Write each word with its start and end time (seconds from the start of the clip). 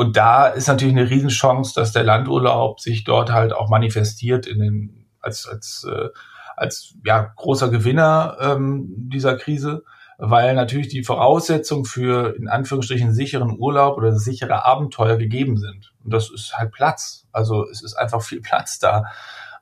und 0.00 0.16
da 0.16 0.46
ist 0.46 0.66
natürlich 0.66 0.96
eine 0.96 1.10
Riesenchance, 1.10 1.74
dass 1.74 1.92
der 1.92 2.04
Landurlaub 2.04 2.80
sich 2.80 3.04
dort 3.04 3.30
halt 3.30 3.52
auch 3.52 3.68
manifestiert 3.68 4.46
in 4.46 4.58
den, 4.58 5.06
als, 5.20 5.46
als, 5.46 5.86
äh, 5.86 6.08
als 6.56 6.94
ja, 7.04 7.30
großer 7.36 7.68
Gewinner 7.68 8.38
ähm, 8.40 8.94
dieser 8.96 9.36
Krise, 9.36 9.82
weil 10.16 10.54
natürlich 10.54 10.88
die 10.88 11.04
Voraussetzungen 11.04 11.84
für 11.84 12.34
in 12.34 12.48
Anführungsstrichen 12.48 13.12
sicheren 13.12 13.58
Urlaub 13.58 13.98
oder 13.98 14.18
sichere 14.18 14.64
Abenteuer 14.64 15.18
gegeben 15.18 15.58
sind. 15.58 15.92
Und 16.02 16.14
das 16.14 16.30
ist 16.30 16.56
halt 16.56 16.72
Platz. 16.72 17.26
Also 17.30 17.68
es 17.68 17.82
ist 17.82 17.92
einfach 17.92 18.22
viel 18.22 18.40
Platz 18.40 18.78
da 18.78 19.04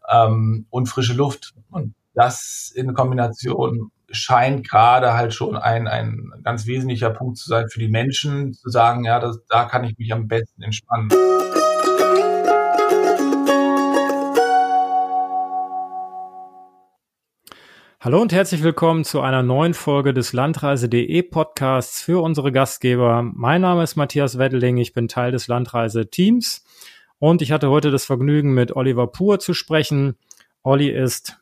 ähm, 0.09 0.66
und 0.70 0.86
frische 0.86 1.14
Luft. 1.14 1.52
Und 1.68 1.96
das 2.14 2.70
in 2.73 2.95
Kombination 2.95 3.91
scheint 4.11 4.68
gerade 4.68 5.14
halt 5.14 5.34
schon 5.34 5.56
ein, 5.56 5.86
ein 5.86 6.32
ganz 6.43 6.66
wesentlicher 6.66 7.11
Punkt 7.11 7.36
zu 7.36 7.48
sein 7.48 7.68
für 7.68 7.79
die 7.79 7.88
Menschen, 7.88 8.54
zu 8.54 8.70
sagen, 8.70 9.04
ja, 9.04 9.20
das, 9.20 9.38
da 9.48 9.64
kann 9.64 9.84
ich 9.84 9.98
mich 9.98 10.12
am 10.12 10.29
besten 10.29 10.62
entspannen. 10.62 11.11
Hallo 18.00 18.22
und 18.22 18.32
herzlich 18.32 18.62
willkommen 18.62 19.04
zu 19.04 19.21
einer 19.21 19.43
neuen 19.43 19.75
Folge 19.75 20.14
des 20.14 20.32
Landreise.de 20.32 21.22
Podcasts 21.25 22.00
für 22.00 22.22
unsere 22.22 22.53
Gastgeber. 22.53 23.22
Mein 23.22 23.61
Name 23.61 23.82
ist 23.82 23.96
Matthias 23.96 24.39
Weddeling, 24.39 24.79
ich 24.79 24.95
bin 24.95 25.09
Teil 25.09 25.32
des 25.32 25.48
Landreise-Teams 25.48 26.64
und 27.18 27.43
ich 27.43 27.53
hatte 27.53 27.68
heute 27.68 27.90
das 27.90 28.06
Vergnügen, 28.06 28.54
mit 28.54 28.75
Oliver 28.75 29.09
Pur 29.09 29.40
zu 29.40 29.53
sprechen. 29.53 30.17
Olli 30.62 30.89
ist 30.89 31.39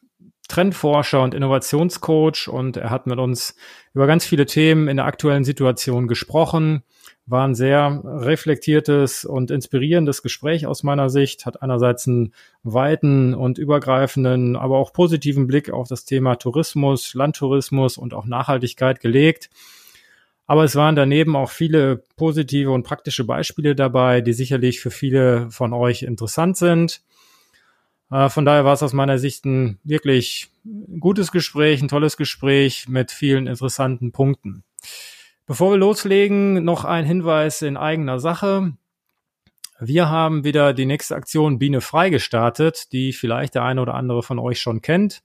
Trendforscher 0.48 1.22
und 1.22 1.34
Innovationscoach 1.34 2.48
und 2.48 2.76
er 2.76 2.90
hat 2.90 3.06
mit 3.06 3.18
uns 3.18 3.56
über 3.94 4.06
ganz 4.06 4.24
viele 4.24 4.46
Themen 4.46 4.88
in 4.88 4.96
der 4.96 5.06
aktuellen 5.06 5.44
Situation 5.44 6.08
gesprochen. 6.08 6.82
War 7.26 7.46
ein 7.46 7.54
sehr 7.54 8.02
reflektiertes 8.04 9.24
und 9.24 9.50
inspirierendes 9.50 10.22
Gespräch 10.22 10.66
aus 10.66 10.82
meiner 10.84 11.10
Sicht, 11.10 11.44
hat 11.44 11.62
einerseits 11.62 12.06
einen 12.06 12.32
weiten 12.62 13.34
und 13.34 13.58
übergreifenden, 13.58 14.54
aber 14.54 14.78
auch 14.78 14.92
positiven 14.92 15.46
Blick 15.46 15.70
auf 15.70 15.88
das 15.88 16.04
Thema 16.04 16.36
Tourismus, 16.36 17.14
Landtourismus 17.14 17.98
und 17.98 18.14
auch 18.14 18.26
Nachhaltigkeit 18.26 19.00
gelegt. 19.00 19.50
Aber 20.46 20.62
es 20.62 20.76
waren 20.76 20.94
daneben 20.94 21.34
auch 21.34 21.50
viele 21.50 22.04
positive 22.16 22.70
und 22.70 22.84
praktische 22.84 23.24
Beispiele 23.24 23.74
dabei, 23.74 24.20
die 24.20 24.32
sicherlich 24.32 24.80
für 24.80 24.92
viele 24.92 25.50
von 25.50 25.72
euch 25.72 26.04
interessant 26.04 26.56
sind. 26.56 27.02
Äh, 28.10 28.28
von 28.28 28.44
daher 28.44 28.64
war 28.64 28.74
es 28.74 28.82
aus 28.82 28.92
meiner 28.92 29.18
Sicht 29.18 29.44
ein 29.44 29.78
wirklich 29.84 30.48
gutes 31.00 31.32
Gespräch, 31.32 31.82
ein 31.82 31.88
tolles 31.88 32.16
Gespräch 32.16 32.88
mit 32.88 33.10
vielen 33.10 33.46
interessanten 33.46 34.12
Punkten. 34.12 34.64
Bevor 35.46 35.72
wir 35.72 35.78
loslegen, 35.78 36.64
noch 36.64 36.84
ein 36.84 37.04
Hinweis 37.04 37.62
in 37.62 37.76
eigener 37.76 38.18
Sache. 38.18 38.72
Wir 39.78 40.08
haben 40.08 40.42
wieder 40.42 40.72
die 40.72 40.86
nächste 40.86 41.14
Aktion 41.14 41.58
Biene 41.58 41.80
frei 41.80 42.10
gestartet, 42.10 42.92
die 42.92 43.12
vielleicht 43.12 43.54
der 43.54 43.62
eine 43.62 43.80
oder 43.80 43.94
andere 43.94 44.22
von 44.22 44.38
euch 44.38 44.58
schon 44.58 44.80
kennt. 44.80 45.22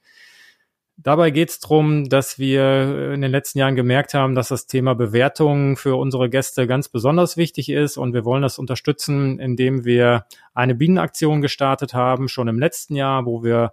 Dabei 1.04 1.32
geht 1.32 1.50
es 1.50 1.60
darum, 1.60 2.10
dass 2.10 2.38
wir 2.38 3.14
in 3.14 3.22
den 3.22 3.32
letzten 3.32 3.58
Jahren 3.58 3.76
gemerkt 3.76 4.14
haben, 4.14 4.36
dass 4.36 4.50
das 4.50 4.68
Thema 4.68 4.94
Bewertung 4.94 5.76
für 5.76 5.96
unsere 5.96 6.30
Gäste 6.30 6.68
ganz 6.68 6.90
besonders 6.90 7.38
wichtig 7.38 7.70
ist 7.70 7.98
und 7.98 8.14
wir 8.14 8.24
wollen 8.24 8.44
das 8.44 8.60
unterstützen, 8.60 9.40
indem 9.40 9.84
wir 9.84 10.26
eine 10.54 10.76
Bienenaktion 10.76 11.42
gestartet 11.42 11.96
haben, 11.96 12.28
schon 12.28 12.48
im 12.48 12.60
letzten 12.60 12.96
Jahr, 12.96 13.26
wo 13.26 13.44
wir 13.44 13.72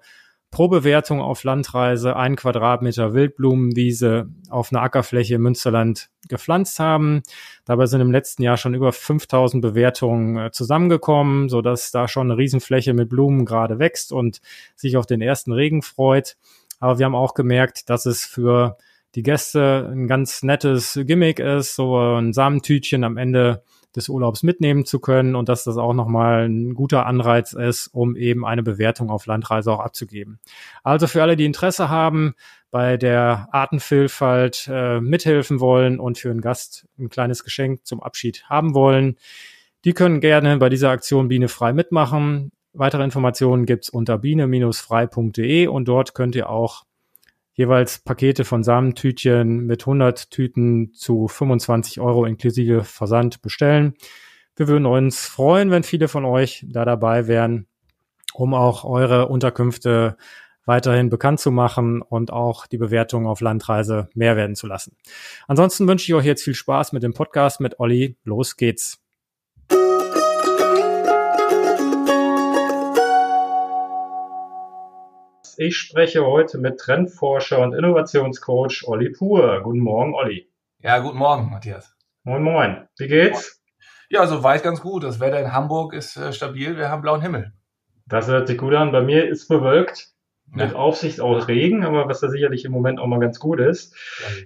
pro 0.50 0.68
Bewertung 0.68 1.20
auf 1.20 1.44
Landreise 1.44 2.16
einen 2.16 2.36
Quadratmeter 2.36 3.12
Wildblumenwiese 3.12 4.30
auf 4.48 4.72
einer 4.72 4.82
Ackerfläche 4.82 5.34
im 5.34 5.42
Münsterland 5.42 6.08
gepflanzt 6.28 6.80
haben. 6.80 7.22
Dabei 7.66 7.84
sind 7.84 8.00
im 8.00 8.10
letzten 8.10 8.42
Jahr 8.42 8.56
schon 8.56 8.72
über 8.72 8.92
5000 8.92 9.60
Bewertungen 9.60 10.38
äh, 10.38 10.50
zusammengekommen, 10.50 11.50
so 11.50 11.60
dass 11.60 11.90
da 11.90 12.08
schon 12.08 12.30
eine 12.30 12.38
Riesenfläche 12.38 12.94
mit 12.94 13.10
Blumen 13.10 13.44
gerade 13.44 13.78
wächst 13.78 14.12
und 14.12 14.40
sich 14.74 14.96
auf 14.96 15.04
den 15.04 15.20
ersten 15.20 15.52
Regen 15.52 15.82
freut. 15.82 16.36
Aber 16.80 16.98
wir 16.98 17.06
haben 17.06 17.14
auch 17.14 17.34
gemerkt, 17.34 17.90
dass 17.90 18.06
es 18.06 18.24
für 18.24 18.77
die 19.14 19.22
Gäste 19.22 19.90
ein 19.92 20.06
ganz 20.06 20.42
nettes 20.42 20.98
Gimmick 21.02 21.39
ist, 21.39 21.74
so 21.74 21.96
ein 21.98 22.33
Samentütchen 22.33 23.05
am 23.05 23.16
Ende 23.16 23.62
des 23.96 24.08
Urlaubs 24.08 24.42
mitnehmen 24.42 24.84
zu 24.84 25.00
können 25.00 25.34
und 25.34 25.48
dass 25.48 25.64
das 25.64 25.77
auch 25.77 25.94
nochmal 25.94 26.48
ein 26.48 26.74
guter 26.74 27.06
Anreiz 27.06 27.52
ist, 27.52 27.88
um 27.88 28.17
eben 28.17 28.44
eine 28.44 28.62
Bewertung 28.62 29.11
auf 29.11 29.27
Landreise 29.27 29.72
auch 29.72 29.80
abzugeben. 29.80 30.40
Also 30.83 31.06
für 31.06 31.22
alle, 31.22 31.36
die 31.36 31.46
Interesse 31.46 31.88
haben, 31.88 32.34
bei 32.70 32.98
der 32.98 33.48
Artenvielfalt 33.50 34.68
äh, 34.70 35.00
mithelfen 35.00 35.58
wollen 35.58 35.98
und 35.98 36.18
für 36.18 36.30
einen 36.30 36.42
Gast 36.42 36.86
ein 36.98 37.08
kleines 37.08 37.44
Geschenk 37.44 37.86
zum 37.86 38.02
Abschied 38.02 38.44
haben 38.44 38.74
wollen, 38.74 39.17
die 39.84 39.94
können 39.94 40.20
gerne 40.20 40.58
bei 40.58 40.68
dieser 40.68 40.90
Aktion 40.90 41.28
Biene 41.28 41.48
frei 41.48 41.72
mitmachen. 41.72 42.52
Weitere 42.78 43.02
Informationen 43.02 43.66
gibt's 43.66 43.90
unter 43.90 44.18
biene-frei.de 44.18 45.66
und 45.66 45.89
dort 45.89 46.14
könnt 46.14 46.36
ihr 46.36 46.48
auch 46.48 46.84
jeweils 47.55 47.98
Pakete 47.98 48.44
von 48.44 48.62
Samentütchen 48.62 49.66
mit 49.66 49.83
100 49.83 50.30
Tüten 50.30 50.94
zu 50.94 51.27
25 51.27 51.98
Euro 52.00 52.24
inklusive 52.24 52.84
Versand 52.84 53.42
bestellen. 53.42 53.94
Wir 54.55 54.68
würden 54.68 54.86
uns 54.86 55.27
freuen, 55.27 55.72
wenn 55.72 55.83
viele 55.83 56.06
von 56.06 56.24
euch 56.24 56.64
da 56.68 56.84
dabei 56.84 57.27
wären, 57.27 57.67
um 58.33 58.55
auch 58.55 58.84
eure 58.84 59.27
Unterkünfte 59.27 60.17
weiterhin 60.64 61.11
bekannt 61.11 61.40
zu 61.40 61.50
machen 61.50 62.00
und 62.00 62.33
auch 62.33 62.68
die 62.68 62.78
Bewertung 62.78 63.27
auf 63.27 63.40
Landreise 63.40 64.08
mehr 64.14 64.36
werden 64.36 64.55
zu 64.55 64.68
lassen. 64.68 64.96
Ansonsten 65.48 65.88
wünsche 65.88 66.05
ich 66.05 66.14
euch 66.14 66.27
jetzt 66.27 66.44
viel 66.44 66.55
Spaß 66.55 66.92
mit 66.92 67.02
dem 67.02 67.12
Podcast 67.12 67.58
mit 67.58 67.80
Olli. 67.80 68.17
Los 68.22 68.56
geht's. 68.56 69.02
Ich 75.61 75.77
spreche 75.77 76.24
heute 76.24 76.57
mit 76.57 76.79
Trendforscher 76.79 77.58
und 77.58 77.74
Innovationscoach 77.74 78.85
Olli 78.86 79.11
Pur. 79.11 79.61
Guten 79.64 79.80
Morgen, 79.80 80.14
Olli. 80.14 80.48
Ja, 80.79 81.01
guten 81.01 81.19
Morgen, 81.19 81.51
Matthias. 81.51 81.96
Moin, 82.23 82.45
moin. 82.45 82.86
Wie 82.96 83.08
geht's? 83.08 83.61
Ja, 84.08 84.24
soweit 84.29 84.63
ganz 84.63 84.80
gut. 84.80 85.02
Das 85.02 85.18
Wetter 85.18 85.41
in 85.41 85.52
Hamburg 85.52 85.95
ist 85.95 86.17
äh, 86.17 86.33
stabil. 86.33 86.77
Wir 86.77 86.91
haben 86.91 87.02
blauen 87.02 87.23
Himmel. 87.23 87.55
Das 88.07 88.29
hört 88.29 88.47
sich 88.47 88.57
gut 88.57 88.73
an. 88.73 88.92
Bei 88.92 89.01
mir 89.01 89.29
ist 89.29 89.48
bewölkt. 89.48 90.13
Mit. 90.47 90.77
Aufsicht 90.77 91.20
aus 91.20 91.48
Regen, 91.48 91.85
aber 91.85 92.08
was 92.08 92.20
da 92.20 92.29
sicherlich 92.29 92.64
im 92.64 92.70
Moment 92.70 93.01
auch 93.01 93.08
mal 93.08 93.18
ganz 93.18 93.41
gut 93.41 93.58
ist. 93.58 93.97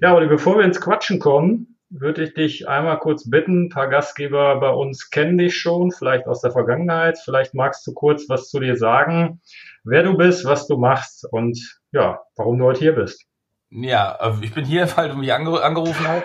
Ja, 0.00 0.14
Olli, 0.14 0.28
bevor 0.28 0.56
wir 0.56 0.64
ins 0.64 0.80
Quatschen 0.80 1.18
kommen, 1.18 1.78
würde 1.90 2.24
ich 2.24 2.32
dich 2.32 2.68
einmal 2.68 2.98
kurz 2.98 3.28
bitten. 3.28 3.66
Ein 3.66 3.68
paar 3.68 3.88
Gastgeber 3.88 4.58
bei 4.60 4.70
uns 4.70 5.10
kennen 5.10 5.36
dich 5.36 5.58
schon, 5.58 5.92
vielleicht 5.92 6.26
aus 6.26 6.40
der 6.40 6.52
Vergangenheit. 6.52 7.18
Vielleicht 7.22 7.52
magst 7.52 7.86
du 7.86 7.92
kurz 7.92 8.30
was 8.30 8.48
zu 8.48 8.60
dir 8.60 8.78
sagen 8.78 9.42
wer 9.84 10.02
du 10.02 10.16
bist, 10.16 10.44
was 10.44 10.66
du 10.66 10.76
machst 10.76 11.26
und 11.30 11.58
ja, 11.92 12.20
warum 12.36 12.58
du 12.58 12.64
heute 12.64 12.80
hier 12.80 12.94
bist. 12.94 13.26
Ja, 13.74 14.18
äh, 14.20 14.44
ich 14.44 14.52
bin 14.52 14.64
hier, 14.64 14.86
weil 14.96 15.08
du 15.08 15.16
mich 15.16 15.32
angerufen 15.32 16.06
hast. 16.06 16.24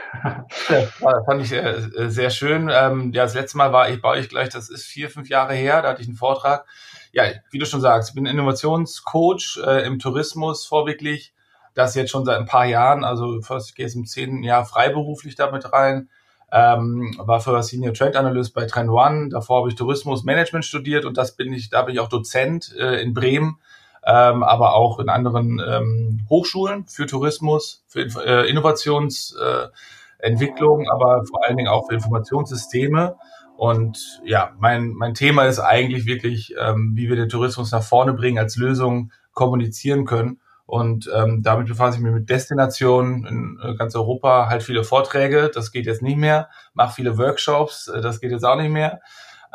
das 0.70 1.26
fand 1.26 1.42
ich 1.42 1.50
sehr, 1.50 1.66
äh, 1.66 2.10
sehr 2.10 2.30
schön. 2.30 2.70
Ähm, 2.72 3.12
ja, 3.14 3.24
das 3.24 3.36
letzte 3.36 3.58
Mal 3.58 3.72
war 3.72 3.90
ich 3.90 4.02
bei 4.02 4.10
euch 4.10 4.30
gleich, 4.30 4.50
das 4.50 4.70
ist 4.70 4.84
vier, 4.84 5.10
fünf 5.10 5.30
Jahre 5.30 5.54
her, 5.54 5.82
da 5.82 5.90
hatte 5.90 6.02
ich 6.02 6.08
einen 6.08 6.18
Vortrag. 6.18 6.66
Ja, 7.14 7.24
wie 7.52 7.58
du 7.58 7.66
schon 7.66 7.82
sagst, 7.82 8.10
ich 8.10 8.16
bin 8.16 8.26
Innovationscoach 8.26 9.60
äh, 9.66 9.86
im 9.86 10.00
Tourismus 10.00 10.66
vorwiegend. 10.66 11.32
Das 11.74 11.96
jetzt 11.96 12.10
schon 12.10 12.26
seit 12.26 12.40
ein 12.40 12.48
paar 12.48 12.66
Jahren, 12.66 13.04
also 13.04 13.40
fast, 13.42 13.76
gehe 13.76 13.86
jetzt 13.86 13.96
im 13.96 14.06
zehnten 14.06 14.44
Jahr 14.44 14.66
freiberuflich 14.66 15.36
damit 15.36 15.72
rein. 15.72 16.10
Ähm, 16.50 17.14
war 17.18 17.42
für 17.42 17.62
Senior 17.62 17.94
Trend 17.94 18.16
Analyst 18.16 18.54
bei 18.54 18.66
Trend 18.66 18.90
One. 18.90 19.28
Davor 19.30 19.60
habe 19.60 19.68
ich 19.70 19.76
Tourismusmanagement 19.76 20.64
studiert 20.64 21.04
und 21.06 21.18
das 21.18 21.36
bin 21.36 21.52
ich, 21.52 21.70
da 21.70 21.82
bin 21.82 21.96
ich 21.96 22.00
auch 22.00 22.08
Dozent 22.08 22.74
äh, 22.78 23.02
in 23.02 23.14
Bremen, 23.14 23.60
ähm, 24.06 24.44
aber 24.44 24.76
auch 24.76 25.00
in 25.00 25.10
anderen 25.10 25.60
ähm, 25.60 26.26
Hochschulen 26.30 26.88
für 26.88 27.06
Tourismus, 27.06 27.84
für 27.88 28.08
äh, 28.26 28.50
Innovationsentwicklung, 28.50 30.86
äh, 30.86 30.90
aber 30.90 31.26
vor 31.26 31.46
allen 31.46 31.58
Dingen 31.58 31.68
auch 31.68 31.88
für 31.88 31.96
Informationssysteme. 31.96 33.18
Und 33.58 34.22
ja, 34.24 34.52
mein, 34.60 34.94
mein 34.94 35.16
Thema 35.16 35.46
ist 35.46 35.60
eigentlich 35.60 36.06
wirklich, 36.06 36.56
ähm, 36.58 36.94
wie 36.96 37.10
wir 37.10 37.18
den 37.18 37.28
Tourismus 37.28 37.72
nach 37.72 37.84
vorne 37.84 38.14
bringen, 38.14 38.38
als 38.38 38.56
Lösung 38.56 39.12
kommunizieren 39.34 40.06
können. 40.06 40.40
Und 40.68 41.10
ähm, 41.16 41.42
damit 41.44 41.68
befasse 41.70 41.98
ich 41.98 42.04
mich 42.04 42.12
mit 42.12 42.30
Destinationen 42.30 43.26
in 43.26 43.60
äh, 43.64 43.76
ganz 43.76 43.96
Europa, 43.96 44.50
halt 44.50 44.64
viele 44.64 44.84
Vorträge, 44.84 45.50
das 45.52 45.72
geht 45.72 45.86
jetzt 45.86 46.02
nicht 46.02 46.18
mehr, 46.18 46.50
mache 46.74 46.94
viele 46.94 47.18
Workshops, 47.18 47.88
äh, 47.88 48.02
das 48.02 48.20
geht 48.20 48.32
jetzt 48.32 48.44
auch 48.44 48.58
nicht 48.58 48.70
mehr, 48.70 49.00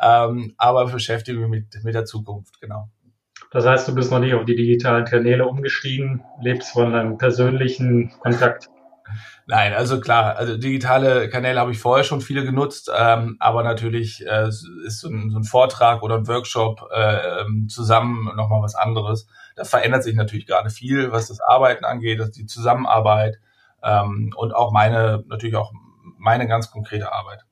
ähm, 0.02 0.54
aber 0.56 0.86
beschäftige 0.86 1.38
mich 1.38 1.50
mit, 1.50 1.84
mit 1.84 1.94
der 1.94 2.06
Zukunft, 2.06 2.62
genau. 2.62 2.88
Das 3.50 3.66
heißt, 3.66 3.86
du 3.86 3.94
bist 3.94 4.10
noch 4.10 4.20
nicht 4.20 4.32
auf 4.32 4.46
die 4.46 4.56
digitalen 4.56 5.04
Kanäle 5.04 5.46
umgestiegen, 5.46 6.24
lebst 6.40 6.70
von 6.70 6.94
einem 6.94 7.18
persönlichen 7.18 8.10
Kontakt. 8.20 8.70
Nein, 9.46 9.74
also 9.74 10.00
klar, 10.00 10.36
also 10.36 10.56
digitale 10.56 11.28
Kanäle 11.28 11.60
habe 11.60 11.72
ich 11.72 11.78
vorher 11.78 12.04
schon 12.04 12.22
viele 12.22 12.42
genutzt, 12.42 12.90
ähm, 12.96 13.36
aber 13.38 13.62
natürlich 13.62 14.26
äh, 14.26 14.48
ist 14.48 15.00
so 15.00 15.10
ein, 15.10 15.30
so 15.30 15.36
ein 15.36 15.44
Vortrag 15.44 16.02
oder 16.02 16.16
ein 16.16 16.26
Workshop 16.26 16.88
äh, 16.90 17.42
ähm, 17.42 17.68
zusammen 17.68 18.34
nochmal 18.34 18.62
was 18.62 18.74
anderes. 18.74 19.26
Da 19.56 19.64
verändert 19.64 20.02
sich 20.02 20.14
natürlich 20.14 20.46
gerade 20.46 20.70
viel, 20.70 21.12
was 21.12 21.28
das 21.28 21.40
Arbeiten 21.40 21.84
angeht, 21.84 22.20
also 22.20 22.32
die 22.32 22.46
Zusammenarbeit 22.46 23.38
ähm, 23.82 24.32
und 24.36 24.54
auch 24.54 24.72
meine, 24.72 25.24
natürlich 25.26 25.56
auch 25.56 25.72
meine 26.18 26.46
ganz 26.46 26.70
konkrete 26.70 27.12
Arbeit. 27.12 27.44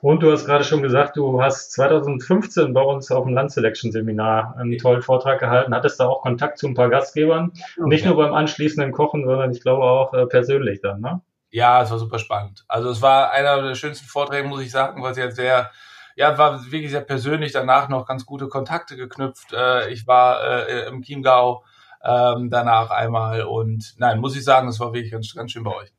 Und 0.00 0.22
du 0.22 0.30
hast 0.32 0.46
gerade 0.46 0.64
schon 0.64 0.82
gesagt, 0.82 1.16
du 1.16 1.42
hast 1.42 1.72
2015 1.72 2.72
bei 2.72 2.82
uns 2.82 3.10
auf 3.10 3.24
dem 3.24 3.34
Land 3.34 3.52
Selection 3.52 3.92
Seminar 3.92 4.54
einen 4.56 4.76
tollen 4.78 5.02
Vortrag 5.02 5.40
gehalten. 5.40 5.74
Hattest 5.74 5.98
da 6.00 6.06
auch 6.06 6.22
Kontakt 6.22 6.58
zu 6.58 6.68
ein 6.68 6.74
paar 6.74 6.88
Gastgebern? 6.88 7.52
Nicht 7.84 8.04
nur 8.04 8.16
beim 8.16 8.34
anschließenden 8.34 8.92
Kochen, 8.92 9.24
sondern 9.24 9.50
ich 9.50 9.60
glaube 9.60 9.84
auch 9.84 10.12
äh, 10.14 10.26
persönlich 10.26 10.80
dann, 10.80 11.00
ne? 11.00 11.20
Ja, 11.50 11.82
es 11.82 11.90
war 11.90 11.98
super 11.98 12.18
spannend. 12.18 12.64
Also 12.66 12.88
es 12.90 13.02
war 13.02 13.30
einer 13.30 13.60
der 13.62 13.74
schönsten 13.74 14.06
Vorträge, 14.06 14.48
muss 14.48 14.62
ich 14.62 14.70
sagen, 14.70 15.02
weil 15.02 15.12
es 15.12 15.18
ja 15.18 15.30
sehr, 15.30 15.70
ja, 16.16 16.38
war 16.38 16.64
wirklich 16.70 16.90
sehr 16.90 17.00
persönlich. 17.00 17.52
Danach 17.52 17.88
noch 17.88 18.06
ganz 18.06 18.26
gute 18.26 18.48
Kontakte 18.48 18.96
geknüpft. 18.96 19.52
Äh, 19.52 19.90
ich 19.90 20.06
war 20.06 20.42
äh, 20.44 20.88
im 20.88 21.02
Chiemgau 21.02 21.64
ähm, 22.04 22.50
danach 22.50 22.90
einmal 22.90 23.42
und 23.42 23.94
nein, 23.98 24.18
muss 24.20 24.36
ich 24.36 24.44
sagen, 24.44 24.68
es 24.68 24.80
war 24.80 24.92
wirklich 24.92 25.12
ganz, 25.12 25.34
ganz 25.34 25.52
schön 25.52 25.64
bei 25.64 25.74
euch. 25.74 25.92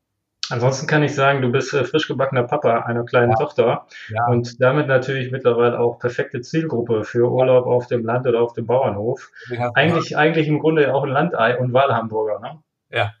Ansonsten 0.50 0.86
kann 0.86 1.02
ich 1.02 1.14
sagen, 1.14 1.40
du 1.40 1.50
bist 1.50 1.72
äh, 1.72 1.84
frisch 1.84 2.06
gebackener 2.06 2.42
Papa 2.42 2.80
einer 2.80 3.04
kleinen 3.04 3.30
ja. 3.30 3.38
Tochter 3.38 3.86
ja. 4.10 4.26
und 4.26 4.60
damit 4.60 4.88
natürlich 4.88 5.32
mittlerweile 5.32 5.78
auch 5.78 5.98
perfekte 5.98 6.42
Zielgruppe 6.42 7.04
für 7.04 7.30
Urlaub 7.30 7.66
auf 7.66 7.86
dem 7.86 8.04
Land 8.04 8.26
oder 8.26 8.42
auf 8.42 8.52
dem 8.52 8.66
Bauernhof. 8.66 9.30
Eigentlich, 9.74 10.16
eigentlich 10.18 10.46
im 10.48 10.58
Grunde 10.58 10.94
auch 10.94 11.04
ein 11.04 11.10
Landei 11.10 11.58
und 11.58 11.72
Wahlhamburger, 11.72 12.40
ne? 12.40 12.62
Ja. 12.90 13.12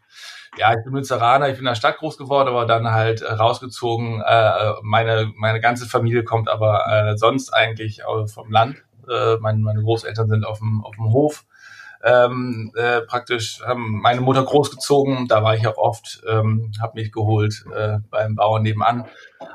Ja, 0.56 0.72
ich 0.72 0.84
bin 0.84 0.92
Münsteraner, 0.92 1.48
ich 1.48 1.54
bin 1.54 1.60
in 1.60 1.66
der 1.66 1.74
Stadt 1.74 1.98
groß 1.98 2.16
geworden, 2.16 2.48
aber 2.48 2.64
dann 2.64 2.90
halt 2.90 3.22
äh, 3.22 3.32
rausgezogen. 3.32 4.22
Äh, 4.24 4.72
meine, 4.82 5.32
meine 5.36 5.60
ganze 5.60 5.86
Familie 5.86 6.24
kommt 6.24 6.48
aber 6.48 6.84
äh, 6.86 7.16
sonst 7.16 7.52
eigentlich 7.52 8.02
vom 8.26 8.50
Land. 8.50 8.76
Äh, 9.08 9.36
meine, 9.40 9.58
meine 9.58 9.82
Großeltern 9.82 10.28
sind 10.28 10.44
auf 10.44 10.58
dem, 10.58 10.84
auf 10.84 10.94
dem 10.96 11.12
Hof 11.12 11.44
ähm, 12.04 12.70
äh, 12.76 13.00
praktisch 13.00 13.62
haben 13.64 14.00
meine 14.00 14.20
Mutter 14.20 14.44
großgezogen. 14.44 15.26
Da 15.26 15.42
war 15.42 15.56
ich 15.56 15.66
auch 15.66 15.78
oft, 15.78 16.22
ähm, 16.28 16.70
habe 16.80 17.00
mich 17.00 17.10
geholt 17.10 17.64
äh, 17.74 17.98
beim 18.10 18.34
Bauern 18.34 18.62
nebenan. 18.62 19.06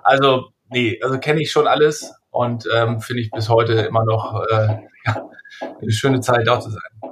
Also 0.03 0.49
nee, 0.69 0.99
also 1.03 1.19
kenne 1.19 1.41
ich 1.41 1.51
schon 1.51 1.67
alles 1.67 2.13
und 2.31 2.67
ähm, 2.75 3.01
finde 3.01 3.21
ich 3.21 3.29
bis 3.29 3.49
heute 3.49 3.73
immer 3.73 4.03
noch 4.03 4.43
äh, 4.49 4.79
ja, 5.05 5.29
eine 5.81 5.91
schöne 5.91 6.21
Zeit, 6.21 6.47
dort 6.47 6.63
zu 6.63 6.71
sein. 6.71 7.08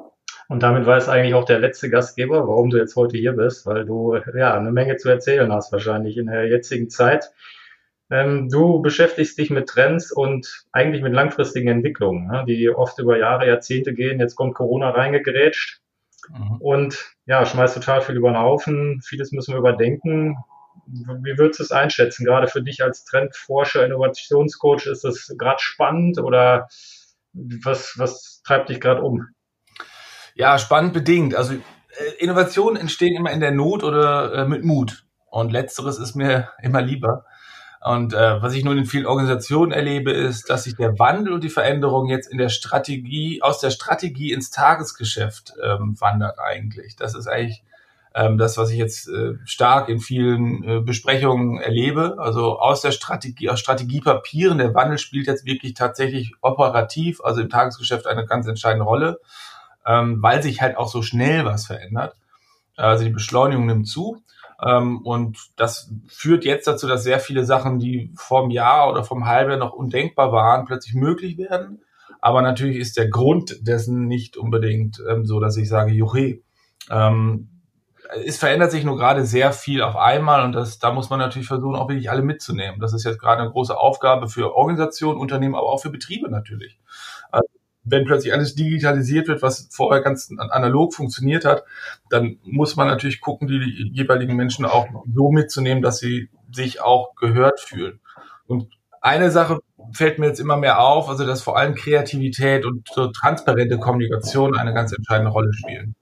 Und 0.50 0.64
damit 0.64 0.86
war 0.86 0.98
es 0.98 1.10
eigentlich 1.10 1.34
auch 1.34 1.44
der 1.46 1.60
letzte 1.60 1.90
Gastgeber, 1.90 2.48
warum 2.48 2.70
du 2.70 2.78
jetzt 2.78 2.96
heute 2.96 3.18
hier 3.18 3.34
bist, 3.34 3.66
weil 3.66 3.86
du 3.86 4.16
ja 4.36 4.58
eine 4.58 4.72
Menge 4.72 4.96
zu 4.96 5.10
erzählen 5.10 5.52
hast 5.52 5.72
wahrscheinlich 5.72 6.18
in 6.18 6.28
der 6.28 6.48
jetzigen 6.48 6.90
Zeit. 6.90 7.32
Ähm, 8.10 8.50
du 8.50 8.82
beschäftigst 8.82 9.38
dich 9.38 9.50
mit 9.50 9.68
Trends 9.68 10.12
und 10.14 10.66
eigentlich 10.72 11.04
mit 11.04 11.14
langfristigen 11.14 11.68
Entwicklungen, 11.68 12.28
ne, 12.28 12.46
die 12.48 12.70
oft 12.70 12.98
über 13.00 13.18
Jahre, 13.18 13.48
Jahrzehnte 13.48 13.94
gehen. 13.94 14.20
Jetzt 14.20 14.36
kommt 14.36 14.56
Corona 14.56 14.92
reingegrätscht 14.92 15.82
mhm. 16.30 16.58
und 16.60 17.16
ja, 17.26 17.46
schmeißt 17.46 17.76
total 17.76 18.02
viel 18.02 18.16
über 18.16 18.32
den 18.32 18.40
Haufen. 18.40 19.02
Vieles 19.02 19.34
müssen 19.34 19.54
wir 19.54 19.60
überdenken. 19.60 20.38
Wie 20.86 21.38
würdest 21.38 21.60
du 21.60 21.64
es 21.64 21.72
einschätzen? 21.72 22.24
Gerade 22.24 22.48
für 22.48 22.64
dich 22.64 22.82
als 22.82 23.04
Trendforscher, 23.04 23.86
Innovationscoach, 23.86 24.86
ist 24.86 25.04
das 25.04 25.36
gerade 25.38 25.60
spannend 25.60 26.18
oder 26.18 26.70
was, 27.34 27.96
was 27.98 28.42
treibt 28.46 28.70
dich 28.70 28.80
gerade 28.80 29.02
um? 29.02 29.28
Ja, 30.38 30.60
spannend 30.60 30.94
bedingt. 30.94 31.34
Also 31.34 31.56
äh, 31.56 31.60
Innovationen 32.20 32.80
entstehen 32.80 33.16
immer 33.16 33.32
in 33.32 33.40
der 33.40 33.52
Not 33.52 33.84
oder 33.84 34.34
äh, 34.34 34.48
mit 34.48 34.64
Mut. 34.64 35.04
Und 35.32 35.52
letzteres 35.52 35.98
ist 35.98 36.16
mir 36.16 36.50
immer 36.62 36.82
lieber. 36.82 37.26
Und 37.84 38.14
äh, 38.14 38.42
was 38.42 38.54
ich 38.54 38.64
nun 38.64 38.78
in 38.78 38.86
vielen 38.86 39.08
Organisationen 39.08 39.72
erlebe, 39.72 40.12
ist, 40.12 40.50
dass 40.50 40.66
sich 40.66 40.76
der 40.76 41.00
Wandel 41.00 41.34
und 41.34 41.44
die 41.44 41.50
Veränderung 41.50 42.08
jetzt 42.08 42.32
in 42.32 42.38
der 42.38 42.50
Strategie, 42.50 43.42
aus 43.42 43.60
der 43.60 43.72
Strategie 43.72 44.32
ins 44.32 44.52
Tagesgeschäft 44.52 45.54
ähm, 45.64 46.00
wandert 46.00 46.38
eigentlich. 46.40 46.96
Das 46.96 47.16
ist 47.16 47.28
eigentlich 47.28 47.64
ähm, 48.14 48.38
das, 48.38 48.58
was 48.58 48.72
ich 48.72 48.78
jetzt 48.78 49.08
äh, 49.08 49.36
stark 49.46 49.90
in 49.90 50.00
vielen 50.00 50.64
äh, 50.64 50.82
Besprechungen 50.82 51.60
erlebe. 51.60 52.18
Also 52.20 52.60
aus 52.60 52.82
der 52.82 52.92
Strategie, 52.92 53.50
aus 53.50 53.60
Strategiepapieren, 53.60 54.60
der 54.60 54.76
Wandel 54.76 55.00
spielt 55.00 55.28
jetzt 55.28 55.46
wirklich 55.46 55.74
tatsächlich 55.74 56.34
operativ, 56.42 57.22
also 57.24 57.42
im 57.42 57.50
Tagesgeschäft 57.50 58.06
eine 58.06 58.26
ganz 58.26 58.48
entscheidende 58.48 58.86
Rolle, 58.86 59.20
ähm, 59.88 60.22
weil 60.22 60.44
sich 60.44 60.62
halt 60.62 60.78
auch 60.78 60.90
so 60.90 61.02
schnell 61.02 61.46
was 61.46 61.66
verändert. 61.66 62.16
Also 62.76 63.06
die 63.06 63.10
Beschleunigung 63.10 63.66
nimmt 63.66 63.88
zu. 63.88 64.22
Ähm, 64.64 65.02
und 65.04 65.38
das 65.56 65.92
führt 66.08 66.46
jetzt 66.46 66.68
dazu, 66.68 66.88
dass 66.88 67.04
sehr 67.04 67.20
viele 67.20 67.46
Sachen, 67.46 67.80
die 67.80 68.14
vom 68.16 68.52
Jahr 68.52 68.90
oder 68.90 69.04
vom 69.04 69.26
Halbjahr 69.26 69.58
noch 69.58 69.74
undenkbar 69.74 70.32
waren, 70.32 70.66
plötzlich 70.66 70.94
möglich 70.94 71.38
werden. 71.38 71.82
Aber 72.20 72.42
natürlich 72.42 72.78
ist 72.78 72.98
der 72.98 73.10
Grund 73.10 73.56
dessen 73.62 74.08
nicht 74.08 74.38
unbedingt 74.38 75.02
ähm, 75.10 75.26
so, 75.26 75.40
dass 75.40 75.58
ich 75.58 75.70
sage, 75.70 75.92
juche. 75.92 76.40
Ähm, 76.90 77.50
es 78.26 78.38
verändert 78.38 78.72
sich 78.72 78.86
nur 78.86 78.98
gerade 78.98 79.26
sehr 79.26 79.52
viel 79.52 79.82
auf 79.82 79.98
einmal 79.98 80.44
und 80.44 80.54
das, 80.54 80.80
da 80.80 80.94
muss 80.94 81.10
man 81.10 81.20
natürlich 81.20 81.48
versuchen, 81.48 81.76
auch 81.76 81.90
wirklich 81.90 82.10
alle 82.10 82.22
mitzunehmen. 82.22 82.80
Das 82.80 82.94
ist 82.94 83.04
jetzt 83.04 83.20
gerade 83.20 83.42
eine 83.42 83.52
große 83.52 83.78
Aufgabe 83.78 84.30
für 84.30 84.56
Organisationen, 84.56 85.20
Unternehmen, 85.20 85.56
aber 85.56 85.68
auch 85.68 85.82
für 85.82 85.90
Betriebe 85.90 86.30
natürlich 86.30 86.80
wenn 87.90 88.06
plötzlich 88.06 88.34
alles 88.34 88.56
digitalisiert 88.56 89.28
wird, 89.28 89.42
was 89.42 89.70
vorher 89.72 90.02
ganz 90.02 90.30
analog 90.38 90.94
funktioniert 90.94 91.46
hat, 91.46 91.64
dann 92.10 92.38
muss 92.44 92.76
man 92.76 92.88
natürlich 92.88 93.22
gucken, 93.22 93.48
die 93.48 93.92
jeweiligen 93.94 94.36
Menschen 94.36 94.66
auch 94.66 94.88
so 95.14 95.32
mitzunehmen, 95.32 95.82
dass 95.82 96.00
sie 96.00 96.30
sich 96.52 96.82
auch 96.82 97.16
gehört 97.16 97.60
fühlen. 97.60 98.00
Und 98.48 98.70
eine 99.02 99.32
Sache 99.32 99.60
fällt 99.92 100.20
mir 100.20 100.28
jetzt 100.28 100.40
immer 100.40 100.58
mehr 100.58 100.80
auf, 100.80 101.10
also 101.10 101.26
dass 101.26 101.42
vor 101.42 101.58
allem 101.58 101.76
Kreativität 101.76 102.66
und 102.66 102.88
so 102.90 103.08
transparente 103.08 103.78
Kommunikation 103.78 104.58
eine 104.58 104.74
ganz 104.74 104.92
entscheidende 104.92 105.32
Rolle 105.32 105.54
spielen. 105.54 105.96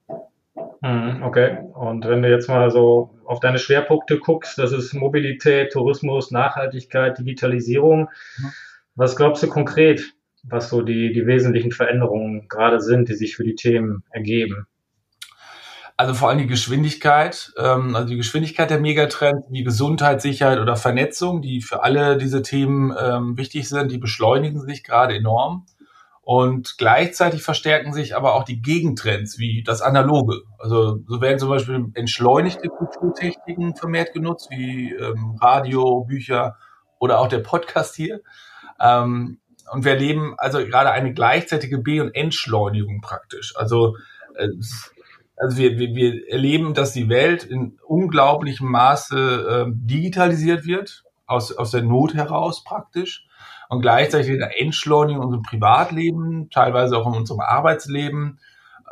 Mhm, 0.80 1.22
okay. 1.22 1.58
Und 1.74 2.04
wenn 2.06 2.22
du 2.22 2.30
jetzt 2.30 2.48
mal 2.48 2.70
so 2.70 3.10
auf 3.24 3.40
deine 3.40 3.58
Schwerpunkte 3.58 4.18
guckst, 4.18 4.58
das 4.58 4.72
ist 4.72 4.92
Mobilität, 4.94 5.72
Tourismus, 5.72 6.30
Nachhaltigkeit, 6.30 7.18
Digitalisierung. 7.18 8.08
Mhm. 8.38 8.52
Was 8.94 9.16
glaubst 9.16 9.42
du 9.42 9.48
konkret? 9.48 10.15
Was 10.48 10.68
so 10.70 10.82
die, 10.82 11.12
die 11.12 11.26
wesentlichen 11.26 11.72
Veränderungen 11.72 12.48
gerade 12.48 12.80
sind, 12.80 13.08
die 13.08 13.14
sich 13.14 13.36
für 13.36 13.44
die 13.44 13.54
Themen 13.54 14.04
ergeben? 14.10 14.66
Also 15.98 16.12
vor 16.12 16.28
allem 16.28 16.38
die 16.38 16.46
Geschwindigkeit, 16.46 17.52
ähm, 17.56 17.96
also 17.96 18.08
die 18.08 18.18
Geschwindigkeit 18.18 18.68
der 18.68 18.80
Megatrends, 18.80 19.48
die 19.48 19.64
Gesundheit, 19.64 20.20
Sicherheit 20.20 20.58
oder 20.58 20.76
Vernetzung, 20.76 21.40
die 21.40 21.62
für 21.62 21.82
alle 21.82 22.18
diese 22.18 22.42
Themen 22.42 22.94
ähm, 23.00 23.38
wichtig 23.38 23.68
sind, 23.68 23.90
die 23.90 23.98
beschleunigen 23.98 24.60
sich 24.60 24.84
gerade 24.84 25.16
enorm. 25.16 25.66
Und 26.20 26.74
gleichzeitig 26.76 27.42
verstärken 27.42 27.92
sich 27.92 28.16
aber 28.16 28.34
auch 28.34 28.42
die 28.42 28.60
Gegentrends, 28.60 29.38
wie 29.38 29.62
das 29.62 29.80
Analoge. 29.80 30.42
Also 30.58 30.98
so 31.06 31.20
werden 31.20 31.38
zum 31.38 31.48
Beispiel 31.48 31.86
entschleunigte 31.94 32.68
Kulturtechniken 32.68 33.76
vermehrt 33.76 34.12
genutzt, 34.12 34.48
wie 34.50 34.92
ähm, 34.92 35.38
Radio, 35.40 36.04
Bücher 36.04 36.56
oder 36.98 37.20
auch 37.20 37.28
der 37.28 37.38
Podcast 37.38 37.94
hier. 37.94 38.20
Ähm, 38.80 39.38
und 39.72 39.84
wir 39.84 39.92
erleben 39.92 40.34
also 40.38 40.58
gerade 40.58 40.90
eine 40.90 41.12
gleichzeitige 41.12 41.78
B- 41.78 42.00
und 42.00 42.14
Entschleunigung 42.14 43.00
praktisch. 43.00 43.54
Also, 43.56 43.96
äh, 44.36 44.48
also 45.36 45.58
wir, 45.58 45.78
wir, 45.78 45.94
wir 45.94 46.30
erleben, 46.30 46.74
dass 46.74 46.92
die 46.92 47.08
Welt 47.08 47.44
in 47.44 47.78
unglaublichem 47.86 48.70
Maße 48.70 49.66
äh, 49.68 49.72
digitalisiert 49.74 50.64
wird, 50.66 51.04
aus, 51.26 51.52
aus 51.52 51.72
der 51.72 51.82
Not 51.82 52.14
heraus 52.14 52.64
praktisch. 52.64 53.26
Und 53.68 53.82
gleichzeitig 53.82 54.30
eine 54.30 54.56
Entschleunigung 54.58 55.22
in 55.22 55.26
unserem 55.26 55.42
Privatleben, 55.42 56.50
teilweise 56.50 56.96
auch 56.96 57.06
in 57.08 57.14
unserem 57.14 57.40
Arbeitsleben. 57.40 58.38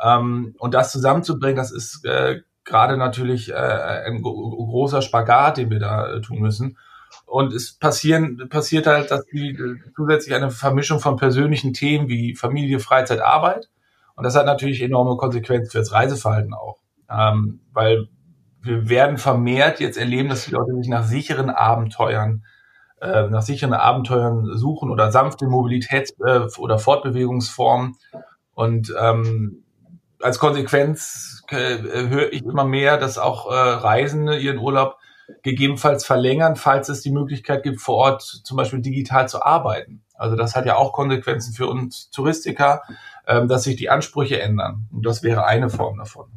Ähm, 0.03 0.55
und 0.59 0.73
das 0.73 0.91
zusammenzubringen, 0.91 1.55
das 1.55 1.71
ist 1.71 2.03
äh, 2.05 2.41
gerade 2.65 2.97
natürlich 2.97 3.51
äh, 3.51 3.55
ein 3.55 4.21
großer 4.21 5.01
Spagat, 5.01 5.57
den 5.57 5.69
wir 5.69 5.79
da 5.79 6.11
äh, 6.11 6.21
tun 6.21 6.39
müssen. 6.39 6.77
Und 7.25 7.53
es 7.53 7.73
passieren, 7.73 8.47
passiert 8.49 8.87
halt, 8.87 9.11
dass 9.11 9.25
die 9.25 9.49
äh, 9.49 9.77
zusätzlich 9.95 10.35
eine 10.35 10.51
Vermischung 10.51 10.99
von 10.99 11.17
persönlichen 11.17 11.73
Themen 11.73 12.07
wie 12.07 12.35
Familie, 12.35 12.79
Freizeit, 12.79 13.19
Arbeit. 13.19 13.69
Und 14.15 14.23
das 14.23 14.35
hat 14.35 14.45
natürlich 14.45 14.81
enorme 14.81 15.17
Konsequenzen 15.17 15.71
für 15.71 15.79
das 15.79 15.91
Reiseverhalten 15.91 16.53
auch. 16.53 16.77
Ähm, 17.09 17.61
weil 17.73 18.07
wir 18.61 18.89
werden 18.89 19.17
vermehrt 19.17 19.79
jetzt 19.79 19.97
erleben, 19.97 20.29
dass 20.29 20.45
die 20.45 20.51
Leute 20.51 20.73
sich 20.75 20.87
nach 20.87 21.03
sicheren 21.03 21.49
Abenteuern, 21.49 22.43
äh, 23.01 23.27
nach 23.27 23.43
sicheren 23.43 23.73
Abenteuern 23.73 24.57
suchen 24.57 24.89
oder 24.89 25.11
sanfte 25.11 25.45
Mobilitäts- 25.45 26.13
äh, 26.25 26.47
oder 26.59 26.79
Fortbewegungsformen. 26.79 27.95
Und 28.53 28.93
ähm, 28.99 29.63
als 30.21 30.39
Konsequenz 30.39 31.43
äh, 31.49 31.77
höre 32.09 32.33
ich 32.33 32.43
immer 32.43 32.65
mehr, 32.65 32.97
dass 32.97 33.17
auch 33.17 33.51
äh, 33.51 33.55
Reisende 33.55 34.37
ihren 34.37 34.57
Urlaub 34.57 34.97
gegebenenfalls 35.43 36.05
verlängern, 36.05 36.55
falls 36.55 36.89
es 36.89 37.01
die 37.01 37.11
Möglichkeit 37.11 37.63
gibt, 37.63 37.81
vor 37.81 37.95
Ort 37.95 38.21
zum 38.21 38.57
Beispiel 38.57 38.81
digital 38.81 39.27
zu 39.27 39.43
arbeiten. 39.43 40.03
Also 40.13 40.35
das 40.35 40.55
hat 40.55 40.65
ja 40.65 40.75
auch 40.75 40.93
Konsequenzen 40.93 41.53
für 41.53 41.67
uns 41.67 42.09
Touristiker, 42.09 42.81
ähm, 43.27 43.47
dass 43.47 43.63
sich 43.63 43.75
die 43.75 43.89
Ansprüche 43.89 44.41
ändern. 44.41 44.87
Und 44.91 45.05
das 45.05 45.23
wäre 45.23 45.45
eine 45.45 45.69
Form 45.69 45.97
davon. 45.97 46.27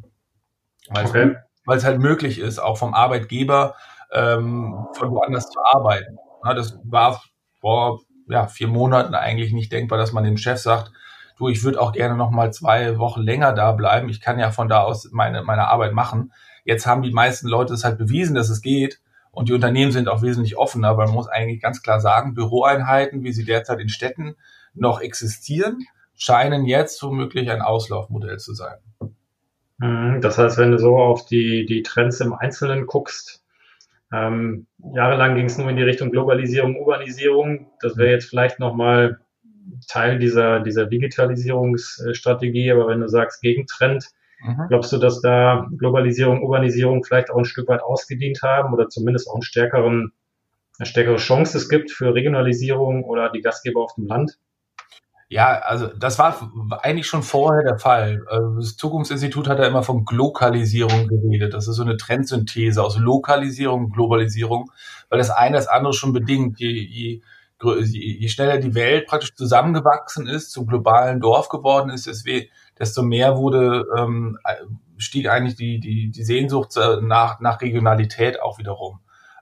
Weil, 0.89 1.05
okay. 1.05 1.35
es, 1.71 1.85
halt 1.85 1.99
möglich 1.99 2.39
ist, 2.39 2.59
auch 2.59 2.77
vom 2.77 2.93
Arbeitgeber 2.93 3.75
ähm, 4.11 4.87
von 4.93 5.11
woanders 5.11 5.49
zu 5.49 5.59
arbeiten. 5.63 6.17
Ja, 6.43 6.53
das 6.53 6.79
war 6.83 7.21
vor 7.59 8.01
ja, 8.27 8.47
vier 8.47 8.67
Monaten 8.67 9.15
eigentlich 9.15 9.53
nicht 9.53 9.71
denkbar, 9.71 9.97
dass 9.97 10.13
man 10.13 10.23
dem 10.23 10.37
Chef 10.37 10.59
sagt, 10.59 10.91
du, 11.37 11.47
ich 11.47 11.63
würde 11.63 11.81
auch 11.81 11.93
gerne 11.93 12.15
noch 12.15 12.31
mal 12.31 12.51
zwei 12.51 12.97
Wochen 12.97 13.21
länger 13.21 13.53
da 13.53 13.71
bleiben. 13.71 14.09
Ich 14.09 14.21
kann 14.21 14.39
ja 14.39 14.51
von 14.51 14.67
da 14.67 14.81
aus 14.81 15.09
meine, 15.11 15.43
meine 15.43 15.67
Arbeit 15.67 15.93
machen. 15.93 16.31
Jetzt 16.63 16.85
haben 16.85 17.01
die 17.01 17.11
meisten 17.11 17.47
Leute 17.47 17.73
es 17.73 17.83
halt 17.83 17.97
bewiesen, 17.97 18.35
dass 18.35 18.49
es 18.49 18.61
geht. 18.61 19.01
Und 19.31 19.49
die 19.49 19.53
Unternehmen 19.53 19.91
sind 19.91 20.07
auch 20.07 20.21
wesentlich 20.21 20.57
offener, 20.57 20.97
weil 20.97 21.05
man 21.07 21.15
muss 21.15 21.27
eigentlich 21.27 21.61
ganz 21.61 21.81
klar 21.81 21.99
sagen, 21.99 22.33
Büroeinheiten, 22.33 23.23
wie 23.23 23.31
sie 23.31 23.45
derzeit 23.45 23.79
in 23.79 23.89
Städten 23.89 24.35
noch 24.73 25.01
existieren, 25.01 25.85
scheinen 26.15 26.65
jetzt 26.65 27.01
womöglich 27.03 27.49
ein 27.49 27.61
Auslaufmodell 27.61 28.37
zu 28.37 28.53
sein. 28.53 28.77
Mhm, 29.77 30.19
das 30.21 30.37
heißt, 30.37 30.57
wenn 30.57 30.71
du 30.71 30.79
so 30.79 30.97
auf 30.97 31.25
die, 31.25 31.65
die 31.65 31.83
Trends 31.83 32.19
im 32.19 32.33
Einzelnen 32.33 32.85
guckst, 32.85 33.43
ähm, 34.11 34.67
jahrelang 34.93 35.35
ging 35.35 35.45
es 35.45 35.57
nur 35.57 35.69
in 35.69 35.77
die 35.77 35.83
Richtung 35.83 36.11
Globalisierung, 36.11 36.77
Urbanisierung. 36.77 37.71
Das 37.79 37.95
wäre 37.95 38.11
jetzt 38.11 38.29
vielleicht 38.29 38.59
nochmal 38.59 39.19
Teil 39.87 40.19
dieser, 40.19 40.59
dieser 40.61 40.87
Digitalisierungsstrategie. 40.87 42.71
Aber 42.71 42.87
wenn 42.87 43.01
du 43.01 43.07
sagst 43.07 43.41
Gegentrend, 43.41 44.09
mhm. 44.41 44.67
glaubst 44.69 44.91
du, 44.91 44.97
dass 44.97 45.21
da 45.21 45.67
Globalisierung, 45.77 46.43
Urbanisierung 46.43 47.03
vielleicht 47.03 47.31
auch 47.31 47.37
ein 47.37 47.45
Stück 47.45 47.67
weit 47.67 47.81
ausgedient 47.81 48.41
haben 48.43 48.73
oder 48.73 48.89
zumindest 48.89 49.29
auch 49.29 49.35
einen 49.35 49.41
stärkeren, 49.41 50.13
eine 50.77 50.85
stärkere 50.85 51.17
Chance 51.17 51.57
es 51.57 51.69
gibt 51.69 51.91
für 51.91 52.13
Regionalisierung 52.13 53.03
oder 53.03 53.29
die 53.29 53.41
Gastgeber 53.41 53.81
auf 53.81 53.95
dem 53.95 54.07
Land? 54.07 54.37
Ja, 55.31 55.59
also 55.59 55.85
das 55.87 56.17
war 56.17 56.51
eigentlich 56.81 57.05
schon 57.05 57.21
vorher 57.21 57.63
der 57.63 57.77
Fall. 57.77 58.25
Also 58.27 58.55
das 58.55 58.77
Zukunftsinstitut 58.77 59.47
hat 59.47 59.59
ja 59.59 59.67
immer 59.67 59.83
von 59.83 60.03
Glokalisierung 60.03 61.07
geredet. 61.07 61.53
Das 61.53 61.67
ist 61.67 61.75
so 61.75 61.83
eine 61.83 61.97
Trendsynthese 61.97 62.83
aus 62.83 62.97
Lokalisierung 62.97 63.85
und 63.85 63.93
Globalisierung, 63.93 64.71
weil 65.09 65.19
das 65.19 65.29
eine 65.29 65.55
das 65.55 65.67
andere 65.67 65.93
schon 65.93 66.13
bedingt. 66.13 66.59
Je, 66.59 66.71
je, 66.71 67.21
je 67.61 68.27
schneller 68.27 68.57
die 68.57 68.73
Welt 68.73 69.05
praktisch 69.05 69.35
zusammengewachsen 69.35 70.27
ist, 70.27 70.51
zum 70.51 70.65
globalen 70.65 71.19
Dorf 71.19 71.49
geworden 71.49 71.91
ist, 71.91 72.07
desto 72.79 73.03
mehr 73.03 73.37
wurde, 73.37 73.85
ähm, 73.97 74.39
stieg 74.97 75.29
eigentlich 75.29 75.55
die, 75.55 75.79
die, 75.79 76.11
die 76.11 76.23
Sehnsucht 76.23 76.75
nach, 77.01 77.39
nach 77.39 77.61
Regionalität 77.61 78.41
auch 78.41 78.57
wiederum. 78.57 78.99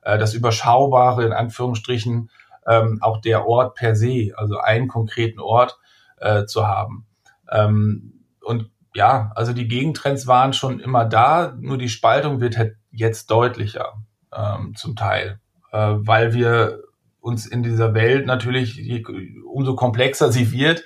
Äh, 0.08 0.18
das 0.18 0.34
Überschaubare, 0.34 1.26
in 1.26 1.34
Anführungsstrichen, 1.34 2.30
ähm, 2.66 3.00
auch 3.02 3.22
der 3.22 3.48
Ort 3.48 3.76
per 3.76 3.96
se, 3.96 4.32
also 4.36 4.58
einen 4.58 4.88
konkreten 4.88 5.40
Ort 5.40 5.78
äh, 6.18 6.46
zu 6.46 6.68
haben. 6.68 7.06
Ähm, 7.52 8.24
und 8.42 8.70
ja, 8.94 9.32
also 9.36 9.54
die 9.54 9.68
Gegentrends 9.68 10.26
waren 10.28 10.54
schon 10.54 10.80
immer 10.80 11.06
da, 11.06 11.56
nur 11.60 11.78
die 11.78 11.90
Spaltung 11.90 12.40
wird 12.40 12.58
halt 12.58 12.78
jetzt 12.92 13.30
deutlicher 13.30 13.94
ähm, 14.36 14.74
zum 14.76 14.96
Teil, 14.96 15.40
äh, 15.72 15.94
weil 15.98 16.34
wir 16.34 16.84
uns 17.20 17.46
in 17.46 17.62
dieser 17.62 17.94
Welt 17.94 18.26
natürlich, 18.26 18.78
je, 18.78 19.04
umso 19.46 19.76
komplexer 19.76 20.32
sie 20.32 20.52
wird, 20.52 20.84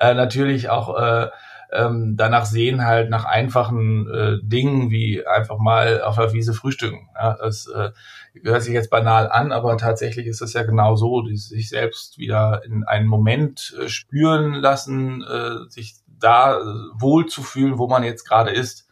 äh, 0.00 0.14
natürlich 0.14 0.70
auch 0.70 0.98
äh, 0.98 1.28
ähm, 1.72 2.16
danach 2.16 2.44
sehen 2.44 2.84
halt 2.84 3.08
nach 3.08 3.24
einfachen 3.24 4.08
äh, 4.08 4.38
Dingen 4.42 4.90
wie 4.90 5.26
einfach 5.26 5.58
mal 5.58 6.02
auf 6.02 6.16
der 6.16 6.32
Wiese 6.32 6.52
frühstücken. 6.52 7.08
Ja, 7.14 7.36
das 7.40 7.66
äh, 7.66 7.90
hört 8.42 8.62
sich 8.62 8.74
jetzt 8.74 8.90
banal 8.90 9.30
an, 9.30 9.52
aber 9.52 9.76
tatsächlich 9.78 10.26
ist 10.26 10.42
es 10.42 10.52
ja 10.52 10.64
genau 10.64 10.96
so, 10.96 11.22
die 11.22 11.36
sich 11.36 11.70
selbst 11.70 12.18
wieder 12.18 12.62
in 12.64 12.84
einen 12.84 13.06
Moment 13.06 13.74
äh, 13.80 13.88
spüren 13.88 14.54
lassen, 14.54 15.22
äh, 15.22 15.70
sich 15.70 15.94
da 16.06 16.58
äh, 16.58 16.64
wohl 16.94 17.26
zu 17.26 17.42
fühlen, 17.42 17.78
wo 17.78 17.88
man 17.88 18.04
jetzt 18.04 18.28
gerade 18.28 18.50
ist. 18.50 18.86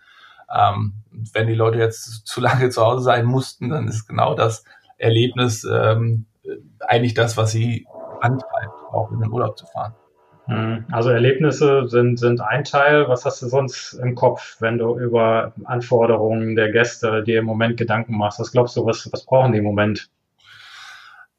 Ähm, 0.52 0.94
wenn 1.10 1.46
die 1.46 1.54
Leute 1.54 1.78
jetzt 1.78 2.26
zu 2.26 2.40
lange 2.40 2.70
zu 2.70 2.82
Hause 2.82 3.04
sein 3.04 3.26
mussten, 3.26 3.68
dann 3.68 3.88
ist 3.88 4.06
genau 4.06 4.34
das 4.34 4.64
Erlebnis 4.96 5.64
ähm, 5.64 6.26
eigentlich 6.80 7.14
das, 7.14 7.36
was 7.36 7.52
sie 7.52 7.86
antreibt, 8.20 8.74
auch 8.90 9.10
in 9.12 9.20
den 9.20 9.30
Urlaub 9.30 9.56
zu 9.56 9.66
fahren. 9.66 9.94
Hm, 10.46 10.84
also 10.90 11.10
Erlebnisse 11.10 11.88
sind, 11.88 12.18
sind 12.18 12.40
ein 12.40 12.64
Teil. 12.64 13.08
Was 13.08 13.24
hast 13.24 13.42
du 13.42 13.48
sonst 13.48 13.94
im 13.94 14.14
Kopf, 14.14 14.56
wenn 14.60 14.78
du 14.78 14.98
über 14.98 15.52
Anforderungen 15.64 16.56
der 16.56 16.72
Gäste 16.72 17.22
dir 17.22 17.40
im 17.40 17.44
Moment 17.44 17.76
Gedanken 17.76 18.16
machst? 18.16 18.40
Was 18.40 18.52
glaubst 18.52 18.76
du, 18.76 18.84
was, 18.84 19.08
was 19.12 19.24
brauchen 19.24 19.52
die 19.52 19.58
im 19.58 19.64
Moment? 19.64 20.08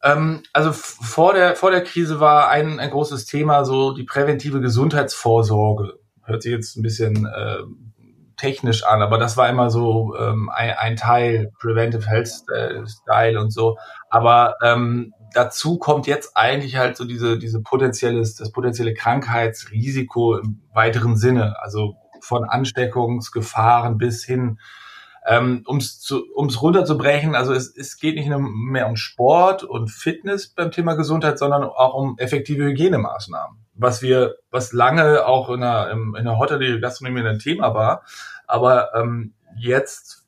Ähm, 0.03 0.43
also 0.53 0.71
vor 0.71 1.33
der, 1.33 1.55
vor 1.55 1.71
der 1.71 1.83
Krise 1.83 2.19
war 2.19 2.49
ein, 2.49 2.79
ein 2.79 2.89
großes 2.89 3.25
Thema 3.25 3.65
so 3.65 3.93
die 3.93 4.03
präventive 4.03 4.61
Gesundheitsvorsorge. 4.61 5.99
Hört 6.23 6.43
sich 6.43 6.51
jetzt 6.51 6.77
ein 6.77 6.83
bisschen 6.83 7.25
äh, 7.25 7.57
technisch 8.37 8.83
an, 8.83 9.01
aber 9.01 9.17
das 9.17 9.37
war 9.37 9.49
immer 9.49 9.69
so 9.69 10.15
ähm, 10.17 10.49
ein, 10.49 10.71
ein 10.77 10.95
Teil, 10.95 11.51
Preventive 11.59 12.07
Health 12.07 12.29
Style 12.87 13.39
und 13.39 13.51
so. 13.51 13.77
Aber 14.09 14.55
ähm, 14.63 15.13
dazu 15.33 15.77
kommt 15.77 16.07
jetzt 16.07 16.35
eigentlich 16.35 16.77
halt 16.77 16.97
so 16.97 17.05
diese, 17.05 17.37
diese 17.37 17.61
potenzielles, 17.61 18.35
das 18.35 18.51
potenzielle 18.51 18.93
Krankheitsrisiko 18.93 20.37
im 20.37 20.61
weiteren 20.73 21.15
Sinne, 21.15 21.61
also 21.61 21.95
von 22.21 22.43
Ansteckungsgefahren 22.43 23.97
bis 23.97 24.23
hin, 24.23 24.59
ähm, 25.25 25.63
ums 25.67 25.99
zu, 25.99 26.23
ums 26.35 26.61
runterzubrechen, 26.61 27.35
also 27.35 27.53
es, 27.53 27.75
es 27.75 27.97
geht 27.97 28.15
nicht 28.15 28.27
nur 28.27 28.39
mehr 28.39 28.87
um 28.87 28.95
Sport 28.95 29.63
und 29.63 29.91
Fitness 29.91 30.47
beim 30.47 30.71
Thema 30.71 30.95
Gesundheit, 30.95 31.37
sondern 31.37 31.63
auch 31.63 31.93
um 31.93 32.17
effektive 32.17 32.63
Hygienemaßnahmen. 32.63 33.57
Was 33.75 34.01
wir, 34.01 34.35
was 34.49 34.73
lange 34.73 35.25
auch 35.25 35.49
in 35.49 35.61
der, 35.61 35.91
in 35.91 36.25
der 36.25 36.37
Hotellerie 36.37 36.81
Gastronomie 36.81 37.27
ein 37.27 37.39
Thema 37.39 37.73
war, 37.73 38.03
aber 38.47 38.95
ähm, 38.95 39.33
jetzt 39.57 40.27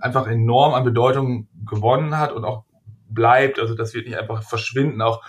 einfach 0.00 0.26
enorm 0.26 0.74
an 0.74 0.84
Bedeutung 0.84 1.48
gewonnen 1.64 2.18
hat 2.18 2.32
und 2.32 2.44
auch 2.44 2.64
bleibt. 3.18 3.58
Also 3.58 3.74
das 3.74 3.92
wird 3.94 4.06
nicht 4.06 4.16
einfach 4.16 4.42
verschwinden, 4.42 5.02
auch 5.02 5.22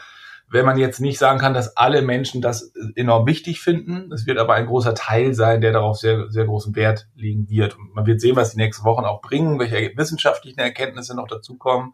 wenn 0.51 0.65
man 0.65 0.77
jetzt 0.77 0.99
nicht 0.99 1.19
sagen 1.19 1.39
kann, 1.39 1.53
dass 1.53 1.77
alle 1.77 2.01
Menschen 2.01 2.41
das 2.41 2.73
enorm 2.95 3.27
wichtig 3.27 3.61
finden. 3.61 4.11
Es 4.11 4.25
wird 4.25 4.39
aber 4.39 4.55
ein 4.55 4.65
großer 4.65 4.95
Teil 4.95 5.33
sein, 5.35 5.61
der 5.61 5.73
darauf 5.73 5.97
sehr, 5.97 6.29
sehr 6.29 6.45
großen 6.45 6.75
Wert 6.75 7.07
legen 7.15 7.49
wird. 7.49 7.77
Und 7.77 7.93
man 7.93 8.07
wird 8.07 8.19
sehen, 8.19 8.35
was 8.35 8.51
die 8.51 8.57
nächsten 8.57 8.83
Wochen 8.83 9.05
auch 9.05 9.21
bringen, 9.21 9.59
welche 9.59 9.95
wissenschaftlichen 9.95 10.59
Erkenntnisse 10.59 11.15
noch 11.15 11.27
dazukommen. 11.27 11.93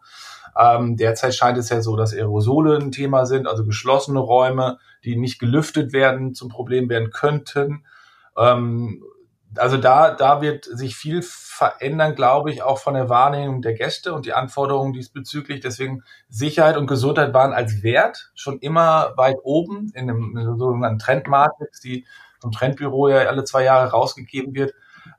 Ähm, 0.58 0.96
derzeit 0.96 1.34
scheint 1.34 1.58
es 1.58 1.68
ja 1.68 1.82
so, 1.82 1.96
dass 1.96 2.14
Aerosole 2.14 2.78
ein 2.78 2.92
Thema 2.92 3.26
sind, 3.26 3.46
also 3.46 3.64
geschlossene 3.64 4.20
Räume, 4.20 4.78
die 5.04 5.16
nicht 5.16 5.38
gelüftet 5.38 5.92
werden, 5.92 6.34
zum 6.34 6.48
Problem 6.48 6.88
werden 6.88 7.10
könnten. 7.10 7.84
Ähm, 8.38 9.04
also 9.54 9.76
da, 9.76 10.12
da 10.12 10.42
wird 10.42 10.64
sich 10.64 10.96
viel 10.96 11.22
verändern, 11.22 12.14
glaube 12.14 12.50
ich, 12.50 12.62
auch 12.62 12.78
von 12.78 12.94
der 12.94 13.08
Wahrnehmung 13.08 13.62
der 13.62 13.74
Gäste 13.74 14.12
und 14.12 14.26
die 14.26 14.34
Anforderungen 14.34 14.92
diesbezüglich. 14.92 15.60
Deswegen 15.60 16.02
Sicherheit 16.28 16.76
und 16.76 16.86
Gesundheit 16.86 17.32
waren 17.32 17.52
als 17.52 17.82
Wert 17.82 18.30
schon 18.34 18.58
immer 18.58 19.14
weit 19.16 19.36
oben 19.42 19.90
in 19.94 20.10
einem, 20.10 20.32
in 20.32 20.38
einem 20.38 20.58
sogenannten 20.58 20.98
Trendmatrix, 20.98 21.80
die 21.80 22.04
vom 22.40 22.52
Trendbüro 22.52 23.08
ja 23.08 23.18
alle 23.28 23.44
zwei 23.44 23.64
Jahre 23.64 23.90
rausgegeben 23.90 24.54
wird. 24.54 24.74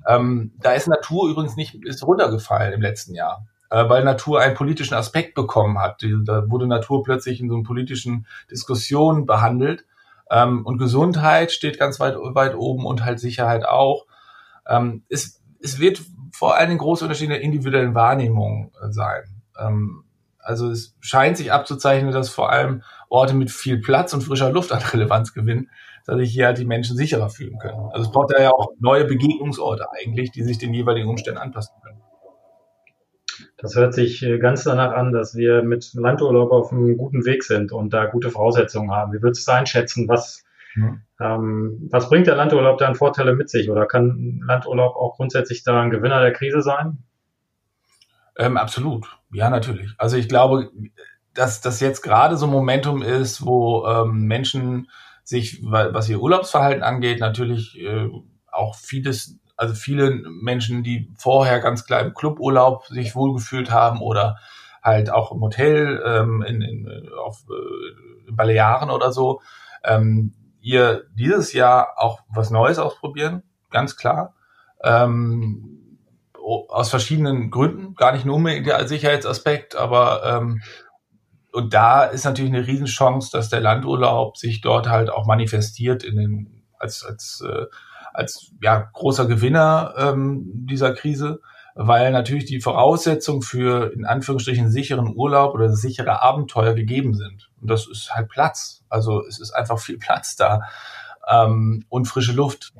Ähm, 0.07 0.51
da 0.59 0.73
ist 0.73 0.87
Natur 0.87 1.29
übrigens 1.29 1.55
nicht 1.55 1.83
ist 1.85 2.05
runtergefallen 2.05 2.73
im 2.73 2.81
letzten 2.81 3.15
Jahr, 3.15 3.47
äh, 3.69 3.87
weil 3.89 4.03
Natur 4.03 4.41
einen 4.41 4.55
politischen 4.55 4.93
Aspekt 4.93 5.33
bekommen 5.33 5.79
hat. 5.79 6.03
Da 6.25 6.49
wurde 6.49 6.67
Natur 6.67 7.03
plötzlich 7.03 7.39
in 7.39 7.49
so 7.49 7.55
einer 7.55 7.63
politischen 7.63 8.27
Diskussion 8.51 9.25
behandelt. 9.25 9.85
Ähm, 10.29 10.65
und 10.65 10.77
Gesundheit 10.77 11.51
steht 11.51 11.79
ganz 11.79 11.99
weit, 11.99 12.15
weit 12.17 12.55
oben 12.55 12.85
und 12.85 13.05
halt 13.05 13.19
Sicherheit 13.19 13.65
auch. 13.65 14.05
Ähm, 14.67 15.03
es, 15.09 15.41
es 15.61 15.79
wird 15.79 16.01
vor 16.31 16.55
allen 16.55 16.69
Dingen 16.69 16.79
große 16.79 17.05
Unterschiede 17.05 17.33
in 17.33 17.39
der 17.39 17.41
individuellen 17.41 17.95
Wahrnehmung 17.95 18.71
äh, 18.81 18.91
sein. 18.91 19.23
Ähm, 19.59 20.03
also 20.39 20.69
es 20.69 20.95
scheint 21.01 21.37
sich 21.37 21.51
abzuzeichnen, 21.51 22.13
dass 22.13 22.29
vor 22.29 22.51
allem 22.51 22.83
Orte 23.09 23.33
mit 23.33 23.51
viel 23.51 23.79
Platz 23.81 24.13
und 24.13 24.21
frischer 24.21 24.51
Luft 24.51 24.71
an 24.71 24.81
Relevanz 24.81 25.33
gewinnen, 25.33 25.69
dass 26.05 26.17
sich 26.17 26.31
hier 26.31 26.45
halt 26.45 26.57
die 26.57 26.65
Menschen 26.65 26.95
sicherer 26.95 27.29
fühlen 27.29 27.59
können. 27.59 27.89
Also 27.91 28.05
es 28.07 28.11
braucht 28.11 28.33
da 28.33 28.41
ja 28.41 28.51
auch 28.51 28.71
neue 28.79 29.05
Begegnungsorte 29.05 29.87
eigentlich, 29.91 30.31
die 30.31 30.43
sich 30.43 30.57
den 30.57 30.73
jeweiligen 30.73 31.09
Umständen 31.09 31.39
anpassen 31.39 31.75
können. 31.83 32.01
Das 33.57 33.75
hört 33.75 33.93
sich 33.93 34.23
äh, 34.23 34.39
ganz 34.39 34.63
danach 34.63 34.93
an, 34.93 35.11
dass 35.11 35.35
wir 35.35 35.63
mit 35.63 35.93
Landurlaub 35.93 36.51
auf 36.51 36.71
einem 36.71 36.97
guten 36.97 37.25
Weg 37.25 37.43
sind 37.43 37.71
und 37.71 37.91
da 37.91 38.05
gute 38.05 38.29
Voraussetzungen 38.29 38.91
haben. 38.91 39.13
Wie 39.13 39.21
würdest 39.21 39.47
du 39.47 39.51
einschätzen, 39.51 40.07
was 40.07 40.43
Mhm. 40.77 41.01
Ähm, 41.19 41.87
was 41.91 42.09
bringt 42.09 42.27
der 42.27 42.35
Landurlaub 42.35 42.77
da 42.77 42.87
an 42.87 42.95
Vorteile 42.95 43.35
mit 43.35 43.49
sich? 43.49 43.69
Oder 43.69 43.87
kann 43.87 44.41
Landurlaub 44.45 44.95
auch 44.95 45.15
grundsätzlich 45.15 45.63
da 45.63 45.81
ein 45.81 45.89
Gewinner 45.89 46.21
der 46.21 46.33
Krise 46.33 46.61
sein? 46.61 46.99
Ähm, 48.37 48.57
absolut, 48.57 49.07
ja, 49.33 49.49
natürlich. 49.49 49.91
Also 49.97 50.15
ich 50.15 50.29
glaube, 50.29 50.69
dass 51.33 51.61
das 51.61 51.79
jetzt 51.79 52.03
gerade 52.03 52.37
so 52.37 52.45
ein 52.45 52.51
Momentum 52.51 53.01
ist, 53.01 53.43
wo 53.43 53.85
ähm, 53.87 54.27
Menschen 54.27 54.89
sich, 55.23 55.59
was 55.63 56.07
ihr 56.07 56.21
Urlaubsverhalten 56.21 56.83
angeht, 56.83 57.19
natürlich 57.19 57.77
äh, 57.79 58.07
auch 58.51 58.75
vieles, 58.75 59.39
also 59.55 59.73
viele 59.73 60.11
Menschen, 60.11 60.83
die 60.83 61.11
vorher 61.17 61.59
ganz 61.59 61.85
klar 61.85 62.01
im 62.01 62.13
Cluburlaub 62.13 62.85
sich 62.85 63.15
wohlgefühlt 63.15 63.71
haben 63.71 64.01
oder 64.01 64.37
halt 64.83 65.09
auch 65.09 65.31
im 65.31 65.41
Hotel 65.41 66.01
ähm, 66.05 66.43
in, 66.43 66.61
in, 66.61 67.09
auf 67.25 67.43
äh, 67.49 68.31
Balearen 68.31 68.91
oder 68.91 69.11
so, 69.11 69.41
ähm, 69.83 70.33
ihr 70.67 71.05
dieses 71.15 71.53
Jahr 71.53 71.93
auch 71.95 72.19
was 72.27 72.51
Neues 72.51 72.77
ausprobieren, 72.77 73.43
ganz 73.71 73.95
klar. 73.95 74.35
Ähm, 74.83 75.97
aus 76.33 76.89
verschiedenen 76.89 77.49
Gründen, 77.51 77.95
gar 77.95 78.11
nicht 78.11 78.25
nur 78.25 78.35
unbedingt 78.35 78.67
der 78.67 78.85
Sicherheitsaspekt, 78.87 79.75
aber 79.75 80.23
ähm, 80.25 80.61
und 81.53 81.73
da 81.73 82.03
ist 82.03 82.25
natürlich 82.25 82.53
eine 82.53 82.67
Riesenchance, 82.67 83.31
dass 83.31 83.49
der 83.49 83.61
Landurlaub 83.61 84.37
sich 84.37 84.61
dort 84.61 84.89
halt 84.89 85.09
auch 85.09 85.25
manifestiert 85.25 86.03
in 86.03 86.17
den 86.17 86.63
als 86.77 87.03
als 87.03 87.43
äh, 87.47 87.65
als 88.13 88.51
ja 88.61 88.89
großer 88.93 89.25
Gewinner 89.25 89.93
ähm, 89.97 90.65
dieser 90.69 90.93
Krise, 90.93 91.39
weil 91.77 92.11
natürlich 92.11 92.45
die 92.45 92.59
Voraussetzungen 92.59 93.43
für 93.43 93.93
in 93.93 94.05
Anführungsstrichen 94.05 94.71
sicheren 94.71 95.15
Urlaub 95.15 95.53
oder 95.53 95.69
sichere 95.69 96.23
Abenteuer 96.23 96.73
gegeben 96.73 97.13
sind. 97.13 97.49
Und 97.61 97.69
das 97.69 97.87
ist 97.87 98.13
halt 98.13 98.29
Platz. 98.29 98.83
Also 98.89 99.23
es 99.25 99.39
ist 99.39 99.51
einfach 99.51 99.77
viel 99.77 99.99
Platz 99.99 100.35
da 100.35 100.61
ähm, 101.27 101.85
und 101.89 102.05
frische 102.05 102.33
Luft. 102.33 102.73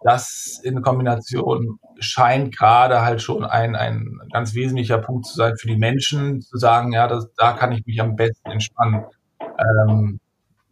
Das 0.00 0.60
in 0.62 0.82
Kombination 0.82 1.80
scheint 1.98 2.56
gerade 2.56 3.02
halt 3.02 3.20
schon 3.20 3.44
ein, 3.44 3.74
ein 3.74 4.20
ganz 4.32 4.54
wesentlicher 4.54 4.98
Punkt 4.98 5.26
zu 5.26 5.34
sein 5.34 5.56
für 5.56 5.66
die 5.66 5.76
Menschen, 5.76 6.40
zu 6.40 6.56
sagen, 6.56 6.92
ja, 6.92 7.08
das, 7.08 7.28
da 7.36 7.52
kann 7.52 7.72
ich 7.72 7.84
mich 7.84 8.00
am 8.00 8.14
besten 8.14 8.48
entspannen. 8.48 9.06
Ähm, 9.58 10.20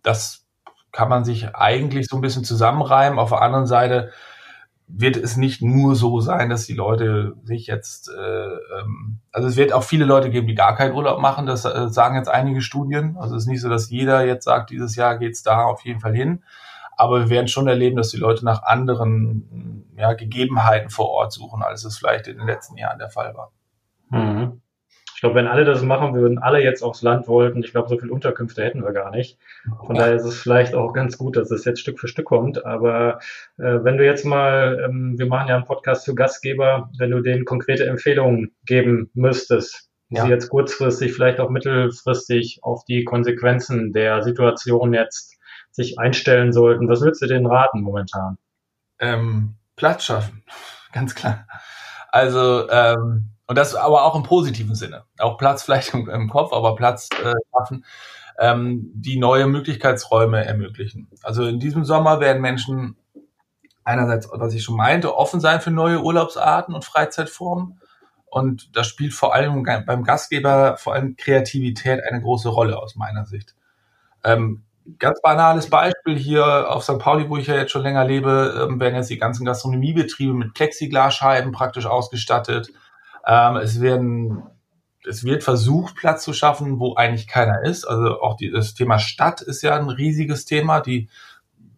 das 0.04 0.44
kann 0.92 1.08
man 1.08 1.24
sich 1.24 1.56
eigentlich 1.56 2.06
so 2.06 2.16
ein 2.16 2.22
bisschen 2.22 2.44
zusammenreimen. 2.44 3.18
Auf 3.18 3.30
der 3.30 3.42
anderen 3.42 3.66
Seite 3.66 4.12
wird 4.86 5.16
es 5.16 5.36
nicht 5.36 5.62
nur 5.62 5.94
so 5.94 6.20
sein, 6.20 6.50
dass 6.50 6.66
die 6.66 6.74
Leute 6.74 7.34
sich 7.44 7.66
jetzt, 7.66 8.08
äh, 8.08 8.46
ähm, 8.78 9.20
also 9.32 9.48
es 9.48 9.56
wird 9.56 9.72
auch 9.72 9.82
viele 9.82 10.04
Leute 10.04 10.30
geben, 10.30 10.46
die 10.46 10.54
gar 10.54 10.76
keinen 10.76 10.94
Urlaub 10.94 11.20
machen. 11.20 11.46
Das 11.46 11.64
äh, 11.64 11.88
sagen 11.88 12.16
jetzt 12.16 12.28
einige 12.28 12.60
Studien. 12.60 13.16
Also 13.18 13.34
es 13.34 13.44
ist 13.44 13.48
nicht 13.48 13.62
so, 13.62 13.68
dass 13.68 13.90
jeder 13.90 14.24
jetzt 14.26 14.44
sagt, 14.44 14.70
dieses 14.70 14.94
Jahr 14.96 15.18
geht's 15.18 15.42
da 15.42 15.64
auf 15.64 15.84
jeden 15.84 16.00
Fall 16.00 16.14
hin. 16.14 16.42
Aber 16.96 17.20
wir 17.20 17.30
werden 17.30 17.48
schon 17.48 17.66
erleben, 17.66 17.96
dass 17.96 18.10
die 18.10 18.18
Leute 18.18 18.44
nach 18.44 18.62
anderen 18.62 19.84
ja, 19.96 20.12
Gegebenheiten 20.12 20.90
vor 20.90 21.08
Ort 21.08 21.32
suchen, 21.32 21.62
als 21.62 21.84
es 21.84 21.98
vielleicht 21.98 22.28
in 22.28 22.38
den 22.38 22.46
letzten 22.46 22.76
Jahren 22.76 22.98
der 22.98 23.10
Fall 23.10 23.34
war. 23.34 23.50
Mhm. 24.10 24.60
Ich 25.24 25.26
glaube, 25.26 25.40
wenn 25.40 25.46
alle 25.46 25.64
das 25.64 25.82
machen 25.82 26.12
würden, 26.12 26.36
alle 26.36 26.62
jetzt 26.62 26.82
aufs 26.82 27.00
Land 27.00 27.28
wollten, 27.28 27.64
ich 27.64 27.70
glaube, 27.70 27.88
so 27.88 27.96
viele 27.96 28.12
Unterkünfte 28.12 28.62
hätten 28.62 28.84
wir 28.84 28.92
gar 28.92 29.10
nicht. 29.10 29.38
Von 29.86 29.94
daher 29.94 30.16
ist 30.16 30.26
es 30.26 30.38
vielleicht 30.38 30.74
auch 30.74 30.92
ganz 30.92 31.16
gut, 31.16 31.38
dass 31.38 31.50
es 31.50 31.64
jetzt 31.64 31.80
Stück 31.80 31.98
für 31.98 32.08
Stück 32.08 32.26
kommt. 32.26 32.66
Aber 32.66 33.20
äh, 33.56 33.78
wenn 33.82 33.96
du 33.96 34.04
jetzt 34.04 34.26
mal, 34.26 34.84
ähm, 34.84 35.14
wir 35.16 35.24
machen 35.24 35.48
ja 35.48 35.56
einen 35.56 35.64
Podcast 35.64 36.04
für 36.04 36.14
Gastgeber, 36.14 36.90
wenn 36.98 37.10
du 37.10 37.22
denen 37.22 37.46
konkrete 37.46 37.86
Empfehlungen 37.86 38.54
geben 38.66 39.10
müsstest, 39.14 39.88
wie 40.10 40.16
ja. 40.16 40.24
sie 40.24 40.28
jetzt 40.28 40.50
kurzfristig, 40.50 41.14
vielleicht 41.14 41.40
auch 41.40 41.48
mittelfristig 41.48 42.58
auf 42.60 42.84
die 42.84 43.04
Konsequenzen 43.04 43.94
der 43.94 44.22
Situation 44.22 44.92
jetzt 44.92 45.38
sich 45.70 45.98
einstellen 45.98 46.52
sollten, 46.52 46.86
was 46.86 47.00
würdest 47.00 47.22
du 47.22 47.26
denen 47.28 47.46
raten 47.46 47.80
momentan? 47.80 48.36
Ähm, 48.98 49.54
Platz 49.74 50.04
schaffen, 50.04 50.44
ganz 50.92 51.14
klar. 51.14 51.46
Also 52.10 52.68
ähm, 52.68 53.30
und 53.46 53.56
das 53.58 53.74
aber 53.74 54.04
auch 54.04 54.14
im 54.14 54.22
positiven 54.22 54.74
Sinne. 54.74 55.04
Auch 55.18 55.36
Platz 55.38 55.62
vielleicht 55.62 55.94
im, 55.94 56.08
im 56.08 56.28
Kopf, 56.28 56.52
aber 56.52 56.74
Platz 56.76 57.08
äh, 57.22 57.34
schaffen, 57.52 57.84
ähm, 58.38 58.90
die 58.94 59.18
neue 59.18 59.46
Möglichkeitsräume 59.46 60.44
ermöglichen. 60.44 61.08
Also 61.22 61.44
in 61.44 61.60
diesem 61.60 61.84
Sommer 61.84 62.20
werden 62.20 62.42
Menschen 62.42 62.96
einerseits, 63.84 64.28
was 64.32 64.54
ich 64.54 64.64
schon 64.64 64.76
meinte, 64.76 65.16
offen 65.16 65.40
sein 65.40 65.60
für 65.60 65.70
neue 65.70 66.02
Urlaubsarten 66.02 66.74
und 66.74 66.84
Freizeitformen. 66.84 67.80
Und 68.24 68.76
das 68.76 68.88
spielt 68.88 69.12
vor 69.12 69.34
allem 69.34 69.62
beim 69.62 70.02
Gastgeber 70.02 70.76
vor 70.76 70.94
allem 70.94 71.16
Kreativität 71.16 72.02
eine 72.02 72.20
große 72.20 72.48
Rolle 72.48 72.78
aus 72.78 72.96
meiner 72.96 73.26
Sicht. 73.26 73.54
Ähm, 74.24 74.64
ganz 74.98 75.20
banales 75.22 75.70
Beispiel 75.70 76.18
hier 76.18 76.70
auf 76.70 76.82
St. 76.82 76.98
Pauli, 76.98 77.28
wo 77.28 77.36
ich 77.36 77.46
ja 77.46 77.54
jetzt 77.54 77.70
schon 77.70 77.82
länger 77.82 78.04
lebe, 78.04 78.66
ähm, 78.68 78.80
werden 78.80 78.96
jetzt 78.96 79.10
die 79.10 79.18
ganzen 79.18 79.44
Gastronomiebetriebe 79.44 80.34
mit 80.34 80.54
Plexiglasscheiben 80.54 81.52
praktisch 81.52 81.86
ausgestattet. 81.86 82.72
Ähm, 83.26 83.56
es 83.56 83.80
werden 83.80 84.42
es 85.06 85.24
wird 85.24 85.44
versucht, 85.44 85.96
Platz 85.96 86.24
zu 86.24 86.32
schaffen, 86.32 86.78
wo 86.78 86.94
eigentlich 86.94 87.26
keiner 87.26 87.62
ist. 87.62 87.84
Also 87.84 88.20
auch 88.20 88.36
die, 88.36 88.50
das 88.50 88.74
Thema 88.74 88.98
Stadt 88.98 89.42
ist 89.42 89.62
ja 89.62 89.76
ein 89.76 89.90
riesiges 89.90 90.44
Thema. 90.44 90.80
Die, 90.80 91.08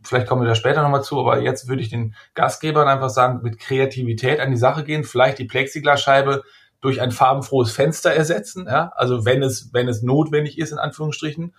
vielleicht 0.02 0.26
kommen 0.26 0.42
wir 0.42 0.48
da 0.48 0.54
später 0.54 0.82
nochmal 0.82 1.02
zu, 1.02 1.18
aber 1.18 1.40
jetzt 1.40 1.68
würde 1.68 1.82
ich 1.82 1.90
den 1.90 2.14
Gastgebern 2.34 2.88
einfach 2.88 3.10
sagen, 3.10 3.40
mit 3.42 3.58
Kreativität 3.58 4.40
an 4.40 4.50
die 4.50 4.56
Sache 4.56 4.84
gehen, 4.84 5.04
vielleicht 5.04 5.38
die 5.38 5.44
Plexiglasscheibe 5.44 6.42
durch 6.80 7.00
ein 7.00 7.10
farbenfrohes 7.10 7.72
Fenster 7.72 8.12
ersetzen, 8.12 8.66
ja, 8.68 8.92
also 8.94 9.24
wenn 9.24 9.42
es, 9.42 9.70
wenn 9.72 9.88
es 9.88 10.02
notwendig 10.02 10.58
ist, 10.58 10.72
in 10.72 10.78
Anführungsstrichen, 10.78 11.54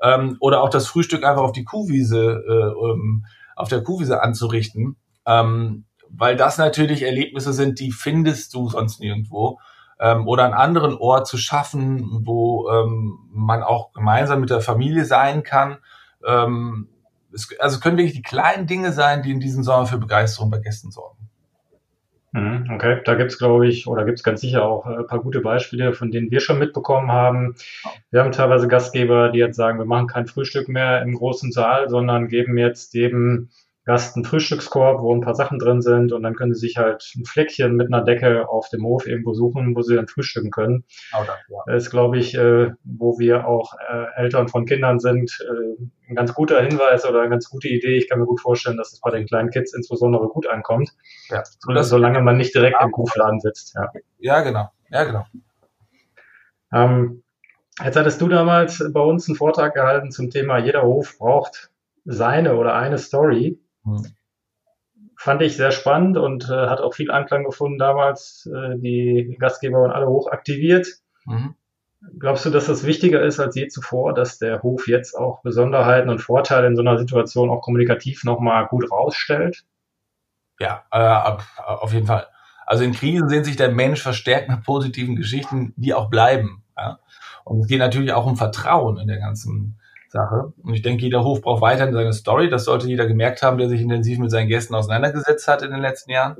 ähm, 0.00 0.36
oder 0.40 0.62
auch 0.62 0.70
das 0.70 0.88
Frühstück 0.88 1.24
einfach 1.24 1.42
auf 1.42 1.52
die 1.52 1.64
Kuhwiese, 1.64 2.42
äh, 2.48 2.90
ähm, 2.90 3.26
auf 3.54 3.68
der 3.68 3.82
Kuhwiese 3.82 4.22
anzurichten. 4.22 4.96
Ähm, 5.24 5.84
weil 6.14 6.36
das 6.36 6.58
natürlich 6.58 7.02
Erlebnisse 7.02 7.52
sind, 7.52 7.80
die 7.80 7.90
findest 7.90 8.54
du 8.54 8.68
sonst 8.68 9.00
nirgendwo. 9.00 9.58
Ähm, 9.98 10.26
oder 10.26 10.44
einen 10.44 10.54
anderen 10.54 10.96
Ort 10.96 11.26
zu 11.26 11.38
schaffen, 11.38 12.24
wo 12.24 12.68
ähm, 12.70 13.18
man 13.32 13.62
auch 13.62 13.92
gemeinsam 13.92 14.40
mit 14.40 14.50
der 14.50 14.60
Familie 14.60 15.04
sein 15.04 15.42
kann. 15.42 15.78
Ähm, 16.26 16.88
es, 17.32 17.48
also 17.58 17.76
es 17.76 17.80
können 17.80 17.96
wirklich 17.96 18.14
die 18.14 18.22
kleinen 18.22 18.66
Dinge 18.66 18.92
sein, 18.92 19.22
die 19.22 19.30
in 19.30 19.40
diesem 19.40 19.62
Sommer 19.62 19.86
für 19.86 19.98
Begeisterung 19.98 20.50
bei 20.50 20.58
Gästen 20.58 20.90
sorgen. 20.90 21.22
Mhm, 22.32 22.70
okay, 22.74 23.00
da 23.04 23.14
gibt's 23.14 23.36
glaube 23.36 23.68
ich, 23.68 23.86
oder 23.86 24.06
gibt's 24.06 24.22
ganz 24.22 24.40
sicher 24.40 24.64
auch 24.64 24.86
ein 24.86 25.06
paar 25.06 25.20
gute 25.20 25.40
Beispiele, 25.40 25.92
von 25.92 26.10
denen 26.10 26.30
wir 26.30 26.40
schon 26.40 26.58
mitbekommen 26.58 27.12
haben. 27.12 27.54
Wir 28.10 28.20
haben 28.20 28.32
teilweise 28.32 28.68
Gastgeber, 28.68 29.28
die 29.30 29.38
jetzt 29.38 29.56
sagen, 29.56 29.78
wir 29.78 29.84
machen 29.84 30.06
kein 30.06 30.26
Frühstück 30.26 30.68
mehr 30.68 31.02
im 31.02 31.14
großen 31.14 31.52
Saal, 31.52 31.90
sondern 31.90 32.28
geben 32.28 32.56
jetzt 32.56 32.94
jedem 32.94 33.50
Gast 33.84 34.14
einen 34.14 34.24
Frühstückskorb, 34.24 35.02
wo 35.02 35.12
ein 35.12 35.22
paar 35.22 35.34
Sachen 35.34 35.58
drin 35.58 35.82
sind 35.82 36.12
und 36.12 36.22
dann 36.22 36.36
können 36.36 36.54
sie 36.54 36.60
sich 36.60 36.76
halt 36.76 37.04
ein 37.16 37.24
Fleckchen 37.24 37.74
mit 37.74 37.92
einer 37.92 38.04
Decke 38.04 38.48
auf 38.48 38.68
dem 38.68 38.84
Hof 38.84 39.08
irgendwo 39.08 39.34
suchen, 39.34 39.74
wo 39.74 39.82
sie 39.82 39.96
dann 39.96 40.06
frühstücken 40.06 40.52
können. 40.52 40.84
Oh, 41.12 41.24
das, 41.26 41.36
ja. 41.48 41.58
das 41.66 41.82
ist, 41.84 41.90
glaube 41.90 42.18
ich, 42.18 42.36
äh, 42.36 42.70
wo 42.84 43.18
wir 43.18 43.48
auch 43.48 43.74
äh, 43.74 44.06
Eltern 44.22 44.46
von 44.46 44.66
Kindern 44.66 45.00
sind, 45.00 45.36
äh, 45.40 45.82
ein 46.08 46.14
ganz 46.14 46.32
guter 46.32 46.62
Hinweis 46.62 47.04
oder 47.04 47.20
eine 47.20 47.30
ganz 47.30 47.50
gute 47.50 47.68
Idee. 47.68 47.96
Ich 47.96 48.08
kann 48.08 48.20
mir 48.20 48.26
gut 48.26 48.40
vorstellen, 48.40 48.76
dass 48.76 48.92
es 48.92 49.00
bei 49.00 49.10
den 49.10 49.26
kleinen 49.26 49.50
Kids 49.50 49.74
insbesondere 49.74 50.28
gut 50.28 50.46
ankommt, 50.46 50.92
ja. 51.28 51.42
das, 51.74 51.88
solange 51.88 52.20
man 52.20 52.36
nicht 52.36 52.54
direkt 52.54 52.76
ja. 52.78 52.86
im 52.86 52.92
Hofladen 52.92 53.40
sitzt. 53.40 53.74
Ja. 53.74 53.90
ja, 54.18 54.40
genau. 54.42 54.70
Ja, 54.90 55.04
genau. 55.04 55.26
Ähm, 56.72 57.24
jetzt 57.82 57.96
hattest 57.96 58.20
du 58.20 58.28
damals 58.28 58.84
bei 58.92 59.00
uns 59.00 59.28
einen 59.28 59.36
Vortrag 59.36 59.74
gehalten 59.74 60.12
zum 60.12 60.30
Thema, 60.30 60.58
jeder 60.58 60.82
Hof 60.82 61.18
braucht 61.18 61.70
seine 62.04 62.56
oder 62.56 62.74
eine 62.74 62.98
Story. 62.98 63.58
Mhm. 63.84 64.06
Fand 65.16 65.42
ich 65.42 65.56
sehr 65.56 65.70
spannend 65.70 66.16
und 66.16 66.48
äh, 66.48 66.66
hat 66.68 66.80
auch 66.80 66.94
viel 66.94 67.10
Anklang 67.10 67.44
gefunden 67.44 67.78
damals. 67.78 68.48
Äh, 68.52 68.78
die 68.78 69.36
Gastgeber 69.38 69.82
waren 69.82 69.92
alle 69.92 70.08
hoch 70.08 70.30
aktiviert. 70.30 70.86
Mhm. 71.26 71.54
Glaubst 72.18 72.44
du, 72.44 72.50
dass 72.50 72.66
das 72.66 72.84
wichtiger 72.84 73.22
ist 73.22 73.38
als 73.38 73.54
je 73.54 73.68
zuvor, 73.68 74.12
dass 74.12 74.38
der 74.38 74.62
Hof 74.62 74.88
jetzt 74.88 75.14
auch 75.16 75.42
Besonderheiten 75.42 76.08
und 76.08 76.18
Vorteile 76.18 76.66
in 76.66 76.74
so 76.74 76.82
einer 76.82 76.98
Situation 76.98 77.50
auch 77.50 77.60
kommunikativ 77.60 78.24
nochmal 78.24 78.66
gut 78.66 78.90
rausstellt? 78.90 79.64
Ja, 80.58 80.84
äh, 80.90 81.38
auf 81.62 81.92
jeden 81.92 82.06
Fall. 82.06 82.26
Also 82.66 82.84
in 82.84 82.92
Krisen 82.92 83.28
sehen 83.28 83.44
sich 83.44 83.56
der 83.56 83.70
Mensch 83.70 84.02
verstärkt 84.02 84.48
nach 84.48 84.62
positiven 84.62 85.14
Geschichten, 85.14 85.74
die 85.76 85.94
auch 85.94 86.10
bleiben. 86.10 86.64
Ja? 86.76 86.98
Und 87.44 87.60
es 87.60 87.66
geht 87.68 87.78
natürlich 87.78 88.12
auch 88.12 88.26
um 88.26 88.36
Vertrauen 88.36 88.98
in 88.98 89.08
der 89.08 89.18
ganzen 89.18 89.78
Sache. 90.12 90.52
Und 90.62 90.74
ich 90.74 90.82
denke, 90.82 91.02
jeder 91.02 91.24
Hof 91.24 91.40
braucht 91.40 91.62
weiterhin 91.62 91.94
seine 91.94 92.12
Story. 92.12 92.48
Das 92.48 92.64
sollte 92.64 92.86
jeder 92.86 93.06
gemerkt 93.06 93.42
haben, 93.42 93.58
der 93.58 93.68
sich 93.68 93.80
intensiv 93.80 94.18
mit 94.18 94.30
seinen 94.30 94.48
Gästen 94.48 94.74
auseinandergesetzt 94.74 95.48
hat 95.48 95.62
in 95.62 95.70
den 95.70 95.80
letzten 95.80 96.10
Jahren. 96.10 96.36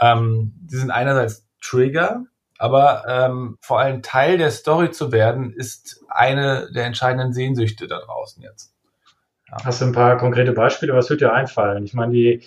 Ähm, 0.00 0.54
die 0.62 0.76
sind 0.76 0.90
einerseits 0.90 1.46
Trigger, 1.62 2.24
aber 2.58 3.04
ähm, 3.06 3.58
vor 3.60 3.78
allem 3.78 4.02
Teil 4.02 4.38
der 4.38 4.50
Story 4.50 4.90
zu 4.90 5.12
werden, 5.12 5.52
ist 5.52 6.04
eine 6.08 6.70
der 6.74 6.86
entscheidenden 6.86 7.32
Sehnsüchte 7.32 7.86
da 7.86 8.00
draußen 8.00 8.42
jetzt. 8.42 8.74
Ja. 9.48 9.58
Hast 9.64 9.82
du 9.82 9.86
ein 9.86 9.92
paar 9.92 10.16
konkrete 10.16 10.52
Beispiele? 10.52 10.94
Was 10.94 11.10
wird 11.10 11.20
dir 11.20 11.32
einfallen? 11.32 11.84
Ich 11.84 11.94
meine, 11.94 12.12
die 12.12 12.42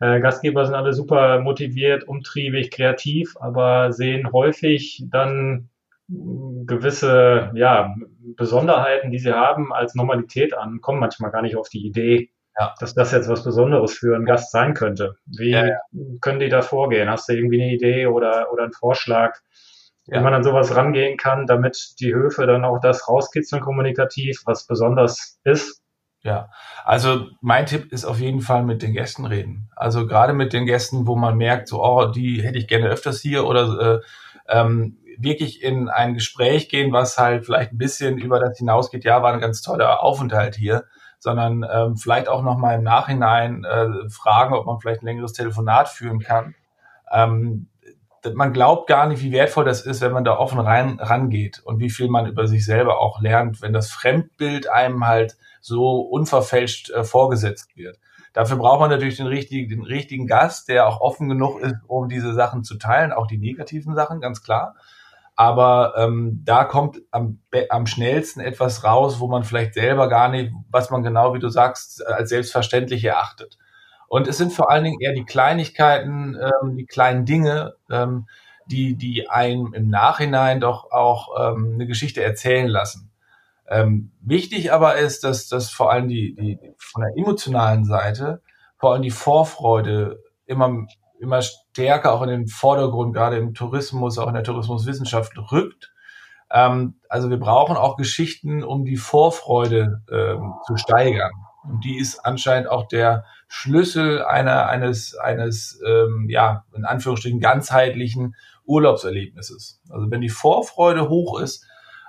äh, 0.00 0.20
Gastgeber 0.20 0.66
sind 0.66 0.74
alle 0.74 0.92
super 0.92 1.38
motiviert, 1.40 2.08
umtriebig, 2.08 2.72
kreativ, 2.72 3.36
aber 3.40 3.92
sehen 3.92 4.32
häufig 4.32 5.04
dann 5.10 5.68
gewisse 6.08 7.50
ja, 7.54 7.94
Besonderheiten, 8.36 9.10
die 9.10 9.18
sie 9.18 9.32
haben, 9.32 9.72
als 9.72 9.94
Normalität 9.94 10.54
an, 10.54 10.80
kommen 10.80 11.00
manchmal 11.00 11.30
gar 11.30 11.42
nicht 11.42 11.56
auf 11.56 11.68
die 11.68 11.86
Idee, 11.86 12.30
ja. 12.58 12.74
dass 12.80 12.94
das 12.94 13.12
jetzt 13.12 13.28
was 13.28 13.44
Besonderes 13.44 13.94
für 13.94 14.14
einen 14.14 14.24
Gast 14.24 14.50
sein 14.50 14.74
könnte. 14.74 15.16
Wie 15.26 15.50
ja, 15.50 15.66
ja. 15.66 15.78
können 16.20 16.40
die 16.40 16.48
da 16.48 16.62
vorgehen? 16.62 17.10
Hast 17.10 17.28
du 17.28 17.34
irgendwie 17.34 17.62
eine 17.62 17.72
Idee 17.72 18.06
oder, 18.06 18.52
oder 18.52 18.64
einen 18.64 18.72
Vorschlag, 18.72 19.38
wie 20.06 20.18
man 20.18 20.34
an 20.34 20.42
sowas 20.42 20.74
rangehen 20.74 21.16
kann, 21.16 21.46
damit 21.46 21.94
die 22.00 22.12
Höfe 22.12 22.46
dann 22.46 22.64
auch 22.64 22.80
das 22.80 23.08
rauskitzeln 23.08 23.62
kommunikativ, 23.62 24.42
was 24.46 24.66
besonders 24.66 25.38
ist? 25.44 25.80
Ja, 26.24 26.50
also 26.84 27.26
mein 27.40 27.66
Tipp 27.66 27.92
ist 27.92 28.04
auf 28.04 28.20
jeden 28.20 28.42
Fall 28.42 28.62
mit 28.62 28.82
den 28.82 28.92
Gästen 28.92 29.24
reden. 29.26 29.70
Also 29.74 30.06
gerade 30.06 30.32
mit 30.32 30.52
den 30.52 30.66
Gästen, 30.66 31.06
wo 31.06 31.16
man 31.16 31.36
merkt, 31.36 31.68
so, 31.68 31.82
oh, 31.82 32.06
die 32.06 32.42
hätte 32.42 32.58
ich 32.58 32.68
gerne 32.68 32.88
öfters 32.88 33.20
hier 33.20 33.44
oder 33.44 34.00
äh, 34.00 34.00
ähm, 34.48 34.98
wirklich 35.22 35.62
in 35.62 35.88
ein 35.88 36.14
Gespräch 36.14 36.68
gehen, 36.68 36.92
was 36.92 37.18
halt 37.18 37.44
vielleicht 37.44 37.72
ein 37.72 37.78
bisschen 37.78 38.18
über 38.18 38.40
das 38.40 38.58
hinausgeht, 38.58 39.04
ja, 39.04 39.22
war 39.22 39.32
ein 39.32 39.40
ganz 39.40 39.62
toller 39.62 40.02
Aufenthalt 40.02 40.54
hier, 40.54 40.84
sondern 41.18 41.64
ähm, 41.70 41.96
vielleicht 41.96 42.28
auch 42.28 42.42
nochmal 42.42 42.76
im 42.76 42.82
Nachhinein 42.82 43.64
äh, 43.64 44.08
fragen, 44.08 44.54
ob 44.54 44.66
man 44.66 44.80
vielleicht 44.80 45.02
ein 45.02 45.06
längeres 45.06 45.32
Telefonat 45.32 45.88
führen 45.88 46.20
kann. 46.20 46.54
Ähm, 47.12 47.68
man 48.34 48.52
glaubt 48.52 48.86
gar 48.86 49.06
nicht, 49.06 49.22
wie 49.22 49.32
wertvoll 49.32 49.64
das 49.64 49.82
ist, 49.82 50.00
wenn 50.00 50.12
man 50.12 50.24
da 50.24 50.36
offen 50.36 50.60
rein, 50.60 51.00
rangeht 51.00 51.60
und 51.64 51.80
wie 51.80 51.90
viel 51.90 52.08
man 52.08 52.26
über 52.26 52.46
sich 52.46 52.64
selber 52.64 53.00
auch 53.00 53.20
lernt, 53.20 53.62
wenn 53.62 53.72
das 53.72 53.90
Fremdbild 53.90 54.68
einem 54.68 55.06
halt 55.06 55.36
so 55.60 56.00
unverfälscht 56.00 56.90
äh, 56.90 57.04
vorgesetzt 57.04 57.76
wird. 57.76 57.98
Dafür 58.32 58.56
braucht 58.56 58.80
man 58.80 58.90
natürlich 58.90 59.16
den 59.16 59.26
richtigen, 59.26 59.68
den 59.68 59.82
richtigen 59.82 60.26
Gast, 60.26 60.68
der 60.68 60.86
auch 60.86 61.00
offen 61.00 61.28
genug 61.28 61.60
ist, 61.60 61.76
um 61.86 62.08
diese 62.08 62.32
Sachen 62.32 62.64
zu 62.64 62.76
teilen, 62.78 63.12
auch 63.12 63.26
die 63.26 63.38
negativen 63.38 63.94
Sachen, 63.94 64.20
ganz 64.20 64.42
klar. 64.42 64.74
Aber 65.34 65.94
ähm, 65.96 66.42
da 66.44 66.64
kommt 66.64 67.00
am, 67.10 67.40
am 67.70 67.86
schnellsten 67.86 68.40
etwas 68.40 68.84
raus, 68.84 69.18
wo 69.18 69.28
man 69.28 69.44
vielleicht 69.44 69.74
selber 69.74 70.08
gar 70.08 70.28
nicht, 70.28 70.52
was 70.70 70.90
man 70.90 71.02
genau, 71.02 71.34
wie 71.34 71.38
du 71.38 71.48
sagst, 71.48 72.06
als 72.06 72.28
selbstverständlich 72.28 73.04
erachtet. 73.04 73.58
Und 74.08 74.28
es 74.28 74.36
sind 74.36 74.52
vor 74.52 74.70
allen 74.70 74.84
Dingen 74.84 75.00
eher 75.00 75.14
die 75.14 75.24
Kleinigkeiten, 75.24 76.36
ähm, 76.36 76.76
die 76.76 76.84
kleinen 76.84 77.24
Dinge, 77.24 77.76
ähm, 77.90 78.26
die, 78.66 78.94
die 78.96 79.30
einem 79.30 79.72
im 79.72 79.88
Nachhinein 79.88 80.60
doch 80.60 80.90
auch 80.92 81.28
ähm, 81.40 81.72
eine 81.74 81.86
Geschichte 81.86 82.22
erzählen 82.22 82.68
lassen. 82.68 83.10
Ähm, 83.68 84.12
wichtig 84.20 84.72
aber 84.72 84.96
ist, 84.96 85.24
dass, 85.24 85.48
dass 85.48 85.70
vor 85.70 85.90
allem 85.90 86.08
die, 86.08 86.34
die 86.34 86.58
von 86.76 87.04
der 87.04 87.16
emotionalen 87.16 87.84
Seite 87.86 88.42
vor 88.76 88.92
allem 88.92 89.02
die 89.02 89.10
Vorfreude 89.10 90.22
immer, 90.44 90.86
immer 91.22 91.40
stärker 91.40 92.12
auch 92.12 92.22
in 92.22 92.28
den 92.28 92.46
Vordergrund, 92.48 93.14
gerade 93.14 93.38
im 93.38 93.54
Tourismus, 93.54 94.18
auch 94.18 94.28
in 94.28 94.34
der 94.34 94.44
Tourismuswissenschaft 94.44 95.32
rückt. 95.50 95.92
Ähm, 96.50 96.96
also 97.08 97.30
wir 97.30 97.38
brauchen 97.38 97.76
auch 97.76 97.96
Geschichten, 97.96 98.62
um 98.62 98.84
die 98.84 98.96
Vorfreude 98.96 100.02
ähm, 100.12 100.54
zu 100.66 100.76
steigern. 100.76 101.32
Und 101.64 101.84
die 101.84 101.96
ist 101.98 102.18
anscheinend 102.18 102.68
auch 102.68 102.88
der 102.88 103.24
Schlüssel 103.46 104.24
einer, 104.24 104.66
eines, 104.66 105.16
eines, 105.16 105.80
ähm, 105.86 106.26
ja, 106.28 106.64
in 106.74 106.84
Anführungsstrichen 106.84 107.40
ganzheitlichen 107.40 108.34
Urlaubserlebnisses. 108.64 109.80
Also 109.90 110.10
wenn 110.10 110.20
die 110.20 110.28
Vorfreude 110.28 111.08
hoch 111.08 111.40
ist 111.40 111.64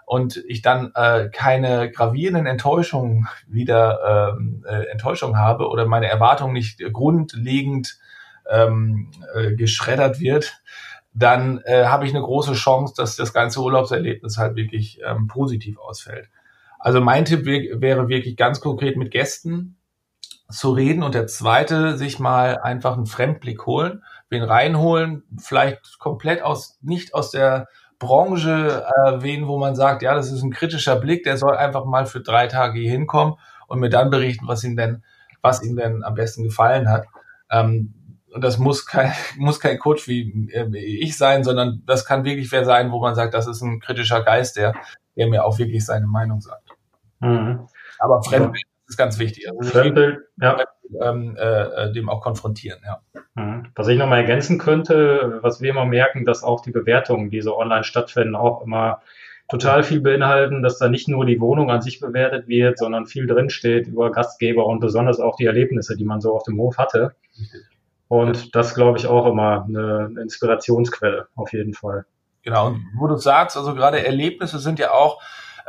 und 0.05 0.43
ich 0.47 0.61
dann 0.63 0.91
äh, 0.95 1.29
keine 1.29 1.91
gravierenden 1.91 2.47
Enttäuschungen 2.47 3.27
wieder 3.47 4.33
ähm, 4.37 4.65
äh, 4.67 4.85
Enttäuschung 4.87 5.37
habe 5.37 5.67
oder 5.67 5.85
meine 5.85 6.07
Erwartung 6.07 6.51
nicht 6.51 6.81
grundlegend 6.91 7.99
ähm, 8.49 9.11
äh, 9.35 9.53
geschreddert 9.55 10.19
wird, 10.19 10.61
dann 11.13 11.61
äh, 11.65 11.85
habe 11.85 12.05
ich 12.05 12.11
eine 12.11 12.23
große 12.23 12.53
Chance, 12.53 12.93
dass 12.97 13.15
das 13.15 13.33
ganze 13.33 13.61
Urlaubserlebnis 13.61 14.37
halt 14.37 14.55
wirklich 14.55 14.99
ähm, 15.05 15.27
positiv 15.27 15.77
ausfällt. 15.77 16.29
Also 16.79 16.99
mein 16.99 17.25
Tipp 17.25 17.45
wäre 17.45 18.09
wirklich 18.09 18.35
ganz 18.35 18.59
konkret 18.59 18.97
mit 18.97 19.11
Gästen 19.11 19.77
zu 20.49 20.71
reden 20.71 21.03
und 21.03 21.15
der 21.15 21.27
zweite 21.27 21.97
sich 21.97 22.19
mal 22.19 22.57
einfach 22.57 22.97
einen 22.97 23.05
Fremdblick 23.05 23.65
holen, 23.65 24.03
wen 24.29 24.43
reinholen, 24.43 25.23
vielleicht 25.39 25.99
komplett 25.99 26.41
aus, 26.41 26.77
nicht 26.81 27.13
aus 27.13 27.31
der 27.31 27.67
Branche 27.99 28.85
äh, 28.85 29.21
wen, 29.21 29.47
wo 29.47 29.57
man 29.57 29.75
sagt, 29.75 30.01
ja, 30.01 30.13
das 30.13 30.31
ist 30.31 30.43
ein 30.43 30.51
kritischer 30.51 30.97
Blick, 30.97 31.23
der 31.23 31.37
soll 31.37 31.55
einfach 31.55 31.85
mal 31.85 32.05
für 32.05 32.21
drei 32.21 32.47
Tage 32.47 32.79
hier 32.79 32.91
hinkommen 32.91 33.35
und 33.67 33.79
mir 33.79 33.89
dann 33.89 34.09
berichten, 34.09 34.47
was 34.47 34.63
ihm 34.63 34.75
denn, 34.75 35.03
was 35.41 35.63
ihm 35.63 35.77
denn 35.77 36.03
am 36.03 36.15
besten 36.15 36.43
gefallen 36.43 36.89
hat. 36.89 37.05
Ähm, 37.49 37.93
und 38.33 38.43
das 38.43 38.57
muss 38.57 38.85
kein, 38.85 39.11
muss 39.37 39.59
kein 39.59 39.79
Coach 39.79 40.07
wie 40.07 40.49
äh, 40.51 40.77
ich 40.77 41.17
sein, 41.17 41.43
sondern 41.43 41.83
das 41.85 42.05
kann 42.05 42.25
wirklich 42.25 42.51
wer 42.51 42.65
sein, 42.65 42.91
wo 42.91 42.99
man 42.99 43.15
sagt, 43.15 43.33
das 43.33 43.47
ist 43.47 43.61
ein 43.61 43.79
kritischer 43.79 44.23
Geist, 44.23 44.57
der, 44.57 44.73
der 45.15 45.27
mir 45.27 45.45
auch 45.45 45.59
wirklich 45.59 45.85
seine 45.85 46.07
Meinung 46.07 46.41
sagt. 46.41 46.69
Mhm. 47.19 47.67
Aber 47.99 48.21
Fremdbild 48.23 48.65
ist 48.87 48.97
ganz 48.97 49.19
wichtig. 49.19 49.49
Also 49.49 49.71
Fremdbild, 49.71 50.19
ja. 50.41 50.57
Ähm, 51.01 51.35
äh, 51.37 51.91
dem 51.93 52.09
auch 52.09 52.21
konfrontieren, 52.21 52.79
ja. 52.85 52.99
Mhm. 53.35 53.71
Was 53.75 53.87
ich 53.87 53.97
nochmal 53.97 54.19
ergänzen 54.19 54.59
könnte, 54.59 55.39
was 55.41 55.61
wir 55.61 55.71
immer 55.71 55.85
merken, 55.85 56.25
dass 56.25 56.43
auch 56.43 56.61
die 56.61 56.71
Bewertungen, 56.71 57.29
die 57.29 57.41
so 57.41 57.57
online 57.57 57.83
stattfinden, 57.83 58.35
auch 58.35 58.61
immer 58.61 59.01
total 59.49 59.83
viel 59.83 60.01
beinhalten, 60.01 60.61
dass 60.61 60.77
da 60.77 60.89
nicht 60.89 61.07
nur 61.07 61.25
die 61.25 61.39
Wohnung 61.39 61.69
an 61.69 61.81
sich 61.81 61.99
bewertet 61.99 62.47
wird, 62.47 62.77
sondern 62.77 63.05
viel 63.05 63.27
drinsteht 63.27 63.87
über 63.87 64.11
Gastgeber 64.11 64.65
und 64.65 64.79
besonders 64.79 65.19
auch 65.19 65.35
die 65.35 65.45
Erlebnisse, 65.45 65.95
die 65.95 66.05
man 66.05 66.21
so 66.21 66.33
auf 66.35 66.43
dem 66.43 66.57
Hof 66.59 66.77
hatte. 66.77 67.15
Und 68.13 68.55
das 68.55 68.75
glaube 68.75 68.99
ich 68.99 69.07
auch 69.07 69.25
immer 69.25 69.65
eine 69.67 70.21
Inspirationsquelle, 70.21 71.29
auf 71.35 71.51
jeden 71.51 71.73
Fall. 71.73 72.05
Genau, 72.43 72.67
und 72.67 72.85
wo 72.95 73.07
du 73.07 73.15
sagst, 73.15 73.57
also 73.57 73.73
gerade 73.73 74.05
Erlebnisse 74.05 74.59
sind 74.59 74.77
ja 74.77 74.91
auch 74.91 75.19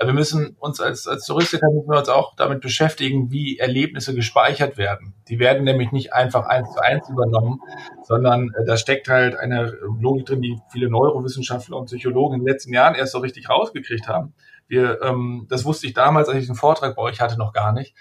wir 0.03 0.13
müssen 0.13 0.57
uns 0.59 0.81
als, 0.81 1.07
als 1.07 1.25
Touristiker 1.25 1.71
müssen 1.71 1.89
wir 1.89 1.99
uns 1.99 2.09
auch 2.09 2.35
damit 2.35 2.61
beschäftigen, 2.61 3.31
wie 3.31 3.59
Erlebnisse 3.59 4.15
gespeichert 4.15 4.77
werden. 4.77 5.15
Die 5.29 5.39
werden 5.39 5.63
nämlich 5.63 5.93
nicht 5.93 6.13
einfach 6.13 6.47
eins 6.47 6.73
zu 6.73 6.81
eins 6.81 7.09
übernommen, 7.09 7.61
sondern 8.03 8.51
äh, 8.59 8.65
da 8.67 8.77
steckt 8.77 9.09
halt 9.09 9.37
eine 9.37 9.73
Logik 10.01 10.27
drin, 10.27 10.43
die 10.43 10.59
viele 10.73 10.91
Neurowissenschaftler 10.91 11.77
und 11.77 11.87
Psychologen 11.87 12.35
in 12.35 12.41
den 12.41 12.53
letzten 12.53 12.73
Jahren 12.73 12.97
erst 12.97 13.13
so 13.13 13.19
richtig 13.19 13.49
rausgekriegt 13.49 14.09
haben. 14.09 14.35
Wir, 14.67 15.01
ähm, 15.01 15.47
das 15.49 15.65
wusste 15.65 15.87
ich 15.87 15.95
damals, 15.95 16.29
als 16.29 16.43
ich 16.43 16.49
einen 16.49 16.57
Vortrag 16.57 16.97
bei 16.97 17.03
euch 17.03 17.21
hatte, 17.21 17.39
noch 17.39 17.53
gar 17.53 17.73
nicht. 17.73 17.95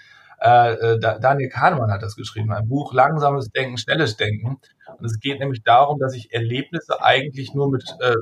Äh, 0.44 0.74
äh 0.74 0.98
Daniel 0.98 1.48
Kahnemann 1.48 1.90
hat 1.90 2.02
das 2.02 2.16
geschrieben, 2.16 2.52
ein 2.52 2.68
Buch 2.68 2.92
Langsames 2.92 3.50
Denken, 3.50 3.78
Schnelles 3.78 4.16
Denken. 4.16 4.58
Und 4.98 5.04
es 5.04 5.18
geht 5.18 5.40
nämlich 5.40 5.62
darum, 5.62 5.98
dass 5.98 6.14
ich 6.14 6.32
Erlebnisse 6.32 7.02
eigentlich 7.02 7.54
nur 7.54 7.70
mit 7.70 7.84
äh, 8.00 8.14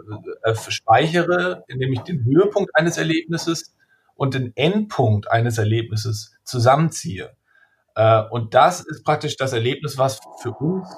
äh, 0.42 0.54
speichere, 0.68 1.64
indem 1.66 1.92
ich 1.92 2.00
den 2.00 2.24
Höhepunkt 2.24 2.70
eines 2.74 2.96
Erlebnisses 2.96 3.74
und 4.14 4.34
den 4.34 4.52
Endpunkt 4.54 5.30
eines 5.30 5.58
Erlebnisses 5.58 6.36
zusammenziehe. 6.44 7.32
Äh, 7.96 8.22
und 8.30 8.54
das 8.54 8.80
ist 8.80 9.04
praktisch 9.04 9.36
das 9.36 9.52
Erlebnis, 9.52 9.98
was 9.98 10.20
für 10.40 10.52
uns 10.52 10.88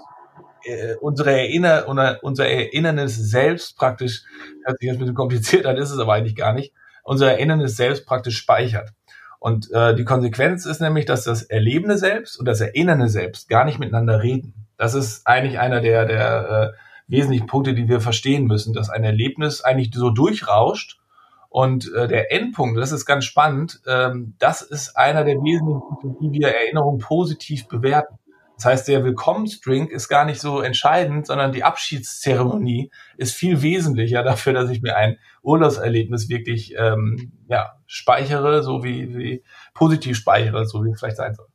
äh, 0.64 0.94
unsere 0.96 1.32
Erinner 1.32 1.86
unser 2.22 2.48
Erinnernis 2.48 3.16
selbst 3.16 3.76
praktisch, 3.76 4.22
hört 4.64 4.78
sich 4.78 4.88
jetzt 4.88 4.96
ein 4.96 4.98
bisschen 4.98 5.14
kompliziert 5.14 5.66
an, 5.66 5.76
ist 5.76 5.90
es 5.90 5.98
aber 5.98 6.14
eigentlich 6.14 6.36
gar 6.36 6.52
nicht, 6.52 6.72
unser 7.02 7.32
Erinnernis 7.32 7.76
selbst 7.76 8.06
praktisch 8.06 8.38
speichert. 8.38 8.90
Und 9.44 9.70
äh, 9.72 9.94
die 9.94 10.06
Konsequenz 10.06 10.64
ist 10.64 10.80
nämlich, 10.80 11.04
dass 11.04 11.24
das 11.24 11.42
Erlebende 11.42 11.98
selbst 11.98 12.40
und 12.40 12.46
das 12.46 12.62
Erinnernde 12.62 13.10
selbst 13.10 13.46
gar 13.50 13.66
nicht 13.66 13.78
miteinander 13.78 14.22
reden. 14.22 14.54
Das 14.78 14.94
ist 14.94 15.26
eigentlich 15.26 15.58
einer 15.58 15.82
der, 15.82 16.06
der 16.06 16.72
äh, 16.72 17.12
wesentlichen 17.14 17.46
Punkte, 17.46 17.74
die 17.74 17.86
wir 17.86 18.00
verstehen 18.00 18.46
müssen, 18.46 18.72
dass 18.72 18.88
ein 18.88 19.04
Erlebnis 19.04 19.60
eigentlich 19.60 19.90
so 19.92 20.08
durchrauscht 20.08 20.98
und 21.50 21.92
äh, 21.92 22.08
der 22.08 22.32
Endpunkt, 22.32 22.78
das 22.78 22.90
ist 22.90 23.04
ganz 23.04 23.26
spannend, 23.26 23.82
ähm, 23.86 24.34
das 24.38 24.62
ist 24.62 24.96
einer 24.96 25.24
der 25.24 25.34
wesentlichen 25.34 25.82
Punkte, 25.90 26.08
wie 26.20 26.32
wir 26.40 26.48
Erinnerungen 26.48 27.00
positiv 27.00 27.68
bewerten. 27.68 28.18
Das 28.56 28.66
heißt, 28.66 28.88
der 28.88 29.04
Willkommensdrink 29.04 29.90
ist 29.90 30.08
gar 30.08 30.24
nicht 30.24 30.40
so 30.40 30.60
entscheidend, 30.60 31.26
sondern 31.26 31.52
die 31.52 31.64
Abschiedszeremonie 31.64 32.90
ist 33.16 33.34
viel 33.34 33.62
wesentlicher 33.62 34.22
dafür, 34.22 34.52
dass 34.52 34.70
ich 34.70 34.80
mir 34.80 34.96
ein 34.96 35.18
Urlaubserlebnis 35.42 36.28
wirklich 36.28 36.74
ähm, 36.78 37.32
ja, 37.48 37.72
speichere, 37.86 38.62
so 38.62 38.84
wie, 38.84 39.16
wie 39.16 39.44
positiv 39.74 40.16
speichere, 40.16 40.66
so 40.66 40.84
wie 40.84 40.90
es 40.90 41.00
vielleicht 41.00 41.16
sein 41.16 41.34
soll. 41.34 41.46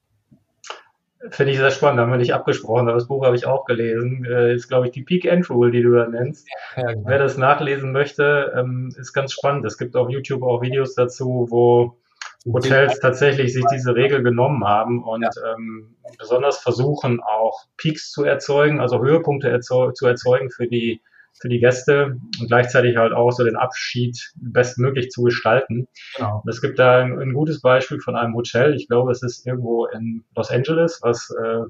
Finde 1.32 1.52
ich 1.52 1.58
sehr 1.58 1.72
spannend, 1.72 2.00
haben 2.00 2.12
wir 2.12 2.18
nicht 2.18 2.34
abgesprochen, 2.34 2.88
aber 2.88 2.94
das 2.94 3.08
Buch 3.08 3.26
habe 3.26 3.36
ich 3.36 3.46
auch 3.46 3.66
gelesen. 3.66 4.26
Äh, 4.26 4.54
ist, 4.54 4.70
glaube 4.70 4.88
ich, 4.88 4.94
die 4.94 5.04
Peak 5.04 5.26
End 5.26 5.50
Rule, 5.50 5.72
die 5.72 5.82
du 5.82 5.94
da 5.94 6.08
nennst. 6.08 6.48
Ja, 6.78 6.94
genau. 6.94 7.10
Wer 7.10 7.20
das 7.20 7.38
nachlesen 7.38 7.92
möchte, 7.92 8.54
ähm, 8.56 8.94
ist 8.98 9.12
ganz 9.12 9.34
spannend. 9.34 9.66
Es 9.66 9.78
gibt 9.78 9.98
auf 9.98 10.10
YouTube 10.10 10.44
auch 10.44 10.62
Videos 10.62 10.96
dazu, 10.96 11.48
wo 11.50 11.98
Hotels 12.46 13.00
tatsächlich 13.00 13.54
sich 13.54 13.66
diese 13.72 13.96
Regel 13.96 14.24
genommen 14.24 14.64
haben 14.64 15.04
und 15.04 15.24
ja. 15.24 15.30
ähm, 15.54 15.96
besonders 16.18 16.60
versuchen 16.60 17.20
auch 17.22 17.66
Peaks 17.78 18.12
zu 18.12 18.24
erzeugen, 18.24 18.80
also 18.80 19.00
Höhepunkte 19.00 19.50
erzeug 19.50 19.96
zu 19.96 20.08
erzeugen 20.08 20.50
für 20.50 20.68
die 20.68 21.02
für 21.42 21.50
die 21.50 21.60
Gäste 21.60 22.18
und 22.40 22.48
gleichzeitig 22.48 22.98
halt 22.98 23.14
auch 23.14 23.32
so 23.32 23.44
den 23.44 23.56
Abschied 23.56 24.32
bestmöglich 24.36 25.10
zu 25.10 25.24
gestalten. 25.24 25.88
Genau. 26.18 26.42
Und 26.44 26.50
es 26.50 26.62
gibt 26.62 26.80
da 26.80 27.00
ein, 27.00 27.18
ein, 27.18 27.34
gutes 27.34 27.62
Beispiel 27.62 28.00
von 28.00 28.16
einem 28.16 28.36
Hotel. 28.36 28.74
Ich 28.76 28.88
glaube, 28.88 29.12
es 29.12 29.24
ist 29.24 29.48
irgendwo 29.48 29.86
in 29.86 30.26
Los 30.36 30.52
Angeles, 30.52 31.00
was 31.02 31.30
äh, 31.30 31.62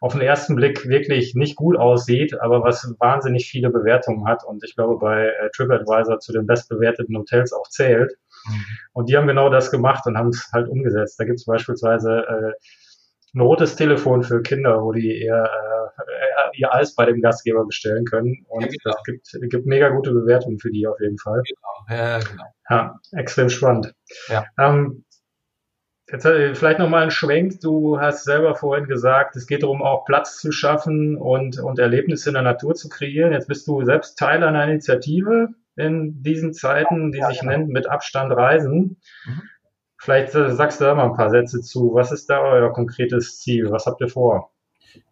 auf 0.00 0.12
den 0.14 0.22
ersten 0.22 0.56
Blick 0.56 0.88
wirklich 0.88 1.36
nicht 1.36 1.54
gut 1.54 1.76
aussieht, 1.76 2.40
aber 2.40 2.64
was 2.64 2.92
wahnsinnig 2.98 3.46
viele 3.46 3.70
Bewertungen 3.70 4.26
hat 4.26 4.44
und 4.44 4.64
ich 4.64 4.74
glaube 4.74 4.98
bei 4.98 5.28
äh, 5.28 5.50
TripAdvisor 5.54 6.18
zu 6.18 6.32
den 6.32 6.46
bestbewerteten 6.46 7.16
Hotels 7.16 7.52
auch 7.52 7.68
zählt. 7.68 8.12
Mhm. 8.46 8.64
Und 8.92 9.08
die 9.08 9.16
haben 9.16 9.26
genau 9.26 9.50
das 9.50 9.70
gemacht 9.70 10.06
und 10.06 10.16
haben 10.16 10.28
es 10.28 10.50
halt 10.52 10.68
umgesetzt. 10.68 11.18
Da 11.18 11.24
gibt 11.24 11.38
es 11.38 11.44
beispielsweise 11.44 12.24
äh, 12.28 12.52
ein 13.34 13.40
rotes 13.40 13.76
Telefon 13.76 14.22
für 14.22 14.42
Kinder, 14.42 14.82
wo 14.82 14.92
die 14.92 15.22
ihr, 15.22 15.44
äh, 15.44 16.58
ihr 16.58 16.72
Eis 16.74 16.94
bei 16.94 17.06
dem 17.06 17.20
Gastgeber 17.20 17.64
bestellen 17.64 18.04
können. 18.04 18.44
Und 18.48 18.62
ja, 18.62 18.68
genau. 18.68 18.78
das 18.84 19.02
gibt, 19.04 19.50
gibt 19.50 19.66
mega 19.66 19.88
gute 19.88 20.12
Bewertungen 20.12 20.58
für 20.58 20.70
die 20.70 20.86
auf 20.86 21.00
jeden 21.00 21.18
Fall. 21.18 21.42
Genau. 21.42 21.98
Ja, 21.98 22.18
genau. 22.18 22.44
Ja, 22.68 23.00
extrem 23.12 23.48
spannend. 23.48 23.94
Ja. 24.28 24.44
Ähm, 24.58 25.04
Jetzt 26.12 26.26
äh, 26.26 26.54
vielleicht 26.54 26.78
nochmal 26.78 27.04
ein 27.04 27.10
Schwenk. 27.10 27.60
Du 27.60 27.98
hast 27.98 28.24
selber 28.24 28.54
vorhin 28.54 28.86
gesagt, 28.86 29.34
es 29.34 29.46
geht 29.46 29.62
darum, 29.62 29.80
auch 29.80 30.04
Platz 30.04 30.38
zu 30.38 30.52
schaffen 30.52 31.16
und, 31.16 31.58
und 31.58 31.78
Erlebnisse 31.78 32.28
in 32.28 32.34
der 32.34 32.42
Natur 32.42 32.74
zu 32.74 32.90
kreieren. 32.90 33.32
Jetzt 33.32 33.48
bist 33.48 33.66
du 33.66 33.82
selbst 33.82 34.18
Teil 34.18 34.44
einer 34.44 34.64
Initiative 34.64 35.48
in 35.76 36.22
diesen 36.22 36.52
Zeiten, 36.52 37.12
die 37.12 37.18
ja, 37.18 37.28
sich 37.28 37.42
ja. 37.42 37.48
nennt 37.48 37.68
Mit 37.68 37.88
Abstand 37.88 38.32
Reisen. 38.32 39.00
Mhm. 39.24 39.42
Vielleicht 39.98 40.34
äh, 40.34 40.52
sagst 40.54 40.80
du 40.80 40.84
da 40.84 40.94
mal 40.94 41.04
ein 41.04 41.16
paar 41.16 41.30
Sätze 41.30 41.60
zu. 41.60 41.94
Was 41.94 42.10
ist 42.10 42.28
da 42.28 42.40
euer 42.40 42.72
konkretes 42.72 43.38
Ziel? 43.40 43.70
Was 43.70 43.86
habt 43.86 44.00
ihr 44.00 44.08
vor? 44.08 44.50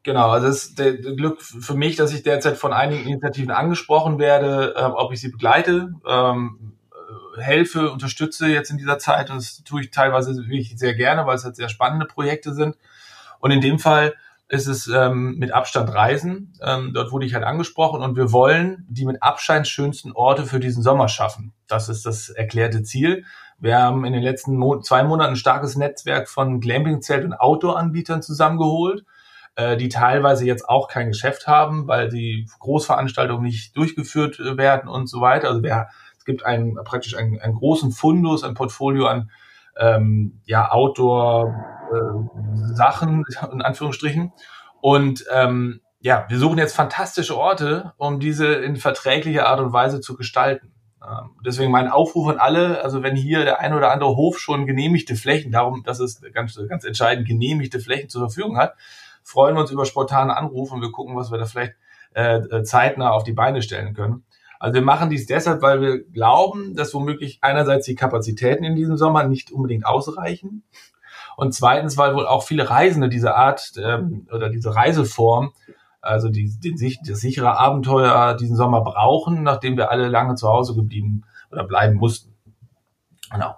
Genau, 0.02 0.30
also 0.30 0.48
es 0.48 0.64
ist 0.64 0.78
der 0.78 0.94
Glück 0.94 1.40
für 1.40 1.74
mich, 1.74 1.96
dass 1.96 2.12
ich 2.12 2.22
derzeit 2.22 2.56
von 2.56 2.72
einigen 2.72 3.06
Initiativen 3.06 3.50
angesprochen 3.50 4.18
werde, 4.18 4.74
äh, 4.76 4.82
ob 4.82 5.12
ich 5.12 5.20
sie 5.20 5.30
begleite, 5.30 5.94
ähm, 6.06 6.76
äh, 6.90 7.40
helfe, 7.40 7.90
unterstütze 7.90 8.48
jetzt 8.48 8.70
in 8.70 8.78
dieser 8.78 8.98
Zeit. 8.98 9.30
Und 9.30 9.36
das 9.36 9.62
tue 9.64 9.82
ich 9.82 9.90
teilweise 9.90 10.36
wirklich 10.36 10.76
sehr 10.76 10.94
gerne, 10.94 11.26
weil 11.26 11.36
es 11.36 11.44
halt 11.44 11.56
sehr 11.56 11.68
spannende 11.68 12.06
Projekte 12.06 12.52
sind. 12.52 12.76
Und 13.38 13.52
in 13.52 13.60
dem 13.60 13.78
Fall 13.78 14.14
ist 14.50 14.66
es 14.66 14.88
ähm, 14.88 15.36
mit 15.38 15.54
Abstand 15.54 15.94
Reisen. 15.94 16.52
Ähm, 16.60 16.90
dort 16.92 17.12
wurde 17.12 17.24
ich 17.24 17.34
halt 17.34 17.44
angesprochen 17.44 18.02
und 18.02 18.16
wir 18.16 18.32
wollen 18.32 18.84
die 18.88 19.06
mit 19.06 19.22
Abstand 19.22 19.68
schönsten 19.68 20.10
Orte 20.10 20.44
für 20.44 20.58
diesen 20.58 20.82
Sommer 20.82 21.06
schaffen. 21.06 21.52
Das 21.68 21.88
ist 21.88 22.04
das 22.04 22.30
erklärte 22.30 22.82
Ziel. 22.82 23.24
Wir 23.58 23.78
haben 23.78 24.04
in 24.04 24.12
den 24.12 24.22
letzten 24.22 24.56
Mo 24.56 24.80
zwei 24.80 25.04
Monaten 25.04 25.34
ein 25.34 25.36
starkes 25.36 25.76
Netzwerk 25.76 26.28
von 26.28 26.60
Glamping-Zelt- 26.60 27.24
und 27.24 27.34
Outdoor-Anbietern 27.34 28.22
zusammengeholt, 28.22 29.04
äh, 29.54 29.76
die 29.76 29.88
teilweise 29.88 30.44
jetzt 30.44 30.68
auch 30.68 30.88
kein 30.88 31.08
Geschäft 31.08 31.46
haben, 31.46 31.86
weil 31.86 32.08
die 32.08 32.48
Großveranstaltungen 32.58 33.44
nicht 33.44 33.76
durchgeführt 33.76 34.40
äh, 34.40 34.56
werden 34.56 34.88
und 34.88 35.06
so 35.06 35.20
weiter. 35.20 35.46
Also 35.46 35.62
wer, 35.62 35.90
es 36.18 36.24
gibt 36.24 36.44
einen, 36.44 36.74
praktisch 36.74 37.16
einen, 37.16 37.38
einen 37.40 37.54
großen 37.54 37.92
Fundus, 37.92 38.42
ein 38.42 38.54
Portfolio 38.54 39.06
an 39.06 39.30
ähm, 39.78 40.40
ja, 40.44 40.70
Outdoor-Sachen, 40.70 43.24
äh, 43.24 43.46
in 43.52 43.62
Anführungsstrichen. 43.62 44.32
Und 44.80 45.24
ähm, 45.32 45.80
ja, 46.00 46.26
wir 46.28 46.38
suchen 46.38 46.58
jetzt 46.58 46.74
fantastische 46.74 47.36
Orte, 47.36 47.92
um 47.98 48.20
diese 48.20 48.54
in 48.54 48.76
verträglicher 48.76 49.46
Art 49.46 49.60
und 49.60 49.72
Weise 49.72 50.00
zu 50.00 50.16
gestalten. 50.16 50.72
Ähm, 51.02 51.30
deswegen 51.44 51.70
mein 51.70 51.88
Aufruf 51.88 52.28
an 52.28 52.38
alle, 52.38 52.82
also 52.82 53.02
wenn 53.02 53.16
hier 53.16 53.44
der 53.44 53.60
ein 53.60 53.74
oder 53.74 53.90
andere 53.90 54.16
Hof 54.16 54.38
schon 54.38 54.66
genehmigte 54.66 55.16
Flächen, 55.16 55.52
darum, 55.52 55.82
dass 55.84 56.00
es 56.00 56.20
ganz, 56.32 56.58
ganz 56.68 56.84
entscheidend 56.84 57.26
genehmigte 57.26 57.80
Flächen 57.80 58.08
zur 58.08 58.22
Verfügung 58.22 58.56
hat, 58.56 58.74
freuen 59.22 59.56
wir 59.56 59.60
uns 59.60 59.70
über 59.70 59.86
spontane 59.86 60.36
Anrufe 60.36 60.74
und 60.74 60.80
wir 60.80 60.92
gucken, 60.92 61.16
was 61.16 61.30
wir 61.30 61.38
da 61.38 61.46
vielleicht 61.46 61.74
äh, 62.14 62.38
äh 62.38 62.62
zeitnah 62.64 63.10
auf 63.10 63.24
die 63.24 63.32
Beine 63.32 63.62
stellen 63.62 63.94
können. 63.94 64.24
Also 64.60 64.74
wir 64.74 64.82
machen 64.82 65.10
dies 65.10 65.26
deshalb, 65.26 65.62
weil 65.62 65.80
wir 65.80 66.04
glauben, 66.04 66.76
dass 66.76 66.94
womöglich 66.94 67.38
einerseits 67.40 67.86
die 67.86 67.96
Kapazitäten 67.96 68.62
in 68.62 68.76
diesem 68.76 68.96
Sommer 68.96 69.24
nicht 69.24 69.50
unbedingt 69.50 69.86
ausreichen 69.86 70.62
und 71.36 71.54
zweitens, 71.54 71.96
weil 71.96 72.14
wohl 72.14 72.26
auch 72.26 72.42
viele 72.42 72.68
Reisende 72.68 73.08
diese 73.08 73.34
Art 73.34 73.72
ähm, 73.82 74.26
oder 74.30 74.50
diese 74.50 74.76
Reiseform, 74.76 75.52
also 76.02 76.28
die, 76.28 76.52
den, 76.62 76.76
das 76.76 77.20
sichere 77.20 77.58
Abenteuer 77.58 78.36
diesen 78.36 78.56
Sommer 78.56 78.82
brauchen, 78.82 79.42
nachdem 79.42 79.78
wir 79.78 79.90
alle 79.90 80.08
lange 80.08 80.34
zu 80.34 80.46
Hause 80.46 80.74
geblieben 80.74 81.22
oder 81.50 81.64
bleiben 81.64 81.96
mussten. 81.96 82.34
Genau. 83.32 83.54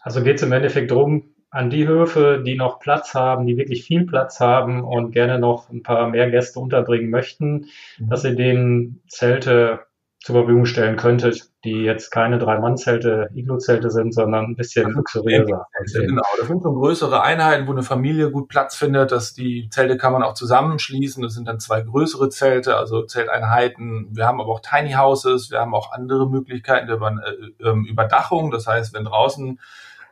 Also 0.00 0.24
geht 0.24 0.38
es 0.38 0.42
im 0.42 0.50
Endeffekt 0.50 0.90
darum, 0.90 1.34
an 1.50 1.70
die 1.70 1.86
Höfe, 1.86 2.42
die 2.44 2.56
noch 2.56 2.80
Platz 2.80 3.14
haben, 3.14 3.46
die 3.46 3.56
wirklich 3.56 3.84
viel 3.84 4.04
Platz 4.04 4.40
haben 4.40 4.82
und 4.82 5.12
gerne 5.12 5.38
noch 5.38 5.70
ein 5.70 5.84
paar 5.84 6.08
mehr 6.08 6.30
Gäste 6.30 6.58
unterbringen 6.58 7.10
möchten, 7.10 7.66
mhm. 7.98 8.08
dass 8.10 8.22
sie 8.22 8.34
denen 8.34 9.02
Zelte 9.06 9.86
zur 10.28 10.42
Verfügung 10.42 10.66
stellen 10.66 10.98
könntet, 10.98 11.48
die 11.64 11.84
jetzt 11.84 12.10
keine 12.10 12.38
Drei-Mann-Zelte, 12.38 13.30
Iglo-Zelte 13.34 13.88
sind, 13.88 14.12
sondern 14.12 14.44
ein 14.44 14.56
bisschen 14.56 14.90
luxuriöser. 14.90 15.66
Genau, 15.94 16.22
das 16.38 16.48
sind 16.48 16.62
schon 16.62 16.74
größere 16.74 17.22
Einheiten, 17.22 17.66
wo 17.66 17.72
eine 17.72 17.82
Familie 17.82 18.30
gut 18.30 18.46
Platz 18.46 18.76
findet. 18.76 19.10
Dass 19.10 19.32
die 19.32 19.70
Zelte 19.70 19.96
kann 19.96 20.12
man 20.12 20.22
auch 20.22 20.34
zusammenschließen. 20.34 21.22
Das 21.22 21.32
sind 21.32 21.48
dann 21.48 21.60
zwei 21.60 21.80
größere 21.80 22.28
Zelte, 22.28 22.76
also 22.76 23.06
Zelteinheiten. 23.06 24.08
Wir 24.10 24.26
haben 24.26 24.38
aber 24.38 24.50
auch 24.50 24.60
Tiny 24.60 24.92
Houses. 24.92 25.50
Wir 25.50 25.60
haben 25.60 25.74
auch 25.74 25.92
andere 25.92 26.28
Möglichkeiten 26.28 26.88
der 26.88 26.96
Über, 26.96 27.10
äh, 27.10 27.66
ähm, 27.66 27.86
Überdachung. 27.86 28.50
Das 28.50 28.66
heißt, 28.66 28.92
wenn 28.92 29.04
draußen 29.04 29.58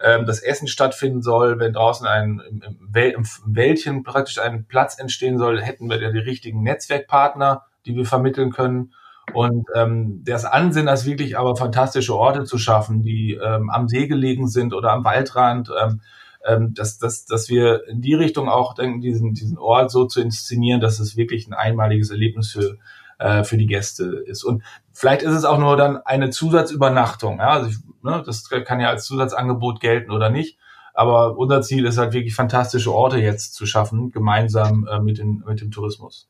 ähm, 0.00 0.24
das 0.24 0.40
Essen 0.40 0.66
stattfinden 0.66 1.20
soll, 1.20 1.58
wenn 1.58 1.74
draußen 1.74 2.06
ein 2.06 2.40
im, 2.48 2.62
im 2.94 3.26
Wäldchen 3.44 4.02
praktisch 4.02 4.38
ein 4.38 4.64
Platz 4.64 4.98
entstehen 4.98 5.36
soll, 5.36 5.60
hätten 5.60 5.90
wir 5.90 6.00
ja 6.00 6.10
die 6.10 6.20
richtigen 6.20 6.62
Netzwerkpartner, 6.62 7.66
die 7.84 7.94
wir 7.94 8.06
vermitteln 8.06 8.50
können. 8.50 8.94
Und 9.32 9.66
ähm, 9.74 10.22
das 10.24 10.44
Ansinnen 10.44 10.92
ist 10.92 11.04
wirklich 11.04 11.36
aber 11.36 11.56
fantastische 11.56 12.16
Orte 12.16 12.44
zu 12.44 12.58
schaffen, 12.58 13.02
die 13.02 13.34
ähm, 13.34 13.70
am 13.70 13.88
See 13.88 14.06
gelegen 14.06 14.48
sind 14.48 14.72
oder 14.72 14.92
am 14.92 15.04
Waldrand, 15.04 15.70
ähm, 15.82 16.00
ähm, 16.44 16.74
dass, 16.74 16.98
dass, 16.98 17.26
dass 17.26 17.48
wir 17.48 17.86
in 17.88 18.00
die 18.00 18.14
Richtung 18.14 18.48
auch 18.48 18.74
denken, 18.74 19.00
diesen, 19.00 19.34
diesen 19.34 19.58
Ort 19.58 19.90
so 19.90 20.06
zu 20.06 20.20
inszenieren, 20.20 20.80
dass 20.80 21.00
es 21.00 21.16
wirklich 21.16 21.48
ein 21.48 21.54
einmaliges 21.54 22.10
Erlebnis 22.10 22.52
für, 22.52 22.78
äh, 23.18 23.42
für 23.42 23.56
die 23.56 23.66
Gäste 23.66 24.04
ist. 24.26 24.44
Und 24.44 24.62
vielleicht 24.92 25.22
ist 25.22 25.34
es 25.34 25.44
auch 25.44 25.58
nur 25.58 25.76
dann 25.76 25.98
eine 25.98 26.30
Zusatzübernachtung. 26.30 27.38
Ja? 27.38 27.50
Also 27.50 27.70
ich, 27.70 27.76
ne, 28.02 28.22
das 28.24 28.48
kann 28.48 28.80
ja 28.80 28.90
als 28.90 29.06
Zusatzangebot 29.06 29.80
gelten 29.80 30.12
oder 30.12 30.30
nicht. 30.30 30.58
Aber 30.94 31.36
unser 31.36 31.60
Ziel 31.60 31.84
ist 31.84 31.98
halt 31.98 32.14
wirklich 32.14 32.34
fantastische 32.34 32.94
Orte 32.94 33.18
jetzt 33.18 33.54
zu 33.54 33.66
schaffen, 33.66 34.12
gemeinsam 34.12 34.88
äh, 34.90 34.98
mit, 34.98 35.18
den, 35.18 35.42
mit 35.46 35.60
dem 35.60 35.70
Tourismus. 35.70 36.28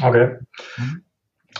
Okay. 0.00 0.38
Mhm. 0.78 1.04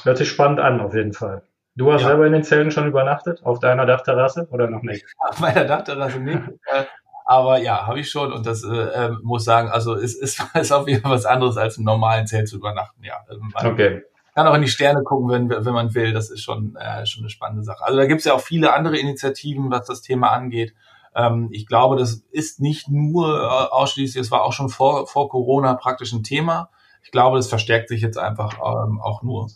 Hört 0.05 0.19
sich 0.19 0.29
spannend 0.29 0.61
an, 0.61 0.81
auf 0.81 0.95
jeden 0.95 1.13
Fall. 1.13 1.43
Du 1.75 1.91
hast 1.93 2.03
ja. 2.03 2.09
selber 2.09 2.27
in 2.27 2.33
den 2.33 2.45
Zellen 2.45 2.71
schon 2.71 2.87
übernachtet, 2.87 3.45
auf 3.45 3.59
deiner 3.59 3.87
Dachterrasse 3.87 4.47
oder 4.51 4.69
noch 4.69 4.83
nicht? 4.83 5.07
Auf 5.29 5.41
meiner 5.41 5.65
Dachterrasse 5.65 6.21
nicht. 6.21 6.43
Äh, 6.67 6.85
aber 7.25 7.59
ja, 7.59 7.87
habe 7.87 8.01
ich 8.01 8.11
schon 8.11 8.33
und 8.33 8.45
das 8.45 8.63
äh, 8.63 8.69
ähm, 8.69 9.21
muss 9.23 9.45
sagen, 9.45 9.71
also 9.71 9.95
es 9.95 10.15
ist, 10.15 10.45
ist 10.55 10.73
auf 10.73 10.87
jeden 10.87 11.03
Fall 11.03 11.13
was 11.13 11.25
anderes 11.25 11.57
als 11.57 11.79
im 11.79 11.85
normalen 11.85 12.27
Zelt 12.27 12.49
zu 12.49 12.57
übernachten. 12.57 13.03
Ja, 13.03 13.25
also 13.27 13.41
man 13.41 13.67
okay. 13.67 14.03
kann 14.35 14.47
auch 14.47 14.55
in 14.55 14.63
die 14.63 14.69
Sterne 14.69 15.03
gucken, 15.03 15.31
wenn, 15.31 15.65
wenn 15.65 15.73
man 15.73 15.95
will. 15.95 16.13
Das 16.13 16.31
ist 16.31 16.43
schon, 16.43 16.77
äh, 16.77 17.07
schon 17.07 17.23
eine 17.23 17.31
spannende 17.31 17.63
Sache. 17.63 17.85
Also 17.85 17.97
da 17.97 18.07
gibt 18.07 18.19
es 18.19 18.27
ja 18.27 18.35
auch 18.35 18.41
viele 18.41 18.75
andere 18.75 18.99
Initiativen, 18.99 19.71
was 19.71 19.87
das 19.87 20.03
Thema 20.03 20.29
angeht. 20.29 20.75
Ähm, 21.15 21.49
ich 21.53 21.67
glaube, 21.67 21.97
das 21.97 22.23
ist 22.31 22.61
nicht 22.61 22.89
nur 22.89 23.43
äh, 23.43 23.47
ausschließlich, 23.47 24.21
es 24.21 24.31
war 24.31 24.43
auch 24.43 24.53
schon 24.53 24.69
vor, 24.69 25.07
vor 25.07 25.29
Corona 25.31 25.75
praktisch 25.75 26.13
ein 26.13 26.23
Thema. 26.23 26.71
Ich 27.03 27.11
glaube, 27.11 27.37
das 27.37 27.49
verstärkt 27.49 27.89
sich 27.89 28.03
jetzt 28.03 28.19
einfach 28.19 28.55
ähm, 28.55 29.01
auch 29.01 29.23
nur 29.23 29.49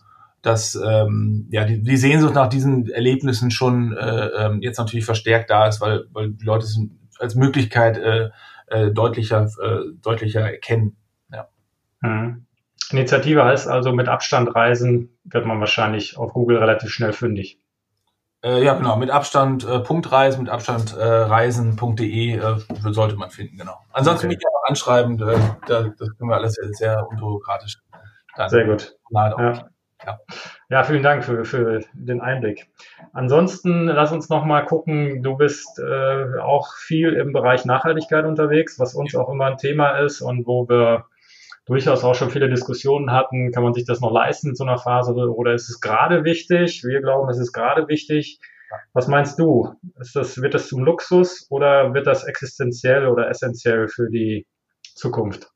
dass 0.47 0.77
ähm, 0.77 1.49
ja 1.51 1.65
die, 1.65 1.83
die 1.83 1.97
Sehnsucht 1.97 2.35
nach 2.35 2.49
diesen 2.49 2.89
Erlebnissen 2.89 3.51
schon 3.51 3.97
äh, 3.97 4.27
ähm, 4.27 4.63
jetzt 4.63 4.79
natürlich 4.79 5.05
verstärkt 5.05 5.51
da 5.51 5.67
ist, 5.67 5.81
weil, 5.81 6.05
weil 6.13 6.31
die 6.31 6.45
Leute 6.45 6.65
es 6.65 6.79
als 7.19 7.35
Möglichkeit 7.35 7.99
äh, 7.99 8.31
äh, 8.69 8.93
deutlicher, 8.93 9.49
äh, 9.61 9.93
deutlicher 10.01 10.43
erkennen. 10.43 10.97
Ja. 11.33 11.49
Mhm. 12.01 12.47
Initiative 12.93 13.45
heißt 13.45 13.67
also 13.67 13.93
mit 13.93 14.09
Abstand 14.09 14.55
reisen, 14.55 15.19
wird 15.25 15.47
man 15.47 15.59
wahrscheinlich 15.59 16.17
auf 16.17 16.33
Google 16.33 16.59
relativ 16.59 16.91
schnell 16.91 17.13
fündig. 17.13 17.59
Äh, 18.45 18.63
ja, 18.63 18.75
genau, 18.75 18.97
mit 18.97 19.11
Abstand 19.11 19.67
äh, 19.67 19.81
Punktreisen, 19.81 20.45
mit 20.45 20.53
Abstand 20.53 20.97
äh, 20.97 21.03
reisen.de 21.03 22.37
äh, 22.37 22.93
sollte 22.93 23.17
man 23.17 23.31
finden, 23.31 23.57
genau. 23.57 23.79
Ansonsten 23.93 24.27
okay. 24.27 24.37
mich 24.37 24.45
auch 24.47 24.69
anschreiben, 24.69 25.21
äh, 25.21 25.39
da, 25.67 25.83
das 25.99 26.17
können 26.17 26.31
wir 26.31 26.37
alles 26.37 26.53
sehr, 26.53 26.69
sehr 26.73 27.09
unbürokratisch. 27.09 27.79
Dann 28.37 28.49
sehr 28.49 28.67
gut. 28.67 28.95
Ja. 29.11 29.69
Ja. 30.05 30.19
ja, 30.69 30.85
vielen 30.85 31.03
Dank 31.03 31.25
für, 31.25 31.45
für 31.45 31.81
den 31.95 32.21
Einblick. 32.21 32.69
Ansonsten 33.13 33.87
lass 33.87 34.13
uns 34.13 34.29
noch 34.29 34.45
mal 34.45 34.63
gucken. 34.65 35.23
Du 35.23 35.37
bist 35.37 35.79
äh, 35.79 36.39
auch 36.39 36.75
viel 36.75 37.15
im 37.15 37.33
Bereich 37.33 37.65
Nachhaltigkeit 37.65 38.25
unterwegs, 38.27 38.79
was 38.79 38.95
uns 38.95 39.15
auch 39.15 39.31
immer 39.31 39.47
ein 39.47 39.57
Thema 39.57 39.99
ist 39.99 40.21
und 40.21 40.47
wo 40.47 40.69
wir 40.69 41.07
durchaus 41.65 42.05
auch 42.05 42.15
schon 42.15 42.31
viele 42.31 42.51
Diskussionen 42.51 43.11
hatten. 43.11 43.53
Kann 43.53 43.63
man 43.63 43.73
sich 43.73 43.87
das 43.87 44.01
noch 44.01 44.13
leisten 44.13 44.51
in 44.51 44.55
so 44.55 44.65
einer 44.65 44.79
Phase 44.79 45.15
oder 45.15 45.55
ist 45.55 45.69
es 45.71 45.81
gerade 45.81 46.25
wichtig? 46.25 46.85
Wir 46.85 47.01
glauben, 47.01 47.29
es 47.31 47.39
ist 47.39 47.53
gerade 47.53 47.89
wichtig. 47.89 48.39
Was 48.93 49.09
meinst 49.09 49.39
du? 49.39 49.75
Ist 49.99 50.17
das, 50.17 50.41
wird 50.43 50.55
das 50.55 50.69
zum 50.69 50.85
Luxus 50.85 51.47
oder 51.51 51.95
wird 51.95 52.07
das 52.07 52.25
existenziell 52.25 53.07
oder 53.07 53.29
essentiell 53.29 53.89
für 53.89 54.11
die 54.11 54.47
Zukunft? 54.95 55.51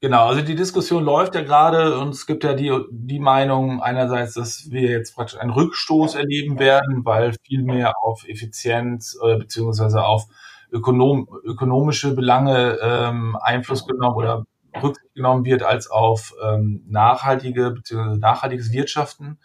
Genau, 0.00 0.26
also 0.26 0.42
die 0.42 0.54
Diskussion 0.54 1.04
läuft 1.04 1.34
ja 1.34 1.42
gerade 1.42 1.98
und 1.98 2.10
es 2.10 2.26
gibt 2.26 2.44
ja 2.44 2.52
die, 2.52 2.70
die 2.90 3.18
Meinung 3.18 3.80
einerseits, 3.82 4.34
dass 4.34 4.70
wir 4.70 4.90
jetzt 4.90 5.14
praktisch 5.14 5.38
einen 5.40 5.50
Rückstoß 5.50 6.16
erleben 6.16 6.58
werden, 6.58 7.04
weil 7.06 7.34
viel 7.42 7.62
mehr 7.62 7.94
auf 8.02 8.28
Effizienz 8.28 9.18
äh, 9.22 9.38
beziehungsweise 9.38 10.04
auf 10.04 10.26
ökonom, 10.70 11.28
ökonomische 11.44 12.14
Belange 12.14 12.78
ähm, 12.82 13.36
Einfluss 13.40 13.86
genommen 13.86 14.16
oder 14.16 14.44
Rücksicht 14.82 15.14
genommen 15.14 15.46
wird 15.46 15.62
als 15.62 15.90
auf 15.90 16.34
ähm, 16.44 16.84
nachhaltige 16.88 17.70
beziehungsweise 17.70 18.20
nachhaltiges 18.20 18.72
Wirtschaften. 18.72 19.38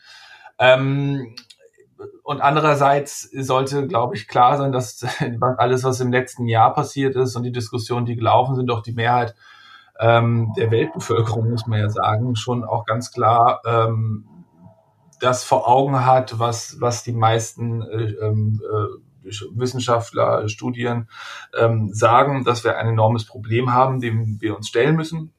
Ähm, 0.60 1.34
und 2.24 2.42
andererseits 2.42 3.30
sollte, 3.32 3.88
glaube 3.88 4.16
ich, 4.16 4.28
klar 4.28 4.58
sein, 4.58 4.74
dass 4.74 5.06
alles, 5.58 5.86
was 5.86 6.02
im 6.02 6.12
letzten 6.12 6.48
Jahr 6.48 6.74
passiert 6.74 7.16
ist 7.16 7.38
und 7.38 7.44
die 7.44 7.52
Diskussionen, 7.54 8.06
die 8.06 8.16
gelaufen 8.16 8.56
sind, 8.56 8.70
auch 8.70 8.82
die 8.82 8.94
Mehrheit 8.94 9.34
ähm, 10.02 10.52
der 10.58 10.72
Weltbevölkerung, 10.72 11.52
muss 11.52 11.68
man 11.68 11.80
ja 11.80 11.90
sagen, 11.90 12.36
schon 12.36 12.64
auch 12.64 12.86
ganz 12.86 13.12
klar 13.12 13.62
ähm, 13.66 14.26
das 15.20 15.44
vor 15.44 15.68
Augen 15.68 16.04
hat, 16.06 16.40
was, 16.40 16.82
was 16.82 17.04
die 17.04 17.14
meisten 17.14 17.84
äh, 17.84 18.14
ähm, 18.26 18.60
äh, 18.64 19.32
Wissenschaftler, 19.54 20.50
Studien 20.50 21.08
ähm, 21.56 21.94
sagen, 21.94 22.44
dass 22.44 22.64
wir 22.64 22.78
ein 22.78 22.88
enormes 22.88 23.26
Problem 23.26 23.72
haben, 23.72 24.02
dem 24.02 24.42
wir 24.42 24.58
uns 24.58 24.68
stellen 24.68 24.96
müssen 24.96 25.32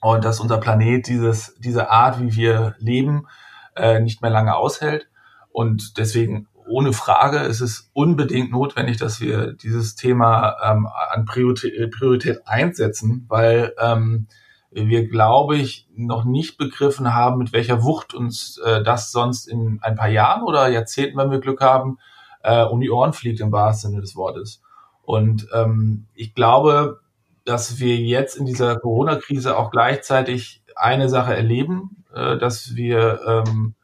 und 0.00 0.24
dass 0.24 0.38
unser 0.38 0.58
Planet 0.58 1.08
dieses, 1.08 1.56
diese 1.58 1.90
Art, 1.90 2.20
wie 2.20 2.36
wir 2.36 2.76
leben, 2.78 3.26
äh, 3.74 4.00
nicht 4.00 4.22
mehr 4.22 4.30
lange 4.30 4.54
aushält. 4.54 5.08
Und 5.50 5.98
deswegen 5.98 6.46
ohne 6.70 6.92
Frage 6.92 7.38
ist 7.38 7.60
es 7.60 7.90
unbedingt 7.92 8.52
notwendig, 8.52 8.96
dass 8.96 9.20
wir 9.20 9.52
dieses 9.52 9.96
Thema 9.96 10.56
ähm, 10.62 10.86
an 10.86 11.24
Priorität, 11.24 11.90
Priorität 11.90 12.46
einsetzen, 12.46 13.26
weil 13.28 13.74
ähm, 13.78 14.28
wir, 14.70 15.08
glaube 15.08 15.56
ich, 15.56 15.88
noch 15.96 16.24
nicht 16.24 16.56
begriffen 16.56 17.12
haben, 17.12 17.38
mit 17.38 17.52
welcher 17.52 17.82
Wucht 17.82 18.14
uns 18.14 18.58
äh, 18.64 18.82
das 18.84 19.10
sonst 19.10 19.48
in 19.48 19.80
ein 19.82 19.96
paar 19.96 20.08
Jahren 20.08 20.44
oder 20.44 20.68
Jahrzehnten, 20.68 21.18
wenn 21.18 21.32
wir 21.32 21.40
Glück 21.40 21.60
haben, 21.60 21.98
äh, 22.42 22.62
um 22.62 22.80
die 22.80 22.90
Ohren 22.90 23.12
fliegt 23.12 23.40
im 23.40 23.50
wahrsten 23.50 23.90
Sinne 23.90 24.00
des 24.00 24.14
Wortes. 24.14 24.62
Und 25.02 25.48
ähm, 25.52 26.06
ich 26.14 26.34
glaube, 26.34 27.00
dass 27.44 27.80
wir 27.80 27.96
jetzt 27.96 28.36
in 28.36 28.46
dieser 28.46 28.76
Corona-Krise 28.76 29.56
auch 29.56 29.72
gleichzeitig 29.72 30.62
eine 30.76 31.08
Sache 31.08 31.34
erleben, 31.34 32.04
äh, 32.14 32.38
dass 32.38 32.76
wir, 32.76 33.20
ähm, 33.26 33.74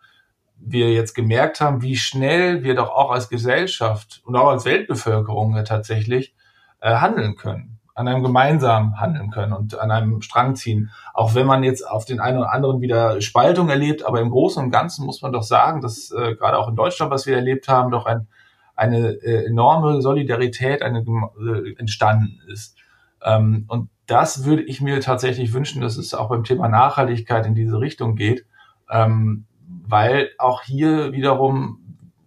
wir 0.59 0.92
jetzt 0.92 1.14
gemerkt 1.14 1.61
haben, 1.61 1.83
wie 1.83 1.97
schnell 1.97 2.64
wir 2.64 2.75
doch 2.75 2.90
auch 2.90 3.11
als 3.11 3.29
Gesellschaft 3.29 4.23
und 4.25 4.37
auch 4.37 4.49
als 4.49 4.64
Weltbevölkerung 4.64 5.62
tatsächlich 5.64 6.35
äh, 6.81 6.95
handeln 6.97 7.37
können, 7.37 7.79
an 7.95 8.09
einem 8.09 8.23
gemeinsamen 8.23 9.01
handeln 9.01 9.31
können 9.31 9.53
und 9.53 9.79
an 9.79 9.90
einem 9.90 10.23
Strang 10.23 10.57
ziehen. 10.57 10.90
Auch 11.14 11.35
wenn 11.35 11.47
man 11.47 11.62
jetzt 11.62 11.88
auf 11.88 12.05
den 12.05 12.21
einen 12.21 12.38
oder 12.38 12.53
anderen 12.53 12.81
wieder 12.81 13.21
Spaltung 13.21 13.69
erlebt, 13.69 14.05
aber 14.05 14.21
im 14.21 14.31
Großen 14.31 14.62
und 14.62 14.71
Ganzen 14.71 15.07
muss 15.07 15.23
man 15.23 15.33
doch 15.33 15.42
sagen, 15.42 15.81
dass 15.81 16.11
äh, 16.11 16.35
gerade 16.35 16.59
auch 16.59 16.69
in 16.69 16.77
Deutschland, 16.77 17.11
was 17.12 17.27
wir 17.27 17.37
erlebt 17.37 17.69
haben, 17.69 17.90
doch 17.90 18.07
ein, 18.07 18.27
eine 18.75 19.09
äh, 19.23 19.47
enorme 19.47 20.03
Solidarität 20.03 20.83
eine, 20.83 21.01
äh, 21.01 21.79
entstanden 21.79 22.40
ist. 22.49 22.77
Ähm, 23.23 23.64
und 23.69 23.88
das 24.07 24.45
würde 24.45 24.62
ich 24.62 24.81
mir 24.81 25.01
tatsächlich 25.01 25.53
wünschen, 25.53 25.81
dass 25.81 25.97
es 25.97 26.14
auch 26.14 26.29
beim 26.29 26.45
Thema 26.45 26.69
Nachhaltigkeit 26.69 27.47
in 27.47 27.55
diese 27.55 27.81
Richtung 27.81 28.14
geht, 28.14 28.47
ähm, 28.90 29.47
weil 29.87 30.31
auch 30.38 30.62
hier 30.62 31.12
wiederum 31.12 31.81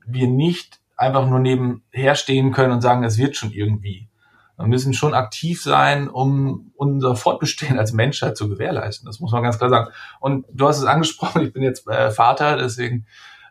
wir 0.06 0.28
nicht 0.28 0.80
einfach 0.96 1.28
nur 1.28 1.40
nebenher 1.40 2.16
stehen 2.16 2.52
können 2.52 2.74
und 2.74 2.82
sagen, 2.82 3.04
es 3.04 3.18
wird 3.18 3.36
schon 3.36 3.52
irgendwie. 3.52 4.10
Wir 4.58 4.68
müssen 4.68 4.94
schon 4.94 5.14
aktiv 5.14 5.62
sein, 5.64 6.10
um 6.10 6.72
unser 6.76 7.16
Fortbestehen 7.16 7.80
als 7.80 7.94
Menschheit 7.94 8.36
zu 8.36 8.50
gewährleisten. 8.50 9.06
Das 9.06 9.22
muss 9.22 9.32
man 9.32 9.44
ganz 9.44 9.58
klar 9.58 9.70
sagen. 9.70 9.92
Und 10.20 10.46
du 10.52 10.68
hast 10.68 10.80
es 10.80 10.86
angesprochen, 10.86 11.44
ich 11.44 11.54
bin 11.54 11.64
jetzt 11.64 11.88
äh, 11.88 12.12
Vater, 12.12 12.58
deswegen 12.58 13.06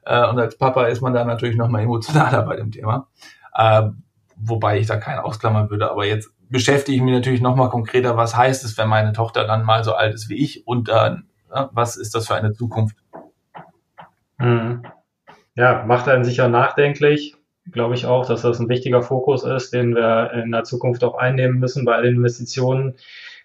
äh, 0.05 0.27
und 0.29 0.39
als 0.39 0.59
Papa 0.59 0.87
ist 0.87 1.01
man 1.01 1.15
da 1.15 1.25
natürlich 1.25 1.57
noch 1.57 1.69
mal 1.69 1.83
emotionaler 1.83 2.43
bei 2.43 2.57
dem 2.57 2.71
Thema. 2.71 3.09
Äh, 3.55 3.89
wobei 4.37 4.79
ich 4.79 4.87
da 4.87 4.97
keinen 4.97 5.21
ausklammern 5.21 5.71
würde. 5.71 5.91
Aber 5.91 6.05
jetzt 6.07 6.31
beschäftige 6.49 6.97
ich 6.97 7.03
mich 7.03 7.15
natürlich 7.15 7.41
noch 7.41 7.57
mal 7.57 7.69
konkreter, 7.69 8.17
was 8.17 8.37
heißt 8.37 8.65
es, 8.65 8.79
wenn 8.79 8.89
meine 8.89 9.13
Tochter 9.13 9.47
dann 9.47 9.65
mal 9.65 9.85
so 9.85 9.95
alt 9.95 10.15
ist 10.15 10.29
wie 10.29 10.37
ich 10.37 10.67
und 10.67 10.89
dann, 10.89 11.29
äh, 11.53 11.65
was 11.73 11.97
ist 11.97 12.15
das 12.15 12.27
für 12.27 12.35
eine 12.35 12.53
Zukunft? 12.53 12.97
Mhm. 14.39 14.85
Ja, 15.55 15.85
macht 15.87 16.09
einen 16.09 16.25
sicher 16.25 16.49
nachdenklich 16.49 17.39
glaube 17.73 17.95
ich 17.95 18.07
auch, 18.07 18.27
dass 18.27 18.43
das 18.43 18.59
ein 18.59 18.69
wichtiger 18.69 19.03
Fokus 19.03 19.45
ist, 19.45 19.73
den 19.73 19.95
wir 19.95 20.33
in 20.33 20.51
der 20.51 20.65
Zukunft 20.65 21.05
auch 21.05 21.15
einnehmen 21.15 21.59
müssen 21.59 21.85
bei 21.85 21.95
allen 21.95 22.17
Investitionen, 22.17 22.97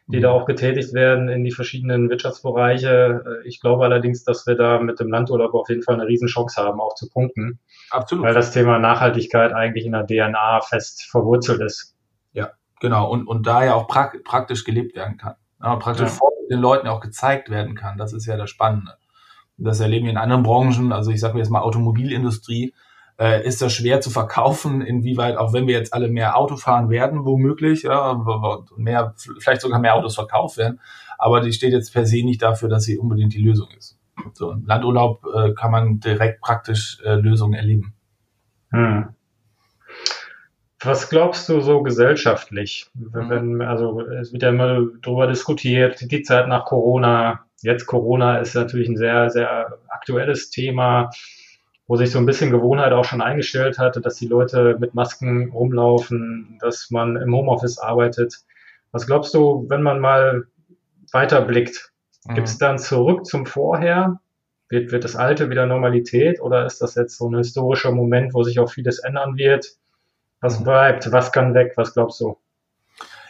die 0.08 0.20
da 0.20 0.34
mhm. 0.34 0.42
auch 0.42 0.46
getätigt 0.46 0.94
werden 0.94 1.30
in 1.30 1.44
die 1.44 1.52
verschiedenen 1.52 2.10
Wirtschaftsbereiche. 2.10 3.24
Ich 3.46 3.62
glaube 3.62 3.86
allerdings, 3.86 4.24
dass 4.24 4.46
wir 4.46 4.56
da 4.56 4.80
mit 4.80 5.00
dem 5.00 5.10
Landurlaub 5.10 5.54
auf 5.54 5.70
jeden 5.70 5.82
Fall 5.82 5.96
eine 5.96 6.08
Riesenchance 6.08 6.62
haben, 6.62 6.82
auch 6.82 6.96
zu 6.96 7.10
punkten. 7.10 7.60
Absolut. 7.90 8.26
Weil 8.26 8.34
das 8.34 8.52
Thema 8.52 8.80
Nachhaltigkeit 8.80 9.54
eigentlich 9.54 9.86
in 9.86 9.94
der 9.94 10.06
DNA 10.06 10.62
fest 10.62 11.04
verwurzelt 11.10 11.62
ist. 11.62 11.96
Ja, 12.34 12.52
genau. 12.82 13.10
Und, 13.10 13.28
und 13.28 13.48
da 13.48 13.64
ja 13.64 13.76
auch 13.76 13.88
prak 13.88 14.24
praktisch 14.26 14.66
gelebt 14.66 14.96
werden 14.96 15.18
kann. 15.18 15.36
Ja, 15.62 15.76
praktisch 15.78 16.10
ja. 16.10 16.14
vor 16.14 16.32
den 16.50 16.60
Leuten 16.60 16.88
auch 16.88 17.00
gezeigt 17.00 17.50
werden 17.50 17.76
kann. 17.76 17.98
Das 17.98 18.12
ist 18.12 18.26
ja 18.26 18.36
das 18.36 18.50
Spannende. 18.50 18.98
Das 19.58 19.80
erleben 19.80 20.06
wir 20.06 20.12
in 20.12 20.18
anderen 20.18 20.44
Branchen. 20.44 20.92
Also 20.92 21.12
ich 21.12 21.20
sage 21.20 21.36
mir 21.36 21.40
jetzt 21.40 21.50
mal 21.50 21.62
Automobilindustrie 21.62 22.74
äh, 23.20 23.46
ist 23.46 23.62
das 23.62 23.74
schwer 23.74 24.02
zu 24.02 24.10
verkaufen, 24.10 24.82
inwieweit, 24.82 25.38
auch 25.38 25.54
wenn 25.54 25.68
wir 25.68 25.76
jetzt 25.76 25.94
alle 25.94 26.08
mehr 26.08 26.38
Auto 26.38 26.58
fahren 26.58 26.90
werden, 26.90 27.26
womöglich, 27.26 27.84
ja, 27.84 28.20
mehr, 28.76 29.14
vielleicht 29.40 29.62
sogar 29.62 29.80
mehr 29.80 29.96
Autos 29.96 30.16
verkauft 30.16 30.58
werden, 30.58 30.80
aber 31.18 31.42
die 31.42 31.54
steht 31.54 31.74
jetzt 31.74 31.94
per 31.94 32.06
se 32.06 32.24
nicht 32.24 32.42
dafür, 32.42 32.70
dass 32.70 32.84
sie 32.84 32.98
unbedingt 32.98 33.34
die 33.34 33.44
Lösung 33.44 33.70
ist. 33.78 33.98
So, 34.34 34.52
im 34.52 34.66
Landurlaub 34.66 35.26
äh, 35.34 35.54
kann 35.54 35.72
man 35.72 36.00
direkt 36.00 36.42
praktisch 36.42 37.00
äh, 37.04 37.16
Lösungen 37.16 37.54
erleben. 37.54 37.94
Hm. 38.72 39.10
Was 40.82 41.10
glaubst 41.10 41.48
du 41.48 41.62
so 41.62 41.82
gesellschaftlich? 41.82 42.90
Wenn, 42.94 43.30
wenn, 43.30 43.62
also 43.62 44.02
es 44.02 44.34
wird 44.34 44.44
ja 44.44 44.50
immer 44.50 44.82
darüber 45.02 45.28
diskutiert, 45.28 46.12
die 46.12 46.24
Zeit 46.24 46.48
nach 46.50 46.66
Corona. 46.66 47.46
Jetzt 47.64 47.86
Corona 47.86 48.38
ist 48.38 48.56
natürlich 48.56 48.90
ein 48.90 48.98
sehr, 48.98 49.30
sehr 49.30 49.80
aktuelles 49.90 50.50
Thema 50.50 51.10
wo 51.88 51.98
sich 51.98 52.12
so 52.12 52.20
ein 52.20 52.26
bisschen 52.26 52.52
Gewohnheit 52.52 52.94
auch 52.94 53.06
schon 53.06 53.22
eingestellt 53.22 53.78
hatte, 53.78 54.02
dass 54.02 54.16
die 54.16 54.28
Leute 54.28 54.78
mit 54.80 54.94
Masken 54.94 55.52
rumlaufen, 55.52 56.58
dass 56.62 56.90
man 56.92 57.18
im 57.18 57.36
Homeoffice 57.36 57.78
arbeitet. 57.78 58.38
Was 58.92 59.06
glaubst 59.06 59.34
du, 59.34 59.66
wenn 59.70 59.82
man 59.82 60.00
mal 60.00 60.46
weiterblickt, 61.12 61.92
mhm. 62.26 62.36
gibt 62.36 62.48
es 62.48 62.58
dann 62.58 62.80
zurück 62.80 63.26
zum 63.26 63.46
Vorher? 63.46 64.20
Wird, 64.70 64.92
wird 64.92 65.04
das 65.04 65.16
Alte 65.16 65.50
wieder 65.50 65.66
Normalität 65.66 66.42
oder 66.42 66.66
ist 66.66 66.82
das 66.82 66.96
jetzt 66.96 67.18
so 67.18 67.30
ein 67.30 67.38
historischer 67.38 67.92
Moment, 67.92 68.34
wo 68.34 68.44
sich 68.44 68.60
auch 68.60 68.72
vieles 68.72 69.00
ändern 69.00 69.38
wird? 69.38 69.68
Was 70.40 70.60
mhm. 70.60 70.64
bleibt? 70.64 71.12
Was 71.12 71.32
kann 71.32 71.54
weg? 71.54 71.74
Was 71.76 71.94
glaubst 71.94 72.20
du? 72.22 72.38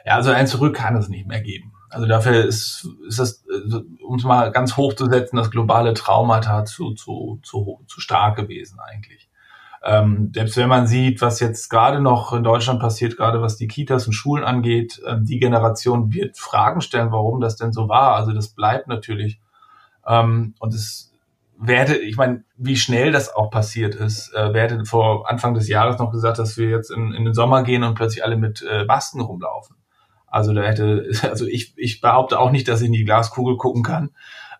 Ja, 0.06 0.15
also 0.15 0.32
ein 0.32 0.48
Zurück 0.48 0.76
kann 0.76 0.96
es 0.96 1.10
nicht 1.10 1.28
mehr 1.28 1.41
geben. 1.41 1.74
Also 1.94 2.08
dafür 2.08 2.46
ist, 2.46 2.88
ist 3.08 3.20
das, 3.20 3.44
um 4.04 4.16
es 4.16 4.24
mal 4.24 4.52
ganz 4.52 4.78
hoch 4.78 4.94
zu 4.94 5.06
setzen, 5.06 5.38
das 5.38 5.52
globale 5.52 5.94
Traumata 5.94 6.66
zu, 6.66 6.94
zu, 6.94 7.40
zu, 7.44 7.82
zu 7.88 8.02
stark 8.02 8.36
gewesen 8.36 8.80
eigentlich. 8.80 9.30
Ähm, 9.86 10.32
selbst 10.34 10.56
wenn 10.56 10.70
man 10.70 10.88
sieht, 10.88 11.22
was 11.22 11.42
jetzt 11.42 11.70
gerade 11.70 12.00
noch 12.00 12.32
in 12.32 12.44
Deutschland 12.44 12.80
passiert, 12.80 13.18
gerade 13.18 13.42
was 13.42 13.58
die 13.58 13.68
Kitas 13.68 14.08
und 14.08 14.14
Schulen 14.14 14.46
angeht, 14.46 15.02
ähm, 15.06 15.26
die 15.26 15.40
Generation 15.40 16.14
wird 16.14 16.38
Fragen 16.38 16.80
stellen, 16.80 17.12
warum 17.12 17.42
das 17.42 17.58
denn 17.58 17.74
so 17.74 17.90
war. 17.90 18.16
Also 18.16 18.32
das 18.32 18.50
bleibt 18.50 18.88
natürlich. 18.88 19.42
Ähm, 20.08 20.56
und 20.60 20.74
es 20.74 21.12
werde, 21.60 21.98
ich 21.98 22.16
meine, 22.16 22.44
wie 22.56 22.78
schnell 22.78 23.12
das 23.12 23.34
auch 23.34 23.50
passiert 23.50 23.96
ist, 23.96 24.34
äh, 24.34 24.54
werde 24.54 24.86
vor 24.86 25.30
Anfang 25.30 25.54
des 25.54 25.68
Jahres 25.68 26.00
noch 26.00 26.12
gesagt, 26.12 26.40
dass 26.40 26.58
wir 26.58 26.70
jetzt 26.70 26.90
in, 26.90 27.14
in 27.14 27.26
den 27.26 27.34
Sommer 27.34 27.64
gehen 27.64 27.84
und 27.84 27.96
plötzlich 27.96 28.24
alle 28.24 28.38
mit 28.38 28.62
äh, 28.62 28.86
Masken 28.86 29.20
rumlaufen. 29.20 29.76
Also 30.34 30.52
da 30.52 30.63
hätte, 30.63 31.10
also 31.30 31.46
ich, 31.46 31.74
ich 31.78 32.02
behaupte 32.02 32.39
auch 32.39 32.52
nicht, 32.52 32.67
dass 32.67 32.82
ich 32.82 32.88
in 32.88 32.93
die 32.93 33.06
Glaskugel 33.06 33.56
gucken 33.58 33.84
kann. 33.84 34.10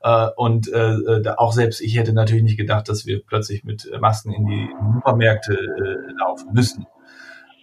Äh, 0.01 0.27
und 0.36 0.71
äh, 0.71 1.21
da 1.21 1.36
auch 1.38 1.51
selbst 1.51 1.81
ich 1.81 1.97
hätte 1.97 2.13
natürlich 2.13 2.43
nicht 2.43 2.57
gedacht, 2.57 2.88
dass 2.89 3.05
wir 3.05 3.25
plötzlich 3.25 3.63
mit 3.63 3.89
Masken 3.99 4.31
in 4.31 4.45
die 4.45 4.69
Supermärkte 4.93 5.53
äh, 5.53 6.12
laufen 6.19 6.53
müssen. 6.53 6.86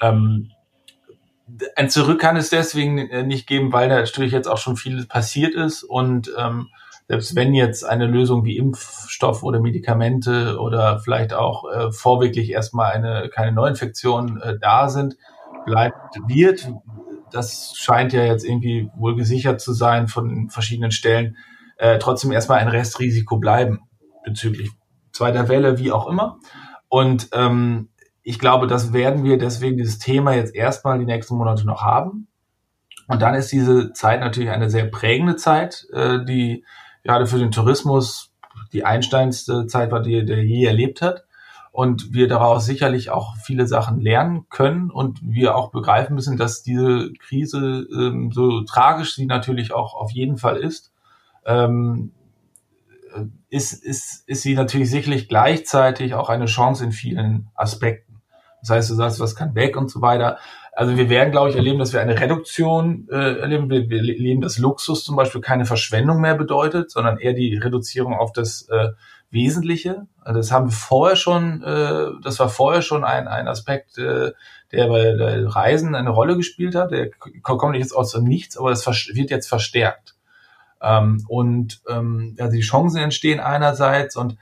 Ähm, 0.02 0.50
ein 1.76 1.90
Zurück 1.90 2.20
kann 2.20 2.36
es 2.36 2.50
deswegen 2.50 2.98
äh, 2.98 3.22
nicht 3.22 3.46
geben, 3.46 3.72
weil 3.72 3.88
natürlich 3.88 4.32
jetzt 4.32 4.48
auch 4.48 4.58
schon 4.58 4.76
viel 4.76 5.06
passiert 5.06 5.54
ist 5.54 5.82
und 5.82 6.32
ähm, 6.36 6.68
selbst 7.08 7.34
wenn 7.34 7.54
jetzt 7.54 7.84
eine 7.84 8.06
Lösung 8.06 8.44
wie 8.44 8.56
Impfstoff 8.56 9.42
oder 9.42 9.60
Medikamente 9.60 10.58
oder 10.60 11.00
vielleicht 11.00 11.34
auch 11.34 11.70
äh, 11.70 11.92
vorwirklich 11.92 12.50
erstmal 12.50 12.92
eine 12.92 13.28
keine 13.28 13.52
Neuinfektion 13.52 14.40
äh, 14.40 14.58
da 14.60 14.88
sind, 14.88 15.16
bleibt 15.66 16.16
wird 16.26 16.72
das 17.32 17.74
scheint 17.76 18.12
ja 18.12 18.24
jetzt 18.24 18.44
irgendwie 18.44 18.90
wohl 18.96 19.16
gesichert 19.16 19.60
zu 19.60 19.72
sein 19.72 20.08
von 20.08 20.50
verschiedenen 20.50 20.90
Stellen, 20.90 21.36
äh, 21.78 21.98
trotzdem 21.98 22.32
erstmal 22.32 22.58
ein 22.58 22.68
Restrisiko 22.68 23.38
bleiben 23.38 23.80
bezüglich 24.24 24.70
zweiter 25.12 25.48
Welle, 25.48 25.78
wie 25.78 25.92
auch 25.92 26.08
immer. 26.08 26.38
Und 26.88 27.28
ähm, 27.32 27.88
ich 28.22 28.38
glaube, 28.38 28.66
das 28.66 28.92
werden 28.92 29.24
wir 29.24 29.38
deswegen 29.38 29.76
dieses 29.76 29.98
Thema 29.98 30.34
jetzt 30.34 30.54
erstmal 30.54 30.98
die 30.98 31.06
nächsten 31.06 31.36
Monate 31.36 31.66
noch 31.66 31.82
haben. 31.82 32.28
Und 33.08 33.22
dann 33.22 33.34
ist 33.34 33.50
diese 33.50 33.92
Zeit 33.92 34.20
natürlich 34.20 34.50
eine 34.50 34.70
sehr 34.70 34.84
prägende 34.84 35.36
Zeit, 35.36 35.86
äh, 35.92 36.24
die 36.24 36.64
gerade 37.02 37.26
für 37.26 37.38
den 37.38 37.50
Tourismus 37.50 38.32
die 38.72 38.84
einsteinste 38.84 39.66
Zeit 39.66 39.90
war, 39.90 40.02
die 40.02 40.24
der 40.24 40.44
je 40.44 40.64
erlebt 40.64 41.02
hat 41.02 41.24
und 41.72 42.12
wir 42.12 42.28
daraus 42.28 42.66
sicherlich 42.66 43.10
auch 43.10 43.36
viele 43.36 43.66
Sachen 43.66 44.00
lernen 44.00 44.46
können 44.48 44.90
und 44.90 45.20
wir 45.22 45.56
auch 45.56 45.70
begreifen 45.70 46.14
müssen, 46.14 46.36
dass 46.36 46.62
diese 46.62 47.12
Krise, 47.20 47.86
ähm, 47.92 48.32
so 48.32 48.62
tragisch 48.62 49.14
sie 49.14 49.26
natürlich 49.26 49.72
auch 49.72 49.94
auf 49.94 50.10
jeden 50.10 50.36
Fall 50.36 50.56
ist, 50.56 50.92
ähm, 51.46 52.12
ist, 53.48 53.72
ist, 53.72 54.28
ist 54.28 54.42
sie 54.42 54.54
natürlich 54.54 54.90
sicherlich 54.90 55.28
gleichzeitig 55.28 56.14
auch 56.14 56.28
eine 56.28 56.46
Chance 56.46 56.84
in 56.84 56.92
vielen 56.92 57.48
Aspekten. 57.54 58.20
Das 58.60 58.70
heißt, 58.70 58.90
du 58.90 58.94
sagst, 58.94 59.20
was 59.20 59.34
kann 59.34 59.54
weg 59.54 59.76
und 59.76 59.90
so 59.90 60.02
weiter. 60.02 60.38
Also 60.72 60.96
wir 60.96 61.10
werden, 61.10 61.32
glaube 61.32 61.50
ich, 61.50 61.56
erleben, 61.56 61.78
dass 61.78 61.92
wir 61.92 62.00
eine 62.00 62.18
Reduktion 62.18 63.08
äh, 63.10 63.40
erleben. 63.40 63.68
Wir, 63.70 63.88
wir 63.90 63.98
erleben, 63.98 64.40
dass 64.40 64.58
Luxus 64.58 65.04
zum 65.04 65.16
Beispiel 65.16 65.40
keine 65.40 65.66
Verschwendung 65.66 66.20
mehr 66.20 66.34
bedeutet, 66.34 66.90
sondern 66.90 67.18
eher 67.18 67.32
die 67.32 67.56
Reduzierung 67.56 68.14
auf 68.14 68.32
das 68.32 68.68
äh, 68.68 68.90
Wesentliche. 69.30 70.06
Also 70.20 70.38
das 70.38 70.52
haben 70.52 70.68
wir 70.68 70.72
vorher 70.72 71.16
schon, 71.16 71.62
äh, 71.62 72.06
das 72.22 72.38
war 72.38 72.48
vorher 72.48 72.82
schon 72.82 73.04
ein, 73.04 73.28
ein 73.28 73.48
Aspekt, 73.48 73.98
äh, 73.98 74.32
der 74.72 74.88
bei 74.88 75.02
der 75.02 75.46
Reisen 75.46 75.94
eine 75.94 76.10
Rolle 76.10 76.36
gespielt 76.36 76.74
hat. 76.74 76.92
Der 76.92 77.10
kommt 77.42 77.76
jetzt 77.76 77.92
aus 77.92 78.12
dem 78.12 78.24
Nichts, 78.24 78.56
aber 78.56 78.70
das 78.70 78.86
wird 78.86 79.30
jetzt 79.30 79.48
verstärkt. 79.48 80.14
Ähm, 80.80 81.24
und 81.28 81.80
ähm, 81.88 82.36
also 82.38 82.52
die 82.52 82.62
Chancen 82.62 82.98
entstehen 82.98 83.40
einerseits 83.40 84.16
und 84.16 84.36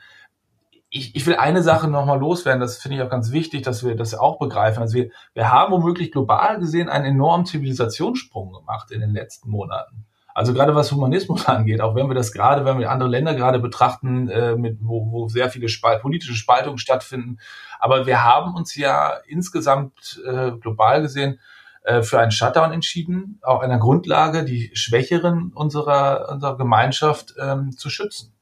ich, 0.90 1.14
ich 1.14 1.26
will 1.26 1.36
eine 1.36 1.62
Sache 1.62 1.88
nochmal 1.88 2.18
loswerden, 2.18 2.60
das 2.60 2.78
finde 2.78 2.96
ich 2.96 3.02
auch 3.02 3.10
ganz 3.10 3.30
wichtig, 3.30 3.62
dass 3.62 3.84
wir 3.84 3.94
das 3.94 4.14
auch 4.14 4.38
begreifen. 4.38 4.80
Also 4.80 4.94
wir, 4.94 5.10
wir 5.34 5.52
haben 5.52 5.72
womöglich 5.72 6.12
global 6.12 6.58
gesehen 6.58 6.88
einen 6.88 7.04
enormen 7.04 7.44
Zivilisationssprung 7.44 8.52
gemacht 8.52 8.90
in 8.90 9.00
den 9.00 9.12
letzten 9.12 9.50
Monaten. 9.50 10.06
Also 10.34 10.54
gerade 10.54 10.74
was 10.74 10.92
Humanismus 10.92 11.46
angeht, 11.48 11.80
auch 11.80 11.94
wenn 11.94 12.08
wir 12.08 12.14
das 12.14 12.32
gerade, 12.32 12.64
wenn 12.64 12.78
wir 12.78 12.90
andere 12.90 13.08
Länder 13.08 13.34
gerade 13.34 13.58
betrachten, 13.58 14.28
äh, 14.28 14.56
mit, 14.56 14.78
wo, 14.80 15.10
wo 15.10 15.28
sehr 15.28 15.50
viele 15.50 15.68
Spalt, 15.68 16.00
politische 16.00 16.34
Spaltungen 16.34 16.78
stattfinden. 16.78 17.38
Aber 17.78 18.06
wir 18.06 18.24
haben 18.24 18.54
uns 18.54 18.74
ja 18.74 19.14
insgesamt 19.26 20.22
äh, 20.24 20.52
global 20.52 21.02
gesehen 21.02 21.38
äh, 21.82 22.02
für 22.02 22.18
einen 22.18 22.30
Shutdown 22.30 22.72
entschieden, 22.72 23.40
auf 23.42 23.60
einer 23.60 23.78
Grundlage, 23.78 24.44
die 24.44 24.70
Schwächeren 24.74 25.52
unserer, 25.52 26.30
unserer 26.30 26.56
Gemeinschaft 26.56 27.34
ähm, 27.38 27.72
zu 27.72 27.90
schützen. 27.90 28.32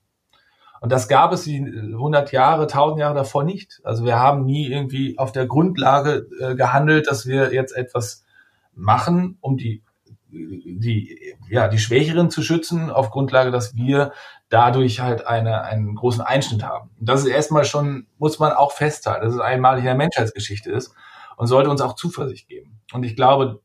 Und 0.81 0.93
das 0.93 1.09
gab 1.09 1.33
es 1.33 1.45
die 1.45 1.59
100 1.59 2.33
Jahre, 2.33 2.63
1000 2.63 3.01
Jahre 3.01 3.15
davor 3.15 3.45
nicht. 3.45 3.81
Also 3.85 4.05
wir 4.05 4.19
haben 4.19 4.45
nie 4.45 4.69
irgendwie 4.69 5.19
auf 5.19 5.33
der 5.33 5.47
Grundlage 5.47 6.27
äh, 6.41 6.55
gehandelt, 6.55 7.09
dass 7.09 7.27
wir 7.27 7.53
jetzt 7.53 7.77
etwas 7.77 8.25
machen, 8.75 9.39
um 9.41 9.57
die 9.57 9.83
die, 10.29 11.35
ja, 11.49 11.69
die 11.69 11.79
Schwächeren 11.79 12.31
zu 12.31 12.43
schützen, 12.43 12.91
auf 12.91 13.11
Grundlage, 13.11 13.51
dass 13.51 13.77
wir 13.77 14.13
dadurch 14.49 15.01
halt 15.01 15.27
eine, 15.27 15.63
einen 15.63 15.95
großen 15.95 16.21
Einschnitt 16.21 16.63
haben. 16.63 16.91
Und 16.99 17.09
das 17.09 17.23
ist 17.23 17.29
erstmal 17.29 17.65
schon, 17.65 18.07
muss 18.19 18.39
man 18.39 18.53
auch 18.53 18.73
festhalten, 18.73 19.25
dass 19.25 19.35
es 19.35 19.41
einmalig 19.41 19.81
in 19.81 19.87
der 19.87 19.95
Menschheitsgeschichte 19.95 20.71
ist 20.71 20.95
und 21.37 21.47
sollte 21.47 21.71
uns 21.71 21.81
auch 21.81 21.95
Zuversicht 21.95 22.49
geben. 22.49 22.81
Und 22.93 23.05
ich 23.05 23.17
glaube, 23.17 23.61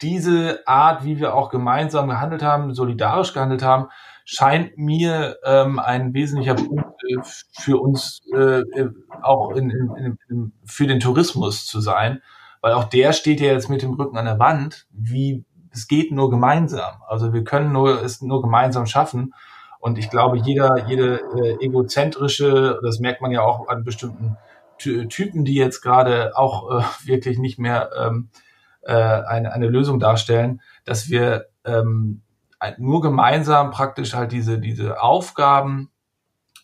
diese 0.00 0.60
Art, 0.66 1.04
wie 1.04 1.18
wir 1.18 1.34
auch 1.34 1.50
gemeinsam 1.50 2.08
gehandelt 2.08 2.42
haben, 2.42 2.74
solidarisch 2.74 3.32
gehandelt 3.32 3.62
haben, 3.62 3.88
scheint 4.30 4.76
mir 4.76 5.38
ähm, 5.42 5.78
ein 5.78 6.12
wesentlicher 6.12 6.54
Punkt 6.54 7.02
äh, 7.08 7.16
für 7.50 7.78
uns 7.78 8.20
äh, 8.34 8.62
auch 9.22 9.52
in, 9.52 9.70
in, 9.70 10.18
in, 10.28 10.52
für 10.66 10.86
den 10.86 11.00
Tourismus 11.00 11.66
zu 11.66 11.80
sein, 11.80 12.20
weil 12.60 12.74
auch 12.74 12.84
der 12.84 13.14
steht 13.14 13.40
ja 13.40 13.46
jetzt 13.52 13.70
mit 13.70 13.80
dem 13.80 13.94
Rücken 13.94 14.18
an 14.18 14.26
der 14.26 14.38
Wand. 14.38 14.86
Wie 14.90 15.46
es 15.72 15.88
geht 15.88 16.12
nur 16.12 16.28
gemeinsam. 16.28 17.02
Also 17.06 17.32
wir 17.32 17.42
können 17.42 17.72
nur 17.72 18.02
es 18.02 18.20
nur 18.20 18.42
gemeinsam 18.42 18.84
schaffen. 18.84 19.32
Und 19.80 19.96
ich 19.96 20.10
glaube, 20.10 20.36
jeder, 20.36 20.86
jede 20.86 21.22
äh, 21.34 21.64
egozentrische, 21.64 22.78
das 22.82 23.00
merkt 23.00 23.22
man 23.22 23.30
ja 23.30 23.40
auch 23.40 23.68
an 23.68 23.82
bestimmten 23.82 24.36
Typen, 24.76 25.46
die 25.46 25.54
jetzt 25.54 25.80
gerade 25.80 26.36
auch 26.36 26.70
äh, 26.70 26.82
wirklich 27.06 27.38
nicht 27.38 27.58
mehr 27.58 27.90
ähm, 27.98 28.28
äh, 28.82 28.92
eine, 28.92 29.54
eine 29.54 29.68
Lösung 29.68 29.98
darstellen, 29.98 30.60
dass 30.84 31.08
wir 31.08 31.46
ähm, 31.64 32.20
nur 32.78 33.00
gemeinsam 33.00 33.70
praktisch 33.70 34.14
halt 34.14 34.32
diese, 34.32 34.58
diese 34.58 35.00
Aufgaben 35.00 35.90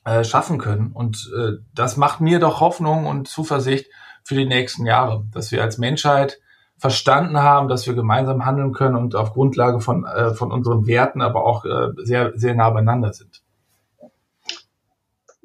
äh, 0.05 0.25
schaffen 0.25 0.59
können. 0.59 0.93
Und 0.93 1.31
äh, 1.37 1.63
das 1.75 1.97
macht 1.97 2.21
mir 2.21 2.39
doch 2.41 2.61
Hoffnung 2.61 3.07
und 3.07 3.29
Zuversicht 3.29 3.87
für 4.23 4.35
die 4.35 4.47
nächsten 4.47 4.87
Jahre, 4.87 5.25
dass 5.33 5.53
wir 5.53 5.63
als 5.63 5.79
Menschheit 5.79 6.41
verstanden 6.77 7.39
haben, 7.41 7.69
dass 7.69 7.87
wir 7.87 7.95
gemeinsam 7.95 8.45
handeln 8.45 8.73
können 8.73 8.97
und 8.97 9.15
auf 9.15 9.33
Grundlage 9.33 9.81
von, 9.81 10.05
äh, 10.05 10.35
von 10.35 10.51
unseren 10.51 10.87
Werten 10.87 11.23
aber 11.23 11.45
auch 11.45 11.65
äh, 11.65 11.89
sehr, 12.03 12.33
sehr 12.35 12.55
nah 12.55 12.71
beieinander 12.71 13.13
sind. 13.13 13.44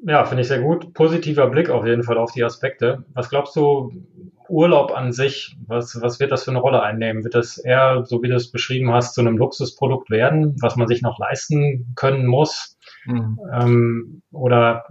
Ja, 0.06 0.24
finde 0.26 0.42
ich 0.42 0.48
sehr 0.48 0.62
gut. 0.62 0.94
Positiver 0.94 1.48
Blick 1.50 1.70
auf 1.70 1.86
jeden 1.86 2.04
Fall 2.04 2.18
auf 2.18 2.32
die 2.32 2.44
Aspekte. 2.44 3.04
Was 3.14 3.30
glaubst 3.30 3.56
du, 3.56 3.92
Urlaub 4.50 4.92
an 4.92 5.12
sich, 5.12 5.56
was, 5.68 6.02
was 6.02 6.20
wird 6.20 6.32
das 6.32 6.44
für 6.44 6.52
eine 6.52 6.60
Rolle 6.60 6.82
einnehmen? 6.82 7.24
Wird 7.24 7.36
das 7.36 7.58
eher, 7.58 8.04
so 8.06 8.22
wie 8.24 8.30
du 8.30 8.36
es 8.36 8.52
beschrieben 8.52 8.92
hast, 8.92 9.14
zu 9.14 9.22
einem 9.22 9.38
Luxusprodukt 9.38 10.10
werden, 10.10 10.56
was 10.60 10.76
man 10.76 10.88
sich 10.88 11.02
noch 11.02 11.20
leisten 11.20 11.94
können 11.96 12.26
muss? 12.26 12.78
Mhm. 13.06 13.40
Ähm, 13.54 14.22
oder 14.32 14.86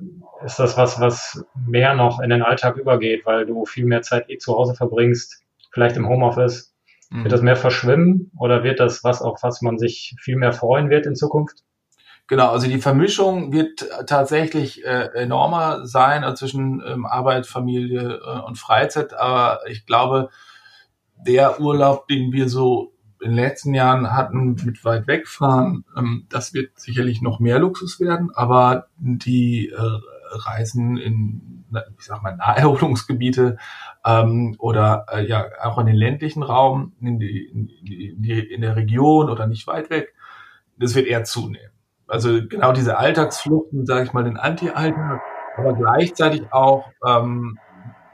ist 0.44 0.58
das 0.58 0.76
was, 0.76 1.00
was 1.00 1.44
mehr 1.66 1.94
noch 1.94 2.20
in 2.20 2.30
den 2.30 2.42
Alltag 2.42 2.76
übergeht, 2.76 3.26
weil 3.26 3.46
du 3.46 3.64
viel 3.64 3.84
mehr 3.84 4.02
Zeit 4.02 4.30
eh 4.30 4.38
zu 4.38 4.54
Hause 4.54 4.74
verbringst, 4.74 5.42
vielleicht 5.72 5.96
im 5.96 6.08
Homeoffice? 6.08 6.74
Mhm. 7.10 7.24
Wird 7.24 7.32
das 7.32 7.42
mehr 7.42 7.56
verschwimmen 7.56 8.30
oder 8.38 8.62
wird 8.62 8.80
das 8.80 9.02
was, 9.02 9.22
auf 9.22 9.42
was 9.42 9.60
man 9.60 9.78
sich 9.78 10.14
viel 10.20 10.36
mehr 10.36 10.52
freuen 10.52 10.88
wird 10.88 11.06
in 11.06 11.16
Zukunft? 11.16 11.64
Genau, 12.28 12.50
also 12.50 12.68
die 12.68 12.78
Vermischung 12.78 13.52
wird 13.52 13.88
tatsächlich 14.06 14.84
äh, 14.84 15.08
enormer 15.14 15.86
sein 15.86 16.22
äh, 16.22 16.34
zwischen 16.34 16.82
ähm, 16.86 17.06
Arbeit, 17.06 17.46
Familie 17.46 18.20
äh, 18.22 18.40
und 18.40 18.58
Freizeit. 18.58 19.14
Aber 19.14 19.60
ich 19.66 19.86
glaube, 19.86 20.28
der 21.16 21.58
Urlaub, 21.58 22.06
den 22.06 22.30
wir 22.30 22.50
so 22.50 22.92
in 23.22 23.30
den 23.30 23.36
letzten 23.36 23.72
Jahren 23.72 24.12
hatten 24.12 24.56
mit 24.62 24.84
weit 24.84 25.06
wegfahren, 25.06 25.86
ähm, 25.96 26.26
das 26.28 26.52
wird 26.52 26.78
sicherlich 26.78 27.22
noch 27.22 27.40
mehr 27.40 27.58
Luxus 27.58 27.98
werden. 27.98 28.30
Aber 28.34 28.88
die 28.98 29.70
äh, 29.70 30.00
Reisen 30.30 30.98
in, 30.98 31.64
ich 31.98 32.04
sag 32.04 32.22
mal, 32.22 32.36
Naherholungsgebiete 32.36 33.56
ähm, 34.04 34.54
oder 34.58 35.06
äh, 35.10 35.26
ja 35.26 35.46
auch 35.62 35.78
in 35.78 35.86
den 35.86 35.96
ländlichen 35.96 36.42
Raum, 36.42 36.92
in, 37.00 37.18
die, 37.18 37.46
in, 37.46 37.70
die, 38.22 38.38
in 38.38 38.60
der 38.60 38.76
Region 38.76 39.30
oder 39.30 39.46
nicht 39.46 39.66
weit 39.66 39.88
weg, 39.88 40.12
das 40.76 40.94
wird 40.94 41.06
eher 41.06 41.24
zunehmen 41.24 41.70
also 42.08 42.40
genau 42.46 42.72
diese 42.72 42.98
Alltagsfluchten, 42.98 43.86
sage 43.86 44.04
ich 44.04 44.12
mal, 44.12 44.24
den 44.24 44.36
Anti-Alltag, 44.36 45.20
aber 45.56 45.74
gleichzeitig 45.74 46.52
auch, 46.52 46.86
ähm, 47.06 47.58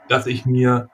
dass 0.09 0.27
ich 0.27 0.45
mir 0.45 0.89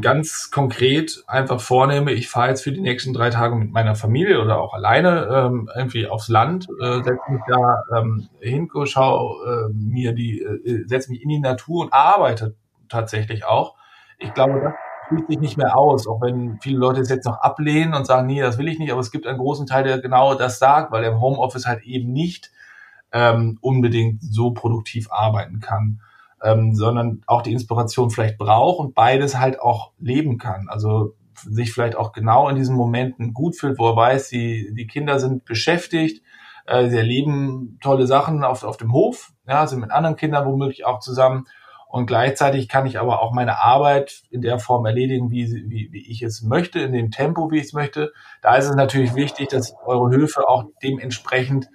ganz 0.00 0.50
konkret 0.50 1.22
einfach 1.26 1.60
vornehme, 1.60 2.12
ich 2.12 2.28
fahre 2.28 2.48
jetzt 2.48 2.62
für 2.62 2.72
die 2.72 2.80
nächsten 2.80 3.12
drei 3.12 3.30
Tage 3.30 3.56
mit 3.56 3.72
meiner 3.72 3.94
Familie 3.94 4.40
oder 4.40 4.58
auch 4.60 4.72
alleine 4.72 5.28
ähm, 5.30 5.68
irgendwie 5.74 6.06
aufs 6.06 6.28
Land, 6.28 6.66
äh, 6.80 7.02
setze 7.02 7.30
mich 7.30 7.42
da 7.46 7.82
ähm, 7.98 8.28
hin, 8.40 8.70
schaue 8.84 9.68
äh, 9.68 9.72
mir 9.74 10.14
die, 10.14 10.40
äh, 10.40 10.84
setze 10.86 11.10
mich 11.10 11.22
in 11.22 11.28
die 11.28 11.40
Natur 11.40 11.84
und 11.84 11.92
arbeite 11.92 12.54
tatsächlich 12.88 13.44
auch. 13.44 13.76
Ich 14.18 14.32
glaube, 14.32 14.60
das 14.62 14.72
schließt 15.12 15.28
sich 15.28 15.40
nicht 15.40 15.56
mehr 15.56 15.76
aus, 15.76 16.06
auch 16.06 16.20
wenn 16.20 16.58
viele 16.60 16.78
Leute 16.78 17.00
es 17.00 17.08
jetzt 17.08 17.26
noch 17.26 17.38
ablehnen 17.38 17.94
und 17.94 18.06
sagen, 18.06 18.26
nee, 18.26 18.40
das 18.40 18.58
will 18.58 18.68
ich 18.68 18.78
nicht, 18.78 18.92
aber 18.92 19.00
es 19.00 19.10
gibt 19.10 19.26
einen 19.26 19.38
großen 19.38 19.66
Teil, 19.66 19.84
der 19.84 20.00
genau 20.00 20.34
das 20.34 20.58
sagt, 20.58 20.92
weil 20.92 21.04
er 21.04 21.12
im 21.12 21.20
Homeoffice 21.20 21.66
halt 21.66 21.82
eben 21.84 22.12
nicht 22.12 22.50
ähm, 23.12 23.58
unbedingt 23.60 24.22
so 24.22 24.52
produktiv 24.52 25.10
arbeiten 25.10 25.60
kann, 25.60 26.00
ähm, 26.42 26.74
sondern 26.74 27.22
auch 27.26 27.42
die 27.42 27.52
Inspiration 27.52 28.10
vielleicht 28.10 28.38
braucht 28.38 28.80
und 28.80 28.94
beides 28.94 29.38
halt 29.38 29.60
auch 29.60 29.92
leben 29.98 30.38
kann. 30.38 30.68
Also 30.68 31.14
sich 31.34 31.72
vielleicht 31.72 31.96
auch 31.96 32.12
genau 32.12 32.48
in 32.48 32.56
diesen 32.56 32.76
Momenten 32.76 33.34
gut 33.34 33.56
fühlt, 33.56 33.78
wo 33.78 33.88
er 33.90 33.96
weiß, 33.96 34.28
die, 34.28 34.72
die 34.74 34.86
Kinder 34.86 35.18
sind 35.18 35.44
beschäftigt, 35.44 36.22
äh, 36.66 36.88
sie 36.88 36.96
erleben 36.96 37.78
tolle 37.80 38.06
Sachen 38.06 38.44
auf, 38.44 38.62
auf 38.64 38.76
dem 38.76 38.92
Hof, 38.92 39.32
ja, 39.46 39.66
sind 39.66 39.80
mit 39.80 39.90
anderen 39.90 40.16
Kindern 40.16 40.46
womöglich 40.46 40.86
auch 40.86 41.00
zusammen 41.00 41.46
und 41.92 42.06
gleichzeitig 42.06 42.70
kann 42.70 42.86
ich 42.86 42.98
aber 42.98 43.20
auch 43.20 43.34
meine 43.34 43.60
Arbeit 43.60 44.22
in 44.30 44.40
der 44.40 44.58
Form 44.58 44.86
erledigen, 44.86 45.30
wie, 45.30 45.44
wie, 45.68 45.90
wie 45.92 46.10
ich 46.10 46.22
es 46.22 46.40
möchte, 46.40 46.80
in 46.80 46.94
dem 46.94 47.10
Tempo, 47.10 47.50
wie 47.50 47.58
ich 47.58 47.64
es 47.64 47.72
möchte. 47.74 48.14
Da 48.40 48.56
ist 48.56 48.66
es 48.66 48.74
natürlich 48.74 49.14
wichtig, 49.14 49.48
dass 49.50 49.74
eure 49.84 50.08
Höfe 50.08 50.48
auch 50.48 50.64
dementsprechend 50.82 51.68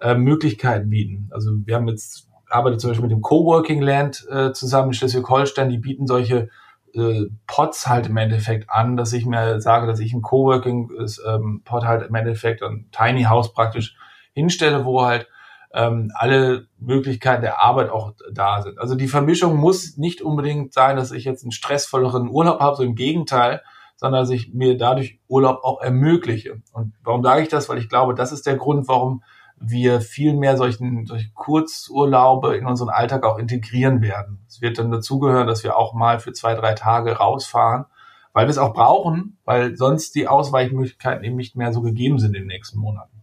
äh, 0.00 0.14
Möglichkeiten 0.14 0.90
bieten. 0.90 1.28
Also 1.32 1.50
wir 1.64 1.74
haben 1.74 1.88
jetzt 1.88 2.28
arbeite 2.48 2.76
zum 2.76 2.90
Beispiel 2.90 3.08
mit 3.08 3.10
dem 3.10 3.20
Coworking 3.20 3.82
Land 3.82 4.24
äh, 4.30 4.52
zusammen 4.52 4.90
in 4.90 4.94
Schleswig-Holstein, 4.94 5.70
die 5.70 5.78
bieten 5.78 6.06
solche 6.06 6.50
äh, 6.94 7.22
Pods 7.48 7.88
halt 7.88 8.06
im 8.06 8.16
Endeffekt 8.16 8.70
an, 8.70 8.96
dass 8.96 9.12
ich 9.12 9.26
mir 9.26 9.60
sage, 9.60 9.88
dass 9.88 9.98
ich 9.98 10.12
ein 10.12 10.22
Coworking 10.22 10.88
ähm, 11.26 11.62
Pod 11.64 11.84
halt 11.84 12.08
im 12.08 12.14
Endeffekt 12.14 12.62
ein 12.62 12.86
Tiny 12.92 13.24
House 13.24 13.52
praktisch 13.52 13.96
hinstelle, 14.34 14.84
wo 14.84 15.04
halt 15.04 15.26
ähm, 15.74 16.12
alle 16.14 16.68
Möglichkeiten 16.78 17.42
der 17.42 17.60
Arbeit 17.60 17.90
auch 17.90 18.12
da 18.32 18.62
sind. 18.62 18.78
Also 18.78 18.94
die 18.94 19.08
Vermischung 19.08 19.56
muss 19.56 19.96
nicht 19.96 20.22
unbedingt 20.22 20.72
sein, 20.72 20.96
dass 20.96 21.10
ich 21.10 21.24
jetzt 21.24 21.42
einen 21.42 21.52
stressvolleren 21.52 22.30
Urlaub 22.30 22.60
habe, 22.60 22.76
so 22.76 22.84
im 22.84 22.94
Gegenteil, 22.94 23.60
sondern 23.96 24.22
dass 24.22 24.30
ich 24.30 24.54
mir 24.54 24.76
dadurch 24.76 25.18
Urlaub 25.26 25.64
auch 25.64 25.82
ermögliche. 25.82 26.62
Und 26.72 26.94
warum 27.02 27.24
sage 27.24 27.42
ich 27.42 27.48
das? 27.48 27.68
Weil 27.68 27.78
ich 27.78 27.88
glaube, 27.88 28.14
das 28.14 28.30
ist 28.30 28.46
der 28.46 28.56
Grund, 28.56 28.86
warum 28.86 29.24
wir 29.58 30.00
viel 30.00 30.34
mehr 30.34 30.56
solchen, 30.56 31.06
solche 31.06 31.30
Kurzurlaube 31.32 32.56
in 32.56 32.66
unseren 32.66 32.90
Alltag 32.90 33.24
auch 33.24 33.38
integrieren 33.38 34.00
werden. 34.00 34.44
Es 34.48 34.60
wird 34.60 34.78
dann 34.78 34.90
dazugehören, 34.90 35.46
dass 35.46 35.64
wir 35.64 35.76
auch 35.76 35.94
mal 35.94 36.20
für 36.20 36.32
zwei, 36.32 36.54
drei 36.54 36.74
Tage 36.74 37.16
rausfahren, 37.16 37.86
weil 38.32 38.46
wir 38.46 38.50
es 38.50 38.58
auch 38.58 38.74
brauchen, 38.74 39.38
weil 39.44 39.76
sonst 39.76 40.14
die 40.14 40.28
Ausweichmöglichkeiten 40.28 41.24
eben 41.24 41.36
nicht 41.36 41.56
mehr 41.56 41.72
so 41.72 41.82
gegeben 41.82 42.18
sind 42.18 42.34
in 42.34 42.42
den 42.42 42.48
nächsten 42.48 42.78
Monaten. 42.78 43.13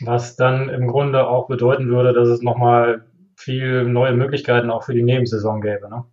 Was 0.00 0.36
dann 0.36 0.68
im 0.68 0.86
Grunde 0.88 1.26
auch 1.26 1.48
bedeuten 1.48 1.88
würde, 1.88 2.12
dass 2.12 2.28
es 2.28 2.42
nochmal 2.42 3.06
viel 3.36 3.84
neue 3.84 4.12
Möglichkeiten 4.12 4.70
auch 4.70 4.84
für 4.84 4.94
die 4.94 5.02
Nebensaison 5.02 5.60
gäbe, 5.60 5.88
ne? 5.88 6.04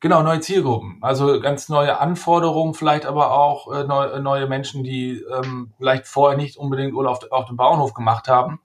Genau, 0.00 0.22
neue 0.22 0.40
Zielgruppen. 0.40 0.98
Also 1.00 1.40
ganz 1.40 1.70
neue 1.70 1.98
Anforderungen, 1.98 2.74
vielleicht 2.74 3.06
aber 3.06 3.32
auch 3.32 3.72
äh, 3.72 3.84
neu, 3.84 4.04
äh, 4.04 4.20
neue 4.20 4.46
Menschen, 4.46 4.84
die 4.84 5.24
ähm, 5.34 5.72
vielleicht 5.78 6.06
vorher 6.06 6.36
nicht 6.36 6.58
unbedingt 6.58 6.92
Urlaub 6.92 7.22
auf, 7.22 7.32
auf 7.32 7.46
dem 7.46 7.56
Bauernhof 7.56 7.94
gemacht 7.94 8.28
haben. 8.28 8.60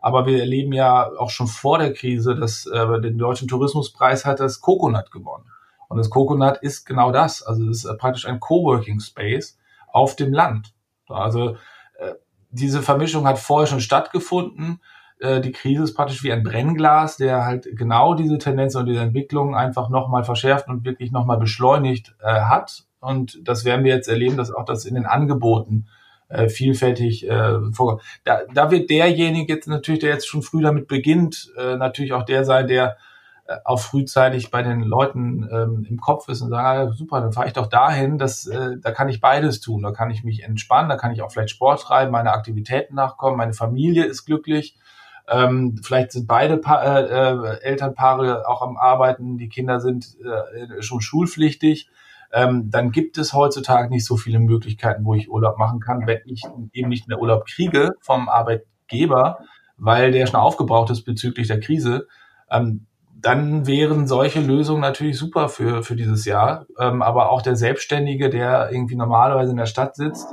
Aber 0.00 0.26
wir 0.26 0.40
erleben 0.40 0.72
ja 0.72 1.08
auch 1.16 1.30
schon 1.30 1.46
vor 1.46 1.78
der 1.78 1.92
Krise, 1.92 2.34
dass 2.34 2.66
äh, 2.66 3.00
den 3.00 3.18
deutschen 3.18 3.46
Tourismuspreis 3.46 4.24
hat 4.24 4.40
das 4.40 4.60
Coconut 4.60 5.12
gewonnen. 5.12 5.44
Und 5.88 5.98
das 5.98 6.10
Coconut 6.10 6.58
ist 6.58 6.86
genau 6.86 7.12
das. 7.12 7.44
Also 7.44 7.68
es 7.68 7.84
ist 7.84 7.84
äh, 7.84 7.94
praktisch 7.94 8.26
ein 8.26 8.40
Coworking 8.40 8.98
Space 8.98 9.58
auf 9.92 10.16
dem 10.16 10.32
Land. 10.32 10.74
Also 11.08 11.56
diese 12.50 12.82
Vermischung 12.82 13.26
hat 13.26 13.38
vorher 13.38 13.66
schon 13.66 13.80
stattgefunden. 13.80 14.80
Äh, 15.20 15.40
die 15.40 15.52
Krise 15.52 15.84
ist 15.84 15.94
praktisch 15.94 16.22
wie 16.22 16.32
ein 16.32 16.42
Brennglas, 16.42 17.16
der 17.16 17.44
halt 17.44 17.68
genau 17.76 18.14
diese 18.14 18.38
Tendenz 18.38 18.74
und 18.74 18.86
diese 18.86 19.00
Entwicklung 19.00 19.54
einfach 19.54 19.88
nochmal 19.88 20.24
verschärft 20.24 20.68
und 20.68 20.84
wirklich 20.84 21.12
nochmal 21.12 21.38
beschleunigt 21.38 22.14
äh, 22.22 22.42
hat. 22.42 22.84
Und 23.00 23.38
das 23.48 23.64
werden 23.64 23.84
wir 23.84 23.94
jetzt 23.94 24.08
erleben, 24.08 24.36
dass 24.36 24.52
auch 24.52 24.64
das 24.64 24.84
in 24.84 24.94
den 24.94 25.06
Angeboten 25.06 25.86
äh, 26.28 26.48
vielfältig 26.48 27.28
äh, 27.28 27.72
vorkommt. 27.72 28.02
Da, 28.24 28.42
da 28.52 28.70
wird 28.70 28.90
derjenige 28.90 29.52
jetzt 29.52 29.68
natürlich, 29.68 30.00
der 30.00 30.10
jetzt 30.10 30.28
schon 30.28 30.42
früh 30.42 30.62
damit 30.62 30.86
beginnt, 30.86 31.52
äh, 31.56 31.76
natürlich 31.76 32.12
auch 32.12 32.24
der 32.24 32.44
sein, 32.44 32.68
der 32.68 32.96
auch 33.64 33.80
frühzeitig 33.80 34.50
bei 34.50 34.62
den 34.62 34.82
Leuten 34.82 35.48
ähm, 35.50 35.86
im 35.88 36.00
Kopf 36.00 36.28
ist 36.28 36.40
und 36.42 36.50
sagen, 36.50 36.90
ah, 36.90 36.92
super, 36.92 37.20
dann 37.20 37.32
fahre 37.32 37.48
ich 37.48 37.52
doch 37.52 37.66
dahin, 37.66 38.18
das, 38.18 38.46
äh, 38.46 38.76
da 38.80 38.92
kann 38.92 39.08
ich 39.08 39.20
beides 39.20 39.60
tun, 39.60 39.82
da 39.82 39.90
kann 39.90 40.10
ich 40.10 40.24
mich 40.24 40.44
entspannen, 40.44 40.88
da 40.88 40.96
kann 40.96 41.12
ich 41.12 41.22
auch 41.22 41.30
vielleicht 41.30 41.50
Sport 41.50 41.82
treiben, 41.82 42.12
meine 42.12 42.32
Aktivitäten 42.32 42.94
nachkommen, 42.94 43.36
meine 43.36 43.52
Familie 43.52 44.04
ist 44.04 44.24
glücklich, 44.24 44.76
ähm, 45.28 45.80
vielleicht 45.82 46.12
sind 46.12 46.26
beide 46.26 46.58
pa 46.58 46.82
äh, 46.82 47.04
äh, 47.04 47.60
Elternpaare 47.62 48.48
auch 48.48 48.62
am 48.62 48.76
Arbeiten, 48.76 49.38
die 49.38 49.48
Kinder 49.48 49.80
sind 49.80 50.16
äh, 50.20 50.82
schon 50.82 51.00
schulpflichtig. 51.00 51.88
Ähm, 52.32 52.70
dann 52.70 52.92
gibt 52.92 53.18
es 53.18 53.32
heutzutage 53.32 53.90
nicht 53.90 54.04
so 54.04 54.16
viele 54.16 54.38
Möglichkeiten, 54.38 55.04
wo 55.04 55.14
ich 55.14 55.28
Urlaub 55.28 55.58
machen 55.58 55.80
kann, 55.80 56.06
wenn 56.06 56.20
ich 56.26 56.44
eben 56.72 56.88
nicht 56.88 57.08
mehr 57.08 57.20
Urlaub 57.20 57.46
kriege 57.46 57.90
vom 58.00 58.28
Arbeitgeber, 58.28 59.40
weil 59.76 60.12
der 60.12 60.26
schon 60.26 60.38
aufgebraucht 60.38 60.90
ist 60.90 61.02
bezüglich 61.02 61.48
der 61.48 61.58
Krise. 61.58 62.06
Ähm, 62.48 62.86
dann 63.20 63.66
wären 63.66 64.06
solche 64.06 64.40
Lösungen 64.40 64.80
natürlich 64.80 65.18
super 65.18 65.48
für, 65.48 65.82
für 65.82 65.96
dieses 65.96 66.24
Jahr. 66.24 66.66
Ähm, 66.78 67.02
aber 67.02 67.30
auch 67.30 67.42
der 67.42 67.56
Selbstständige, 67.56 68.30
der 68.30 68.70
irgendwie 68.72 68.96
normalerweise 68.96 69.50
in 69.50 69.56
der 69.56 69.66
Stadt 69.66 69.96
sitzt, 69.96 70.28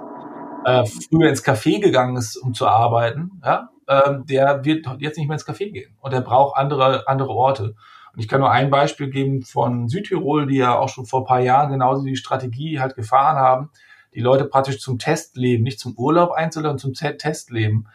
äh, 0.65 0.85
früher 0.85 1.29
ins 1.29 1.43
Café 1.43 1.79
gegangen 1.81 2.17
ist, 2.17 2.37
um 2.37 2.53
zu 2.53 2.67
arbeiten, 2.67 3.41
ja, 3.43 3.69
ähm, 3.87 4.25
der 4.25 4.65
wird 4.65 4.85
jetzt 4.99 5.17
nicht 5.17 5.27
mehr 5.27 5.35
ins 5.35 5.47
Café 5.47 5.71
gehen 5.71 5.95
und 6.01 6.13
der 6.13 6.21
braucht 6.21 6.57
andere, 6.57 7.07
andere 7.07 7.29
Orte. 7.29 7.75
Und 8.13 8.19
ich 8.19 8.27
kann 8.27 8.39
nur 8.39 8.51
ein 8.51 8.69
Beispiel 8.69 9.09
geben 9.09 9.43
von 9.43 9.87
Südtirol, 9.87 10.47
die 10.47 10.57
ja 10.57 10.77
auch 10.77 10.89
schon 10.89 11.05
vor 11.05 11.21
ein 11.21 11.27
paar 11.27 11.39
Jahren 11.39 11.71
genauso 11.71 12.03
die 12.03 12.15
Strategie 12.15 12.79
halt 12.79 12.95
gefahren 12.95 13.37
haben, 13.37 13.69
die 14.13 14.21
Leute 14.21 14.45
praktisch 14.45 14.79
zum 14.79 14.97
Testleben, 14.97 15.63
nicht 15.63 15.79
zum 15.79 15.93
Urlaub 15.95 16.31
einzuladen, 16.31 16.79
zum 16.79 16.93
Testleben. 16.93 17.87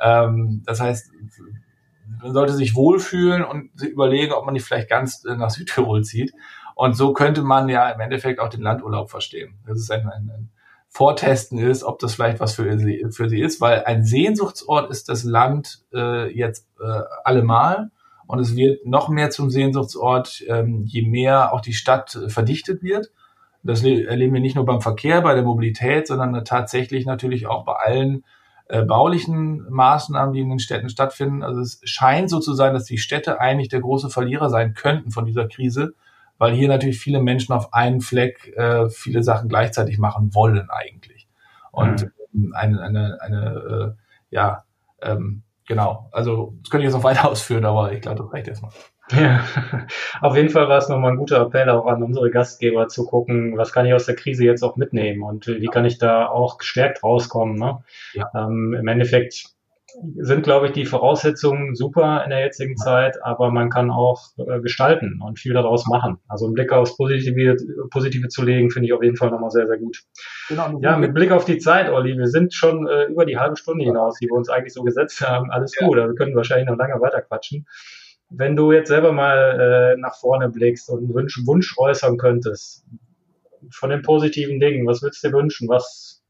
Ähm, 0.00 0.62
das 0.66 0.80
heißt, 0.80 1.10
man 2.22 2.32
sollte 2.32 2.52
sich 2.52 2.74
wohlfühlen 2.74 3.44
und 3.44 3.70
überlegen, 3.82 4.32
ob 4.32 4.44
man 4.44 4.54
nicht 4.54 4.64
vielleicht 4.64 4.88
ganz 4.88 5.24
äh, 5.24 5.36
nach 5.36 5.50
Südtirol 5.50 6.02
zieht. 6.02 6.32
Und 6.74 6.94
so 6.94 7.12
könnte 7.12 7.42
man 7.42 7.68
ja 7.68 7.90
im 7.90 8.00
Endeffekt 8.00 8.40
auch 8.40 8.48
den 8.48 8.62
Landurlaub 8.62 9.10
verstehen. 9.10 9.58
Das 9.66 9.78
ist 9.78 9.90
ein, 9.90 10.08
ein, 10.08 10.30
ein 10.30 10.50
Vortesten 10.88 11.58
ist, 11.58 11.84
ob 11.84 11.98
das 12.00 12.14
vielleicht 12.14 12.40
was 12.40 12.54
für 12.54 12.78
sie, 12.78 13.06
für 13.10 13.28
sie 13.28 13.40
ist, 13.40 13.60
weil 13.60 13.84
ein 13.84 14.02
Sehnsuchtsort 14.02 14.90
ist 14.90 15.08
das 15.08 15.22
Land 15.22 15.84
äh, 15.94 16.28
jetzt 16.36 16.68
äh, 16.80 17.02
allemal 17.22 17.90
und 18.26 18.40
es 18.40 18.56
wird 18.56 18.86
noch 18.86 19.08
mehr 19.08 19.30
zum 19.30 19.50
Sehnsuchtsort, 19.50 20.42
ähm, 20.48 20.84
je 20.86 21.02
mehr 21.02 21.52
auch 21.52 21.60
die 21.60 21.74
Stadt 21.74 22.16
äh, 22.16 22.28
verdichtet 22.28 22.82
wird. 22.82 23.10
Das 23.62 23.84
erleben 23.84 24.34
wir 24.34 24.40
nicht 24.40 24.56
nur 24.56 24.64
beim 24.64 24.80
Verkehr, 24.80 25.20
bei 25.20 25.34
der 25.34 25.42
Mobilität, 25.42 26.06
sondern 26.06 26.44
tatsächlich 26.44 27.06
natürlich 27.06 27.46
auch 27.46 27.64
bei 27.64 27.74
allen 27.74 28.24
äh, 28.70 28.82
baulichen 28.82 29.66
Maßnahmen, 29.68 30.32
die 30.32 30.40
in 30.40 30.48
den 30.48 30.60
Städten 30.60 30.88
stattfinden. 30.88 31.42
Also 31.42 31.60
es 31.60 31.80
scheint 31.84 32.30
so 32.30 32.38
zu 32.38 32.54
sein, 32.54 32.72
dass 32.72 32.84
die 32.84 32.98
Städte 32.98 33.40
eigentlich 33.40 33.68
der 33.68 33.80
große 33.80 34.10
Verlierer 34.10 34.48
sein 34.48 34.74
könnten 34.74 35.10
von 35.10 35.24
dieser 35.24 35.48
Krise, 35.48 35.94
weil 36.38 36.54
hier 36.54 36.68
natürlich 36.68 37.00
viele 37.00 37.20
Menschen 37.20 37.52
auf 37.52 37.74
einen 37.74 38.00
Fleck 38.00 38.56
äh, 38.56 38.88
viele 38.88 39.24
Sachen 39.24 39.48
gleichzeitig 39.48 39.98
machen 39.98 40.34
wollen 40.34 40.68
eigentlich. 40.70 41.26
Und 41.72 42.10
mhm. 42.32 42.54
eine, 42.54 42.80
eine, 42.80 43.18
eine 43.20 43.54
äh, 43.54 43.92
ja, 44.30 44.64
ähm, 45.02 45.42
genau, 45.66 46.08
also 46.12 46.54
das 46.62 46.70
könnte 46.70 46.86
ich 46.86 46.92
jetzt 46.92 46.96
noch 46.96 47.04
weiter 47.04 47.28
ausführen, 47.28 47.64
aber 47.64 47.92
ich 47.92 48.00
glaube, 48.00 48.22
das 48.22 48.32
reicht 48.32 48.46
erstmal. 48.46 48.72
Ja, 49.12 49.44
auf 50.20 50.36
jeden 50.36 50.50
Fall 50.50 50.68
war 50.68 50.78
es 50.78 50.88
nochmal 50.88 51.12
ein 51.12 51.18
guter 51.18 51.40
Appell 51.40 51.68
auch 51.70 51.86
an 51.86 52.02
unsere 52.02 52.30
Gastgeber 52.30 52.88
zu 52.88 53.06
gucken, 53.06 53.56
was 53.56 53.72
kann 53.72 53.86
ich 53.86 53.94
aus 53.94 54.06
der 54.06 54.16
Krise 54.16 54.44
jetzt 54.44 54.62
auch 54.62 54.76
mitnehmen 54.76 55.22
und 55.22 55.46
wie 55.46 55.66
kann 55.66 55.84
ich 55.84 55.98
da 55.98 56.26
auch 56.26 56.58
gestärkt 56.58 57.02
rauskommen. 57.02 57.56
Ne? 57.56 57.82
Ja. 58.14 58.30
Ähm, 58.34 58.74
Im 58.78 58.88
Endeffekt 58.88 59.54
sind, 60.16 60.42
glaube 60.42 60.66
ich, 60.66 60.72
die 60.72 60.86
Voraussetzungen 60.86 61.74
super 61.74 62.22
in 62.24 62.30
der 62.30 62.40
jetzigen 62.40 62.76
Zeit, 62.76 63.22
aber 63.22 63.50
man 63.50 63.70
kann 63.70 63.90
auch 63.90 64.28
äh, 64.38 64.60
gestalten 64.60 65.20
und 65.22 65.38
viel 65.38 65.52
daraus 65.52 65.86
machen. 65.86 66.18
Also 66.28 66.46
einen 66.46 66.54
Blick 66.54 66.72
aufs 66.72 66.96
Positive, 66.96 67.56
Positive 67.90 68.28
zu 68.28 68.42
legen, 68.42 68.70
finde 68.70 68.86
ich 68.86 68.92
auf 68.92 69.02
jeden 69.02 69.16
Fall 69.16 69.30
nochmal 69.30 69.50
sehr, 69.50 69.66
sehr 69.66 69.78
gut. 69.78 70.02
Genau, 70.48 70.78
ja, 70.80 70.96
mit 70.96 71.14
Blick 71.14 71.32
auf 71.32 71.44
die 71.44 71.58
Zeit, 71.58 71.90
Olli, 71.90 72.16
wir 72.16 72.28
sind 72.28 72.54
schon 72.54 72.86
äh, 72.86 73.04
über 73.06 73.24
die 73.24 73.38
halbe 73.38 73.56
Stunde 73.56 73.84
hinaus, 73.84 74.18
die 74.20 74.26
wir 74.26 74.34
uns 74.34 74.48
eigentlich 74.48 74.74
so 74.74 74.82
gesetzt 74.82 75.20
haben. 75.26 75.50
Alles 75.50 75.74
ja. 75.78 75.86
gut, 75.86 75.96
wir 75.96 76.14
können 76.14 76.36
wahrscheinlich 76.36 76.68
noch 76.68 76.76
lange 76.76 77.00
weiter 77.00 77.22
quatschen. 77.22 77.66
Wenn 78.30 78.56
du 78.56 78.72
jetzt 78.72 78.88
selber 78.88 79.12
mal 79.12 79.94
äh, 79.96 80.00
nach 80.00 80.14
vorne 80.14 80.48
blickst 80.48 80.88
und 80.88 80.98
einen 80.98 81.14
Wunsch, 81.14 81.40
Wunsch 81.46 81.76
äußern 81.76 82.16
könntest, 82.16 82.84
von 83.72 83.90
den 83.90 84.02
positiven 84.02 84.60
Dingen, 84.60 84.86
was 84.86 85.02
würdest 85.02 85.22
du 85.22 85.28
dir 85.28 85.34
wünschen? 85.34 85.68
Was 85.68 86.22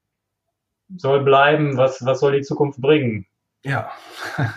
soll 0.97 1.23
bleiben? 1.23 1.77
Was, 1.77 2.05
was 2.05 2.21
soll 2.21 2.33
die 2.33 2.43
Zukunft 2.43 2.81
bringen? 2.81 3.27
Ja. 3.65 3.91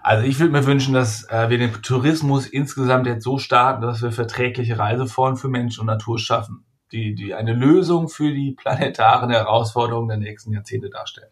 Also 0.00 0.26
ich 0.26 0.38
würde 0.38 0.52
mir 0.52 0.64
wünschen, 0.64 0.94
dass 0.94 1.28
äh, 1.28 1.50
wir 1.50 1.58
den 1.58 1.70
Tourismus 1.82 2.46
insgesamt 2.46 3.06
jetzt 3.06 3.24
so 3.24 3.36
starten, 3.36 3.82
dass 3.82 4.00
wir 4.00 4.10
verträgliche 4.10 4.78
Reiseformen 4.78 5.36
für 5.36 5.48
Mensch 5.48 5.78
und 5.78 5.84
Natur 5.84 6.18
schaffen, 6.18 6.64
die, 6.92 7.14
die 7.14 7.34
eine 7.34 7.52
Lösung 7.52 8.08
für 8.08 8.32
die 8.32 8.52
planetaren 8.52 9.28
Herausforderungen 9.28 10.08
der 10.08 10.16
nächsten 10.16 10.52
Jahrzehnte 10.52 10.88
darstellen. 10.88 11.28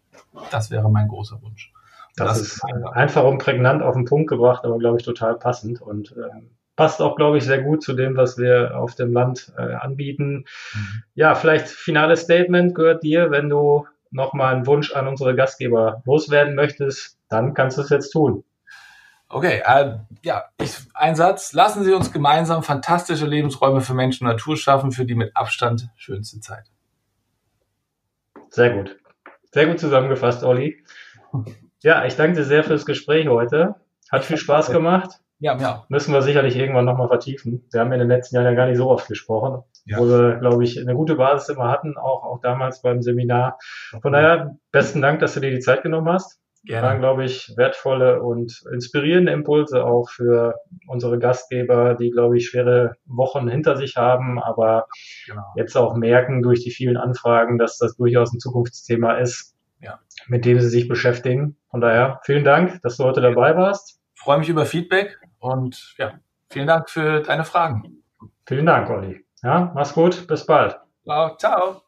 Das 0.51 0.70
wäre 0.70 0.90
mein 0.90 1.09
großer 1.09 1.40
Wunsch. 1.40 1.72
Das, 2.16 2.38
das, 2.38 2.40
ist 2.40 2.64
einfach 2.92 3.24
und 3.24 3.38
prägnant 3.38 3.82
auf 3.82 3.94
den 3.94 4.06
Punkt 4.06 4.28
gebracht, 4.28 4.64
aber 4.64 4.78
glaube 4.78 4.98
ich 4.98 5.04
total 5.04 5.38
passend 5.38 5.82
und 5.82 6.12
äh, 6.12 6.30
passt 6.76 7.02
auch, 7.02 7.16
glaube 7.16 7.38
ich, 7.38 7.44
sehr 7.44 7.62
gut 7.62 7.82
zu 7.82 7.94
dem, 7.94 8.16
was 8.16 8.38
wir 8.38 8.78
auf 8.78 8.94
dem 8.94 9.12
Land 9.12 9.52
äh, 9.58 9.74
anbieten. 9.74 10.44
Mhm. 10.74 11.02
Ja, 11.14 11.34
vielleicht 11.34 11.68
finales 11.68 12.22
Statement 12.22 12.74
gehört 12.74 13.02
dir, 13.02 13.30
wenn 13.30 13.48
du 13.48 13.86
nochmal 14.10 14.54
einen 14.54 14.66
Wunsch 14.66 14.94
an 14.94 15.08
unsere 15.08 15.34
Gastgeber 15.34 16.02
loswerden 16.04 16.54
möchtest, 16.54 17.18
dann 17.28 17.54
kannst 17.54 17.78
du 17.78 17.82
es 17.82 17.90
jetzt 17.90 18.10
tun. 18.10 18.44
Okay, 19.28 19.60
äh, 19.64 19.98
ja, 20.22 20.44
ich, 20.60 20.76
ein 20.94 21.16
Satz. 21.16 21.52
Lassen 21.52 21.82
Sie 21.82 21.92
uns 21.92 22.12
gemeinsam 22.12 22.62
fantastische 22.62 23.26
Lebensräume 23.26 23.80
für 23.80 23.94
Menschen 23.94 24.26
und 24.26 24.32
Natur 24.32 24.56
schaffen, 24.56 24.92
für 24.92 25.04
die 25.04 25.16
mit 25.16 25.36
Abstand 25.36 25.88
schönste 25.96 26.40
Zeit. 26.40 26.70
Sehr 28.50 28.70
gut. 28.70 28.96
Sehr 29.52 29.66
gut 29.66 29.80
zusammengefasst, 29.80 30.44
Olli. 30.44 30.82
Ja, 31.82 32.04
ich 32.04 32.16
danke 32.16 32.36
dir 32.36 32.44
sehr 32.44 32.64
fürs 32.64 32.86
Gespräch 32.86 33.28
heute. 33.28 33.76
Hat 34.10 34.24
viel 34.24 34.36
Spaß 34.36 34.70
gemacht. 34.70 35.20
Ja, 35.38 35.56
auch. 35.56 35.88
Müssen 35.88 36.14
wir 36.14 36.22
sicherlich 36.22 36.56
irgendwann 36.56 36.86
nochmal 36.86 37.08
vertiefen. 37.08 37.66
Wir 37.70 37.80
haben 37.80 37.92
in 37.92 37.98
den 37.98 38.08
letzten 38.08 38.36
Jahren 38.36 38.46
ja 38.46 38.54
gar 38.54 38.66
nicht 38.66 38.78
so 38.78 38.88
oft 38.88 39.08
gesprochen 39.08 39.62
ja. 39.86 39.98
wo 39.98 40.08
wir, 40.08 40.36
glaube 40.36 40.64
ich, 40.64 40.78
eine 40.78 40.94
gute 40.94 41.14
Basis 41.14 41.48
immer 41.48 41.70
hatten, 41.70 41.96
auch, 41.96 42.24
auch 42.24 42.40
damals 42.40 42.82
beim 42.82 43.02
Seminar. 43.02 43.58
Von 44.02 44.12
daher, 44.12 44.56
besten 44.72 45.00
Dank, 45.00 45.20
dass 45.20 45.34
du 45.34 45.40
dir 45.40 45.50
die 45.50 45.60
Zeit 45.60 45.82
genommen 45.82 46.08
hast. 46.08 46.40
Gerne. 46.64 46.88
Waren, 46.88 46.98
glaube 46.98 47.24
ich, 47.24 47.54
wertvolle 47.56 48.20
und 48.20 48.64
inspirierende 48.72 49.30
Impulse 49.30 49.84
auch 49.84 50.10
für 50.10 50.56
unsere 50.88 51.16
Gastgeber, 51.20 51.94
die, 51.94 52.10
glaube 52.10 52.36
ich, 52.36 52.48
schwere 52.48 52.96
Wochen 53.04 53.48
hinter 53.48 53.76
sich 53.76 53.96
haben, 53.96 54.42
aber 54.42 54.88
genau. 55.28 55.44
jetzt 55.54 55.76
auch 55.76 55.94
merken 55.94 56.42
durch 56.42 56.64
die 56.64 56.72
vielen 56.72 56.96
Anfragen, 56.96 57.56
dass 57.58 57.78
das 57.78 57.96
durchaus 57.96 58.32
ein 58.32 58.40
Zukunftsthema 58.40 59.12
ist, 59.18 59.55
ja. 59.80 60.00
mit 60.28 60.44
dem 60.44 60.60
sie 60.60 60.68
sich 60.68 60.88
beschäftigen. 60.88 61.56
Von 61.70 61.80
daher, 61.80 62.20
vielen 62.24 62.44
Dank, 62.44 62.80
dass 62.82 62.96
du 62.96 63.04
heute 63.04 63.20
dabei 63.20 63.56
warst. 63.56 64.00
Ich 64.14 64.20
freue 64.20 64.38
mich 64.38 64.48
über 64.48 64.66
Feedback 64.66 65.18
und 65.38 65.94
ja, 65.98 66.18
vielen 66.50 66.66
Dank 66.66 66.90
für 66.90 67.22
deine 67.22 67.44
Fragen. 67.44 68.02
Vielen 68.46 68.66
Dank, 68.66 68.88
Olli. 68.90 69.24
Ja, 69.42 69.72
mach's 69.74 69.92
gut, 69.92 70.26
bis 70.26 70.46
bald. 70.46 70.78
Ciao. 71.04 71.36
ciao. 71.36 71.86